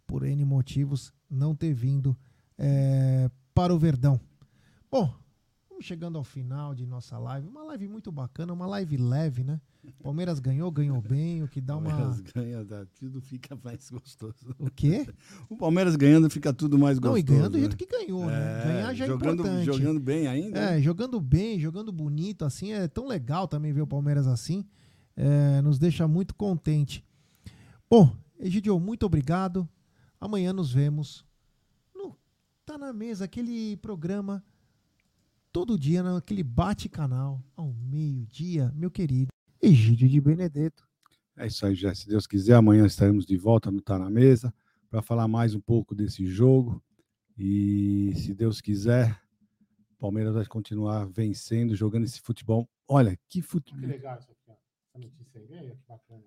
por 0.07 0.25
N 0.25 0.43
motivos, 0.43 1.13
não 1.29 1.53
ter 1.55 1.71
vindo 1.71 2.17
é, 2.57 3.29
para 3.53 3.71
o 3.75 3.77
Verdão. 3.77 4.19
Bom, 4.89 5.13
vamos 5.77 5.85
chegando 5.85 6.17
ao 6.17 6.23
final 6.23 6.73
de 6.73 6.87
nossa 6.87 7.19
live. 7.19 7.47
Uma 7.47 7.63
live 7.65 7.87
muito 7.87 8.11
bacana, 8.11 8.51
uma 8.51 8.65
live 8.65 8.97
leve, 8.97 9.43
né? 9.43 9.61
Palmeiras 10.01 10.39
ganhou, 10.39 10.71
ganhou 10.71 10.99
bem, 10.99 11.43
o 11.43 11.47
que 11.47 11.61
dá 11.61 11.77
uma. 11.77 11.89
Palmeiras 11.91 12.19
ganha, 12.21 12.87
tudo 12.99 13.21
fica 13.21 13.57
mais 13.63 13.87
gostoso. 13.91 14.55
O 14.57 14.71
quê? 14.71 15.07
O 15.47 15.55
Palmeiras 15.55 15.95
ganhando 15.95 16.29
fica 16.31 16.51
tudo 16.51 16.79
mais 16.79 16.99
Não, 16.99 17.11
gostoso. 17.11 17.19
e 17.19 17.23
ganhando 17.23 17.51
do 17.51 17.57
né? 17.57 17.59
jeito 17.59 17.77
que 17.77 17.85
ganhou, 17.85 18.25
né? 18.25 18.63
Ganhar 18.65 18.93
já 18.95 19.05
é 19.05 19.07
jogando, 19.07 19.41
importante. 19.41 19.65
Jogando 19.65 19.99
bem 19.99 20.27
ainda. 20.27 20.59
né? 20.59 20.77
É, 20.77 20.81
jogando 20.81 21.21
bem, 21.21 21.59
jogando 21.59 21.91
bonito, 21.91 22.43
assim, 22.43 22.73
é 22.73 22.87
tão 22.87 23.07
legal 23.07 23.47
também 23.47 23.71
ver 23.71 23.81
o 23.81 23.87
Palmeiras 23.87 24.25
assim. 24.25 24.65
É, 25.15 25.61
nos 25.61 25.77
deixa 25.77 26.07
muito 26.07 26.33
contente. 26.33 27.05
Bom, 27.89 28.15
Egidio, 28.39 28.79
muito 28.79 29.05
obrigado. 29.05 29.67
Amanhã 30.19 30.51
nos 30.51 30.71
vemos 30.73 31.23
no 31.95 32.15
Tá 32.65 32.77
na 32.79 32.91
Mesa, 32.91 33.25
aquele 33.25 33.77
programa 33.77 34.43
todo 35.57 35.75
dia, 35.75 36.03
naquele 36.03 36.43
bate-canal, 36.43 37.43
ao 37.55 37.73
meio-dia, 37.73 38.71
meu 38.75 38.91
querido 38.91 39.29
Egídio 39.59 40.07
de 40.07 40.21
Benedetto. 40.21 40.87
É 41.35 41.47
isso 41.47 41.65
aí, 41.65 41.73
já. 41.73 41.95
Se 41.95 42.07
Deus 42.07 42.27
quiser, 42.27 42.53
amanhã 42.53 42.85
estaremos 42.85 43.25
de 43.25 43.35
volta 43.35 43.71
no 43.71 43.81
Tá 43.81 43.97
na 43.97 44.07
Mesa 44.07 44.53
para 44.87 45.01
falar 45.01 45.27
mais 45.27 45.55
um 45.55 45.59
pouco 45.59 45.95
desse 45.95 46.27
jogo. 46.27 46.79
E 47.35 48.13
se 48.17 48.35
Deus 48.35 48.61
quiser, 48.61 49.19
o 49.93 49.95
Palmeiras 49.95 50.35
vai 50.35 50.45
continuar 50.45 51.07
vencendo, 51.07 51.75
jogando 51.75 52.03
esse 52.03 52.21
futebol. 52.21 52.69
Olha, 52.87 53.17
que 53.27 53.41
futebol. 53.41 53.89
legal 53.89 54.19
isso 54.19 54.29
aqui, 54.29 54.51
ó. 54.51 54.53
Essa 54.93 54.99
notícia 54.99 55.41
aí, 55.41 55.71
que 55.71 55.77
bacana. 55.89 56.23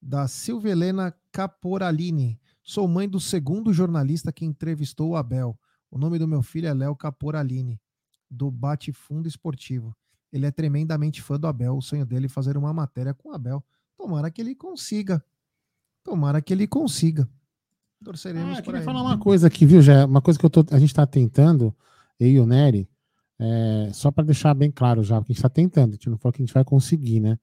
da 0.00 0.28
Silvia 0.28 0.70
Helena 0.70 1.12
Caporalini. 1.32 2.40
Sou 2.62 2.86
mãe 2.86 3.08
do 3.08 3.18
segundo 3.18 3.72
jornalista 3.72 4.32
que 4.32 4.44
entrevistou 4.44 5.10
o 5.10 5.16
Abel. 5.16 5.58
O 5.90 5.98
nome 5.98 6.20
do 6.20 6.28
meu 6.28 6.40
filho 6.40 6.68
é 6.68 6.74
Léo 6.74 6.94
Caporalini, 6.94 7.80
do 8.34 8.50
Bate 8.50 8.92
Fundo 8.92 9.28
Esportivo. 9.28 9.96
Ele 10.32 10.46
é 10.46 10.50
tremendamente 10.50 11.22
fã 11.22 11.38
do 11.38 11.46
Abel. 11.46 11.76
O 11.76 11.82
sonho 11.82 12.04
dele 12.04 12.26
é 12.26 12.28
fazer 12.28 12.56
uma 12.56 12.72
matéria 12.72 13.14
com 13.14 13.30
o 13.30 13.32
Abel. 13.32 13.64
Tomara 13.96 14.30
que 14.30 14.40
ele 14.42 14.54
consiga. 14.54 15.24
Tomara 16.02 16.42
que 16.42 16.52
ele 16.52 16.66
consiga. 16.66 17.28
Torceremos 18.04 18.58
Ah, 18.58 18.62
queria 18.62 18.82
falar 18.82 19.00
uma 19.00 19.18
coisa 19.18 19.46
aqui, 19.46 19.64
viu, 19.64 19.80
Jé? 19.80 20.04
Uma 20.04 20.20
coisa 20.20 20.38
que 20.38 20.44
eu 20.44 20.50
tô, 20.50 20.64
a 20.70 20.78
gente 20.78 20.90
está 20.90 21.06
tentando, 21.06 21.74
eu 22.20 22.28
e 22.28 22.40
o 22.40 22.46
Nery, 22.46 22.88
é, 23.38 23.90
só 23.92 24.10
para 24.10 24.24
deixar 24.24 24.52
bem 24.54 24.70
claro 24.70 25.02
já, 25.02 25.16
porque 25.16 25.32
a 25.32 25.34
gente 25.34 25.38
está 25.38 25.48
tentando, 25.48 25.90
a 25.90 25.94
gente 25.94 26.10
não 26.10 26.18
falou 26.18 26.32
que 26.32 26.42
a 26.42 26.44
gente 26.44 26.52
vai 26.52 26.64
conseguir, 26.64 27.20
né? 27.20 27.38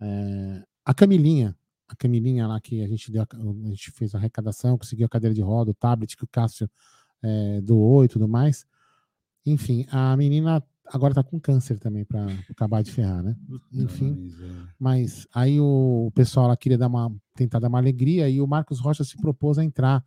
É, 0.00 0.64
a 0.84 0.94
Camilinha, 0.94 1.54
a 1.86 1.96
Camilinha 1.96 2.46
lá 2.46 2.60
que 2.60 2.82
a 2.82 2.88
gente, 2.88 3.10
deu, 3.10 3.22
a 3.22 3.26
a 3.30 3.70
gente 3.70 3.90
fez 3.90 4.14
a 4.14 4.18
arrecadação, 4.18 4.78
conseguiu 4.78 5.06
a 5.06 5.08
cadeira 5.08 5.34
de 5.34 5.42
roda, 5.42 5.72
o 5.72 5.74
tablet 5.74 6.16
que 6.16 6.24
o 6.24 6.28
Cássio 6.28 6.70
é, 7.22 7.60
doou 7.60 8.04
e 8.04 8.08
tudo 8.08 8.26
mais. 8.26 8.64
Enfim, 9.44 9.86
a 9.90 10.16
menina 10.16 10.62
agora 10.86 11.14
tá 11.14 11.22
com 11.22 11.40
câncer 11.40 11.78
também 11.78 12.04
para 12.04 12.26
acabar 12.50 12.82
de 12.82 12.90
ferrar, 12.90 13.22
né? 13.22 13.36
Enfim. 13.72 14.32
Mas 14.78 15.26
aí 15.34 15.60
o, 15.60 16.10
pessoal 16.14 16.48
lá 16.48 16.56
queria 16.56 16.76
dar 16.76 16.88
uma, 16.88 17.12
tentar 17.34 17.58
dar 17.58 17.68
uma 17.68 17.78
alegria 17.78 18.28
e 18.28 18.40
o 18.40 18.46
Marcos 18.46 18.80
Rocha 18.80 19.04
se 19.04 19.16
propôs 19.16 19.58
a 19.58 19.64
entrar 19.64 20.04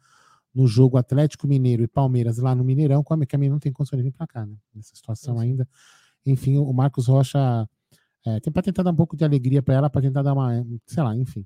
no 0.53 0.67
jogo 0.67 0.97
Atlético 0.97 1.47
Mineiro 1.47 1.83
e 1.83 1.87
Palmeiras 1.87 2.37
lá 2.37 2.53
no 2.53 2.63
Mineirão, 2.63 3.03
como 3.03 3.23
é 3.23 3.25
que 3.25 3.35
a 3.35 3.39
menina 3.39 3.55
não 3.55 3.59
tem 3.59 3.71
condições 3.71 3.97
de 3.97 4.03
vir 4.03 4.13
para 4.13 4.27
cá, 4.27 4.45
né? 4.45 4.55
Nessa 4.73 4.95
situação 4.95 5.39
ainda. 5.39 5.67
Enfim, 6.25 6.57
o 6.57 6.71
Marcos 6.71 7.07
Rocha 7.07 7.67
é, 8.25 8.39
tem 8.39 8.53
para 8.53 8.61
tentar 8.61 8.83
dar 8.83 8.91
um 8.91 8.95
pouco 8.95 9.17
de 9.17 9.23
alegria 9.23 9.61
para 9.61 9.73
ela, 9.73 9.89
para 9.89 10.01
tentar 10.01 10.21
dar 10.21 10.33
uma, 10.33 10.65
sei 10.85 11.03
lá, 11.03 11.15
enfim. 11.15 11.45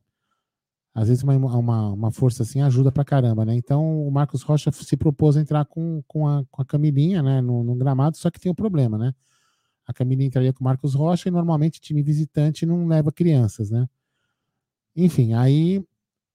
Às 0.97 1.09
vezes 1.09 1.23
uma, 1.23 1.35
uma, 1.35 1.89
uma 1.91 2.11
força 2.11 2.41
assim 2.41 2.59
ajuda 2.59 2.91
pra 2.91 3.05
caramba, 3.05 3.45
né? 3.45 3.53
Então 3.53 4.01
o 4.07 4.09
Marcos 4.09 4.41
Rocha 4.41 4.71
se 4.71 4.97
propôs 4.97 5.37
a 5.37 5.41
entrar 5.41 5.63
com, 5.63 6.01
com, 6.07 6.27
a, 6.27 6.43
com 6.49 6.59
a 6.59 6.65
Camilinha, 6.65 7.21
né, 7.21 7.39
no, 7.39 7.63
no 7.63 7.75
gramado, 7.75 8.17
só 8.17 8.31
que 8.31 8.39
tem 8.39 8.51
um 8.51 8.55
problema, 8.55 8.97
né? 8.97 9.13
A 9.85 9.93
Camilinha 9.93 10.25
entraria 10.25 10.51
com 10.51 10.61
o 10.61 10.63
Marcos 10.63 10.95
Rocha 10.95 11.29
e 11.29 11.31
normalmente 11.31 11.79
time 11.79 12.01
visitante 12.01 12.65
não 12.65 12.87
leva 12.87 13.11
crianças, 13.11 13.69
né? 13.69 13.87
Enfim, 14.95 15.35
aí, 15.35 15.85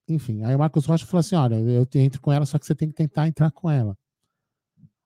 enfim, 0.07 0.45
aí 0.45 0.55
o 0.55 0.59
Marcos 0.59 0.85
Rocha 0.85 1.05
falou 1.05 1.19
assim: 1.19 1.35
olha, 1.35 1.55
eu 1.59 1.85
entro 1.95 2.21
com 2.21 2.31
ela, 2.31 2.45
só 2.45 2.57
que 2.57 2.65
você 2.65 2.73
tem 2.73 2.87
que 2.87 2.95
tentar 2.95 3.27
entrar 3.27 3.51
com 3.51 3.69
ela. 3.69 3.97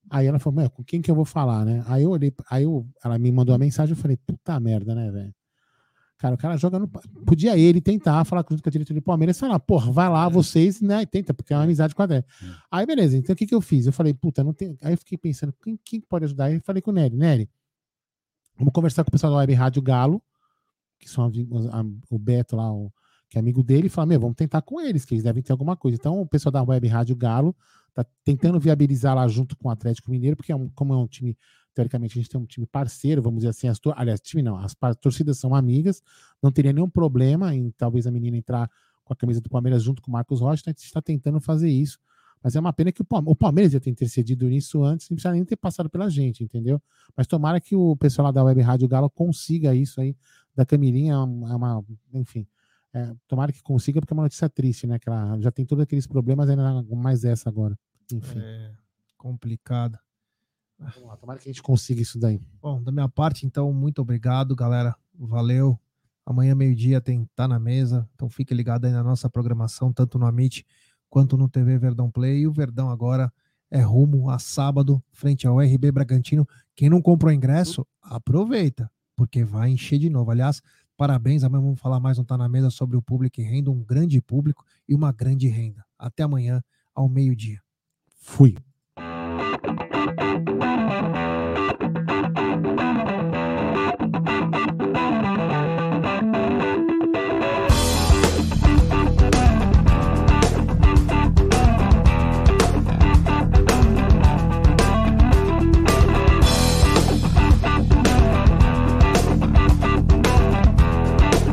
Aí 0.08 0.28
ela 0.28 0.38
falou, 0.38 0.60
meu, 0.62 0.70
com 0.70 0.84
quem 0.84 1.02
que 1.02 1.10
eu 1.10 1.16
vou 1.16 1.26
falar, 1.26 1.66
né? 1.66 1.84
Aí 1.88 2.04
eu 2.04 2.12
olhei, 2.12 2.32
aí 2.52 2.64
eu, 2.64 2.88
ela 3.04 3.18
me 3.18 3.32
mandou 3.32 3.56
a 3.56 3.58
mensagem, 3.58 3.96
eu 3.96 4.00
falei, 4.00 4.18
puta 4.18 4.60
merda, 4.60 4.94
né, 4.94 5.10
velho? 5.10 5.34
Cara, 6.18 6.34
o 6.34 6.38
cara 6.38 6.58
joga 6.58 6.80
no. 6.80 6.88
Podia 6.88 7.56
ele 7.58 7.80
tentar 7.80 8.24
falar 8.26 8.44
junto 8.50 8.64
com 8.64 8.70
a 8.70 8.72
diretoria 8.72 9.00
do 9.00 9.04
Palmeiras 9.04 9.38
e 9.38 9.40
falar, 9.40 9.60
porra, 9.60 9.92
vai 9.92 10.10
lá 10.10 10.28
vocês, 10.28 10.82
né? 10.82 11.04
E 11.04 11.06
tenta, 11.06 11.32
porque 11.34 11.54
é 11.54 11.56
uma 11.58 11.64
amizade 11.64 11.94
com 11.94 12.02
a 12.02 12.06
Dé. 12.08 12.24
Aí, 12.72 12.86
beleza, 12.88 13.16
então 13.18 13.34
o 13.34 13.36
que, 13.36 13.46
que 13.46 13.54
eu 13.54 13.62
fiz? 13.62 13.86
Eu 13.86 13.94
falei, 13.94 14.14
puta, 14.16 14.44
não 14.44 14.52
tem. 14.54 14.76
Aí 14.82 14.94
eu 14.94 14.98
fiquei 14.98 15.18
pensando, 15.18 15.54
quem, 15.64 15.80
quem 15.84 16.02
pode 16.02 16.26
ajudar? 16.26 16.46
Aí 16.46 16.56
eu 16.56 16.62
falei 16.62 16.82
com 16.82 16.90
o 16.90 16.94
Nery, 16.94 17.16
Nery, 17.16 17.50
vamos 18.58 18.74
conversar 18.74 19.04
com 19.04 19.10
o 19.10 19.12
pessoal 19.12 19.32
da 19.34 19.38
Web 19.40 19.54
Rádio 19.54 19.82
Galo, 19.82 20.22
que 21.00 21.08
são 21.10 21.26
a- 21.26 21.80
a- 21.80 21.86
o 22.10 22.18
Beto 22.18 22.56
lá, 22.56 22.72
o, 22.74 22.92
que 23.30 23.38
é 23.38 23.40
amigo 23.40 23.62
dele, 23.62 23.86
e 23.86 23.90
falar, 23.90 24.08
meu, 24.08 24.20
vamos 24.20 24.36
tentar 24.36 24.62
com 24.64 24.82
eles, 24.82 25.06
que 25.06 25.14
eles 25.14 25.24
devem 25.24 25.44
ter 25.44 25.52
alguma 25.52 25.76
coisa. 25.78 25.98
Então, 26.00 26.20
o 26.20 26.26
pessoal 26.26 26.52
da 26.52 26.64
Web 26.64 26.88
Rádio 26.88 27.16
Galo 27.16 27.56
tá 27.94 28.04
tentando 28.24 28.60
viabilizar 28.60 29.16
lá 29.16 29.28
junto 29.28 29.56
com 29.56 29.68
o 29.68 29.72
Atlético 29.72 30.10
Mineiro, 30.10 30.36
porque 30.36 30.52
é 30.52 30.56
um- 30.56 30.70
como 30.70 30.94
é 30.94 30.98
um 30.98 31.06
time, 31.08 31.38
teoricamente, 31.78 32.18
a 32.18 32.22
gente 32.22 32.30
tem 32.30 32.42
um 32.42 32.46
time 32.46 32.66
parceiro, 32.66 33.22
vamos 33.22 33.38
dizer 33.40 33.50
assim, 33.50 33.68
as 33.68 33.80
aliás, 33.96 34.20
time 34.20 34.42
não, 34.42 34.58
as 34.58 34.76
torcidas 35.00 35.38
são 35.38 35.54
amigas, 35.54 36.02
não 36.42 36.52
teria 36.52 36.74
nenhum 36.74 36.90
problema 36.90 37.54
em 37.54 37.70
talvez 37.78 38.08
a 38.08 38.12
menina 38.12 38.36
entrar 38.36 38.68
com 39.06 39.14
a 39.14 39.16
camisa 39.16 39.40
do 39.40 39.48
Palmeiras 39.48 39.84
junto 39.84 40.02
com 40.02 40.10
o 40.10 40.12
Marcos 40.14 40.42
Rocha, 40.42 40.62
então 40.62 40.72
a 40.72 40.74
gente 40.74 40.86
está 40.86 41.02
tentando 41.02 41.40
fazer 41.40 41.70
isso. 41.70 42.00
Mas 42.44 42.56
é 42.56 42.60
uma 42.60 42.74
pena 42.74 42.92
que 42.92 43.02
o 43.02 43.06
Palme- 43.06 43.30
o 43.30 43.36
Palmeiras 43.36 43.74
ia 43.74 43.80
ter 43.80 43.92
intercedido 43.92 44.48
nisso 44.48 44.84
antes, 44.84 45.08
não 45.10 45.16
precisa 45.16 45.34
nem 45.34 45.46
ter 45.46 45.56
passado 45.56 45.88
pela 45.90 46.10
gente, 46.10 46.44
entendeu? 46.44 46.82
Mas 47.16 47.28
tomara 47.28 47.60
que 47.62 47.76
o 47.76 47.96
pessoal 47.96 48.26
lá 48.26 48.32
da 48.32 48.44
Web 48.44 48.60
Rádio 48.62 48.88
Galo 48.88 49.10
consiga 49.10 49.76
isso 49.76 50.02
aí 50.02 50.16
da 50.56 50.66
Camilinha, 50.66 51.14
é 51.14 51.16
é 51.16 51.56
uma- 51.56 51.86
enfim, 52.14 52.48
É, 52.94 53.14
tomara 53.28 53.52
que 53.52 53.62
consiga, 53.62 54.00
porque 54.00 54.14
é 54.14 54.16
uma 54.16 54.24
notícia 54.24 54.50
triste, 54.50 54.88
né? 54.88 54.98
Que 54.98 55.08
ela 55.10 55.38
já 55.40 55.52
tem 55.52 55.64
todos 55.66 55.84
aqueles 55.84 56.08
problemas, 56.08 56.50
ainda 56.50 56.82
mais 56.96 57.24
essa 57.26 57.48
agora. 57.48 57.78
Enfim. 58.12 58.40
É 58.40 58.72
complicado. 59.18 60.00
Vamos 60.80 61.10
lá, 61.10 61.18
tomara 61.18 61.40
que 61.40 61.50
a 61.50 61.52
gente 61.52 61.64
consiga 61.64 62.02
isso 62.02 62.20
daí. 62.20 62.40
Bom, 62.62 62.82
da 62.82 62.92
minha 62.92 63.10
parte, 63.10 63.46
então, 63.46 63.74
muito 63.74 64.02
obrigado, 64.02 64.56
galera. 64.56 64.96
Valeu. 65.14 65.80
Amanhã, 66.26 66.54
meio-dia, 66.54 67.02
tem 67.02 67.28
Tá 67.36 67.48
na 67.48 67.60
Mesa. 67.60 68.08
Então, 68.14 68.30
fique 68.30 68.54
ligado 68.54 68.86
aí 68.86 68.92
na 68.92 69.04
nossa 69.04 69.30
programação, 69.30 69.92
tanto 69.92 70.20
no 70.20 70.26
Amit 70.26 70.66
quanto 71.10 71.38
no 71.38 71.50
TV 71.50 71.78
Verdão 71.78 72.12
Play. 72.12 72.42
E 72.42 72.48
o 72.48 72.52
Verdão 72.52 72.90
agora 72.90 73.32
é 73.72 73.82
rumo 73.82 74.30
a 74.30 74.38
sábado, 74.38 75.04
frente 75.12 75.48
ao 75.48 75.60
RB 75.60 75.92
Bragantino. 75.92 76.48
Quem 76.76 76.90
não 76.90 77.02
comprou 77.02 77.32
ingresso, 77.32 77.86
aproveita, 78.02 78.92
porque 79.16 79.44
vai 79.44 79.72
encher 79.72 80.00
de 80.00 80.10
novo. 80.10 80.30
Aliás, 80.30 80.62
parabéns. 80.96 81.44
Amanhã 81.44 81.64
vamos 81.64 81.80
falar 81.80 82.00
mais 82.00 82.20
um 82.20 82.24
Tá 82.24 82.38
na 82.38 82.48
Mesa 82.48 82.70
sobre 82.70 82.98
o 82.98 83.02
público 83.02 83.42
e 83.42 83.44
renda, 83.44 83.72
um 83.72 83.84
grande 83.84 84.22
público 84.22 84.64
e 84.88 84.94
uma 84.94 85.12
grande 85.12 85.48
renda. 85.48 85.84
Até 85.98 86.24
amanhã, 86.24 86.64
ao 86.94 87.10
meio-dia. 87.10 87.62
Fui. 88.20 88.56
Thank 90.16 90.50
you. 90.50 91.37